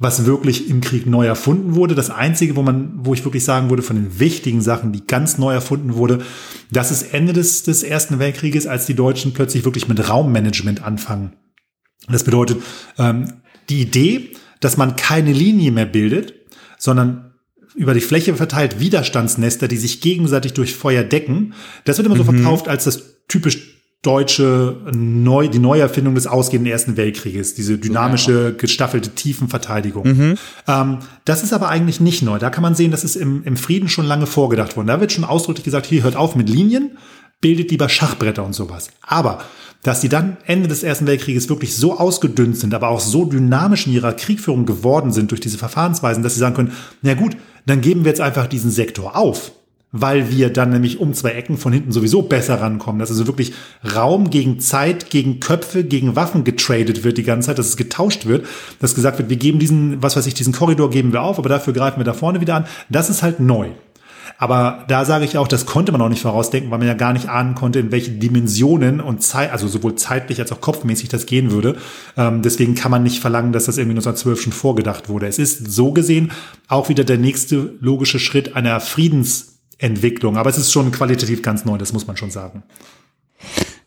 [0.00, 1.96] was wirklich im Krieg neu erfunden wurde.
[1.96, 5.38] Das einzige, wo man, wo ich wirklich sagen würde, von den wichtigen Sachen, die ganz
[5.38, 6.20] neu erfunden wurde,
[6.70, 11.32] das ist Ende des, des Ersten Weltkrieges, als die Deutschen plötzlich wirklich mit Raummanagement anfangen.
[12.08, 12.62] Das bedeutet,
[12.96, 13.32] ähm,
[13.68, 14.30] die Idee,
[14.60, 16.34] dass man keine Linie mehr bildet,
[16.78, 17.34] sondern
[17.74, 21.54] über die Fläche verteilt Widerstandsnester, die sich gegenseitig durch Feuer decken.
[21.84, 22.36] Das wird immer so mhm.
[22.38, 29.10] verkauft als das typisch deutsche neu, die Neuerfindung des ausgehenden Ersten Weltkrieges, diese dynamische, gestaffelte
[29.10, 30.06] Tiefenverteidigung.
[30.06, 30.38] Mhm.
[30.68, 32.38] Ähm, das ist aber eigentlich nicht neu.
[32.38, 34.86] Da kann man sehen, das ist im, im Frieden schon lange vorgedacht worden.
[34.86, 36.96] Da wird schon ausdrücklich gesagt, hier hört auf mit Linien,
[37.40, 38.88] bildet lieber Schachbretter und sowas.
[39.02, 39.40] Aber
[39.82, 43.86] dass die dann Ende des Ersten Weltkrieges wirklich so ausgedünnt sind, aber auch so dynamisch
[43.86, 46.72] in ihrer Kriegführung geworden sind durch diese Verfahrensweisen, dass sie sagen können,
[47.02, 47.36] na gut,
[47.66, 49.52] dann geben wir jetzt einfach diesen Sektor auf
[49.90, 52.98] weil wir dann nämlich um zwei Ecken von hinten sowieso besser rankommen.
[52.98, 53.54] Dass also wirklich
[53.94, 58.26] Raum gegen Zeit, gegen Köpfe, gegen Waffen getradet wird die ganze Zeit, dass es getauscht
[58.26, 58.46] wird,
[58.80, 61.48] dass gesagt wird, wir geben diesen, was weiß ich, diesen Korridor geben wir auf, aber
[61.48, 62.66] dafür greifen wir da vorne wieder an.
[62.90, 63.70] Das ist halt neu.
[64.40, 67.12] Aber da sage ich auch, das konnte man auch nicht vorausdenken, weil man ja gar
[67.12, 71.26] nicht ahnen konnte, in welche Dimensionen und Zeit, also sowohl zeitlich als auch kopfmäßig das
[71.26, 71.76] gehen würde.
[72.16, 75.26] Ähm, deswegen kann man nicht verlangen, dass das irgendwie 1912 schon vorgedacht wurde.
[75.26, 76.30] Es ist so gesehen
[76.68, 80.36] auch wieder der nächste logische Schritt einer Friedens Entwicklung.
[80.36, 82.62] Aber es ist schon qualitativ ganz neu, das muss man schon sagen.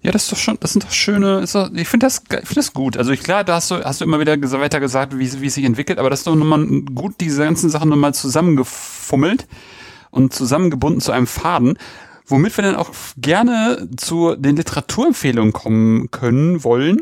[0.01, 2.55] Ja, das ist doch schon, das sind doch schöne, doch, ich finde das, ich finde
[2.55, 2.97] das gut.
[2.97, 5.53] Also ich, klar, da hast du, hast du immer wieder weiter gesagt, wie, wie es
[5.53, 6.65] sich entwickelt, aber das ist doch nochmal
[6.95, 9.47] gut, diese ganzen Sachen nochmal zusammengefummelt
[10.09, 11.77] und zusammengebunden zu einem Faden,
[12.25, 17.01] womit wir dann auch gerne zu den Literaturempfehlungen kommen können, wollen.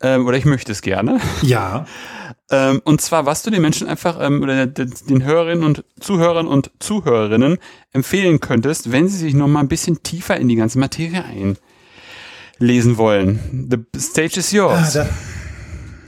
[0.00, 1.20] Ähm, oder ich möchte es gerne.
[1.42, 1.86] Ja.
[2.50, 6.46] ähm, und zwar, was du den Menschen einfach ähm, oder den, den Hörerinnen und Zuhörern
[6.46, 7.58] und Zuhörerinnen
[7.92, 11.24] empfehlen könntest, wenn sie sich noch mal ein bisschen tiefer in die ganze Materie
[12.60, 13.68] einlesen wollen.
[13.70, 14.96] The stage is yours.
[14.96, 15.06] Ah,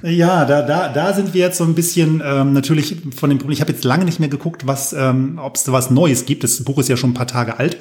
[0.02, 3.52] ja, da, da, da sind wir jetzt so ein bisschen ähm, natürlich von dem Problem.
[3.52, 6.42] Ich habe jetzt lange nicht mehr geguckt, was, ähm, ob es was Neues gibt.
[6.42, 7.76] Das Buch ist ja schon ein paar Tage alt.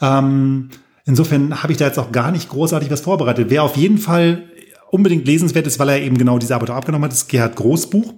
[0.00, 0.70] Ähm,
[1.04, 3.46] insofern habe ich da jetzt auch gar nicht großartig was vorbereitet.
[3.50, 4.49] Wer auf jeden Fall
[4.90, 7.56] unbedingt lesenswert ist, weil er eben genau diese Arbeit auch abgenommen hat, das ist Gerhard
[7.56, 8.14] Großbuch.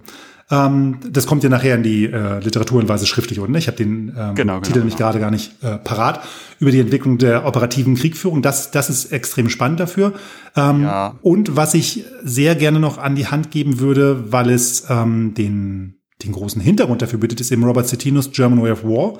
[0.51, 3.55] Ähm, das kommt ja nachher in die äh, Literaturhinweise schriftlich unten.
[3.55, 5.09] Ich habe den ähm, genau, genau, Titel nämlich genau.
[5.09, 6.21] gerade gar nicht äh, parat.
[6.59, 8.43] Über die Entwicklung der operativen Kriegführung.
[8.43, 10.13] Das, das ist extrem spannend dafür.
[10.57, 11.17] Ähm, ja.
[11.23, 15.97] Und was ich sehr gerne noch an die Hand geben würde, weil es ähm, den,
[16.23, 19.19] den großen Hintergrund dafür bietet, ist eben Robert Cetinos German Way of War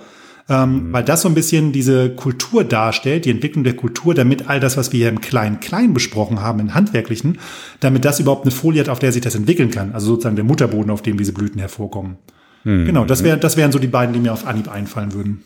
[0.53, 0.93] ähm, mhm.
[0.93, 4.77] weil das so ein bisschen diese Kultur darstellt, die Entwicklung der Kultur, damit all das,
[4.77, 7.39] was wir hier im Klein-Klein besprochen haben, im Handwerklichen,
[7.81, 9.93] damit das überhaupt eine Folie hat, auf der sich das entwickeln kann.
[9.93, 12.19] Also sozusagen der Mutterboden, auf dem diese Blüten hervorkommen.
[12.65, 12.87] Mhm.
[12.87, 15.43] Genau, das, wär, das wären so die beiden, die mir auf Anhieb einfallen würden.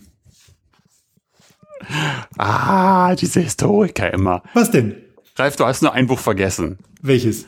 [2.37, 4.43] Ah, diese Historiker immer.
[4.55, 4.97] Was denn?
[5.37, 6.79] Ralf, du hast nur ein Buch vergessen.
[7.03, 7.47] Welches?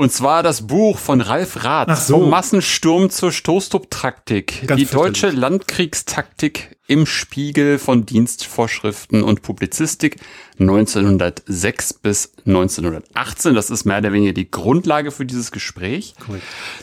[0.00, 2.20] Und zwar das Buch von Ralf Rath, so.
[2.20, 4.66] Vom Massensturm zur Stoßtrupptaktik.
[4.74, 10.16] Die deutsche Landkriegstaktik im Spiegel von Dienstvorschriften und Publizistik
[10.58, 13.54] 1906 bis 1918.
[13.54, 16.14] Das ist mehr oder weniger die Grundlage für dieses Gespräch.
[16.26, 16.40] Cool.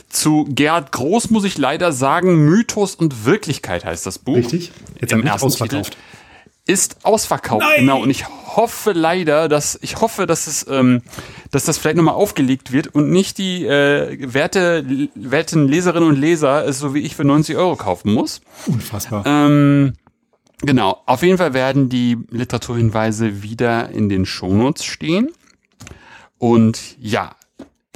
[0.08, 4.36] Zu Gerhard Groß muss ich leider sagen, Mythos und Wirklichkeit heißt das Buch.
[4.36, 4.70] Richtig.
[5.00, 5.94] Jetzt im ersten ausverkauft.
[5.94, 6.17] Titel
[6.68, 7.64] ist ausverkauft.
[7.66, 7.80] Nein.
[7.80, 8.02] Genau.
[8.02, 11.02] Und ich hoffe leider, dass ich hoffe, dass es, ähm,
[11.50, 16.66] dass das vielleicht nochmal aufgelegt wird und nicht die äh, werte, werten Leserinnen und Leser
[16.66, 18.42] es so wie ich für 90 Euro kaufen muss.
[18.66, 19.24] Unfassbar.
[19.26, 19.94] Ähm,
[20.60, 21.02] genau.
[21.06, 25.30] Auf jeden Fall werden die Literaturhinweise wieder in den Shownotes stehen.
[26.36, 27.34] Und ja,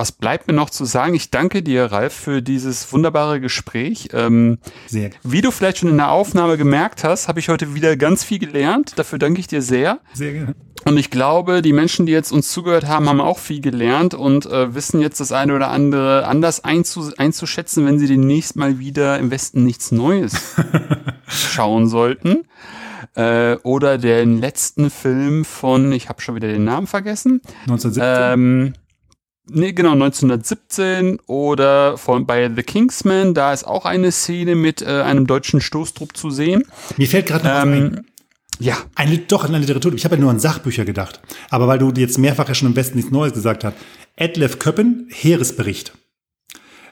[0.03, 1.15] was bleibt mir noch zu sagen?
[1.15, 4.09] Ich danke dir, Ralf, für dieses wunderbare Gespräch.
[4.13, 4.59] Ähm,
[4.89, 5.11] sehr.
[5.23, 8.41] Wie du vielleicht schon in der Aufnahme gemerkt hast, habe ich heute wieder ganz viel
[8.41, 8.95] gelernt.
[8.97, 10.01] Dafür danke ich dir sehr.
[10.13, 10.55] Sehr gerne.
[10.85, 14.45] Und ich glaube, die Menschen, die jetzt uns zugehört haben, haben auch viel gelernt und
[14.47, 19.21] äh, wissen jetzt das eine oder andere anders einzu einzuschätzen, wenn sie demnächst mal wieder
[19.21, 20.57] im Westen nichts Neues
[21.29, 22.43] schauen sollten.
[23.15, 27.41] Äh, oder den letzten Film von, ich habe schon wieder den Namen vergessen.
[27.69, 28.03] 1917.
[28.33, 28.73] Ähm,
[29.49, 35.03] Nee, genau, 1917 oder von, bei The Kingsman, da ist auch eine Szene mit äh,
[35.03, 36.65] einem deutschen Stoßtrupp zu sehen.
[36.97, 38.07] Mir fällt gerade noch ähm, ein.
[38.61, 38.77] Ja.
[38.95, 39.93] Eine, doch, an Literatur.
[39.95, 41.21] Ich habe ja nur an Sachbücher gedacht.
[41.51, 43.75] Aber weil du jetzt mehrfach ja schon im Westen nichts Neues gesagt hast.
[44.15, 45.93] Edlef Köppen, Heeresbericht.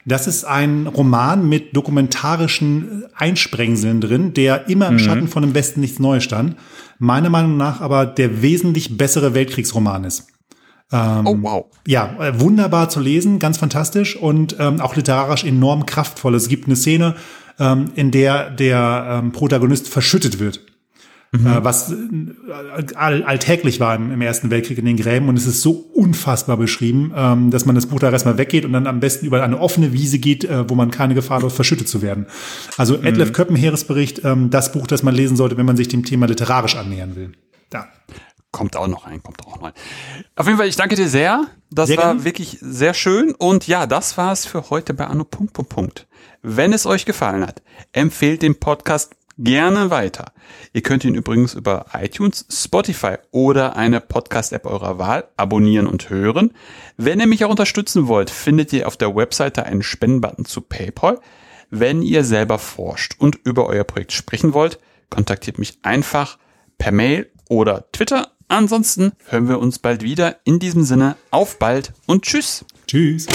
[0.05, 4.99] Das ist ein Roman mit dokumentarischen Einsprengseln drin, der immer im mhm.
[4.99, 6.57] Schatten von dem Westen nichts Neues stand.
[6.99, 10.27] Meiner Meinung nach aber der wesentlich bessere Weltkriegsroman ist.
[10.93, 11.67] Ähm, oh, wow.
[11.87, 16.35] Ja, äh, wunderbar zu lesen, ganz fantastisch und ähm, auch literarisch enorm kraftvoll.
[16.35, 17.15] Es gibt eine Szene,
[17.59, 20.61] ähm, in der der ähm, Protagonist verschüttet wird
[21.33, 21.47] mhm.
[21.47, 21.97] äh, was äh,
[22.95, 25.29] all, alltäglich war im, im, Ersten Weltkrieg in den Gräben.
[25.29, 28.73] Und es ist so unfassbar beschrieben, ähm, dass man das Buch da erstmal weggeht und
[28.73, 31.89] dann am besten über eine offene Wiese geht, äh, wo man keine Gefahr läuft, verschüttet
[31.89, 32.27] zu werden.
[32.77, 33.07] Also mhm.
[33.07, 36.27] Edlef Köppen Heeresbericht, ähm, das Buch, das man lesen sollte, wenn man sich dem Thema
[36.27, 37.33] literarisch annähern will.
[37.71, 37.87] Da.
[38.53, 39.73] Kommt auch noch ein, kommt auch noch ein.
[40.35, 41.47] Auf jeden Fall, ich danke dir sehr.
[41.71, 42.25] Das sehr war gerne.
[42.25, 43.33] wirklich sehr schön.
[43.35, 45.25] Und ja, das war's für heute bei Anno.
[45.25, 46.09] Punkt, Punkt, Punkt.
[46.43, 47.63] Wenn es euch gefallen hat,
[47.93, 50.33] empfehlt den Podcast gerne weiter.
[50.73, 56.53] Ihr könnt ihn übrigens über iTunes, Spotify oder eine Podcast-App eurer Wahl abonnieren und hören.
[56.97, 61.21] Wenn ihr mich auch unterstützen wollt, findet ihr auf der Webseite einen Spendenbutton zu PayPal.
[61.71, 64.79] Wenn ihr selber forscht und über euer Projekt sprechen wollt,
[65.09, 66.39] kontaktiert mich einfach
[66.79, 68.33] per Mail oder Twitter.
[68.51, 70.37] Ansonsten hören wir uns bald wieder.
[70.43, 72.65] In diesem Sinne, auf bald und tschüss.
[72.89, 73.29] Tschüss.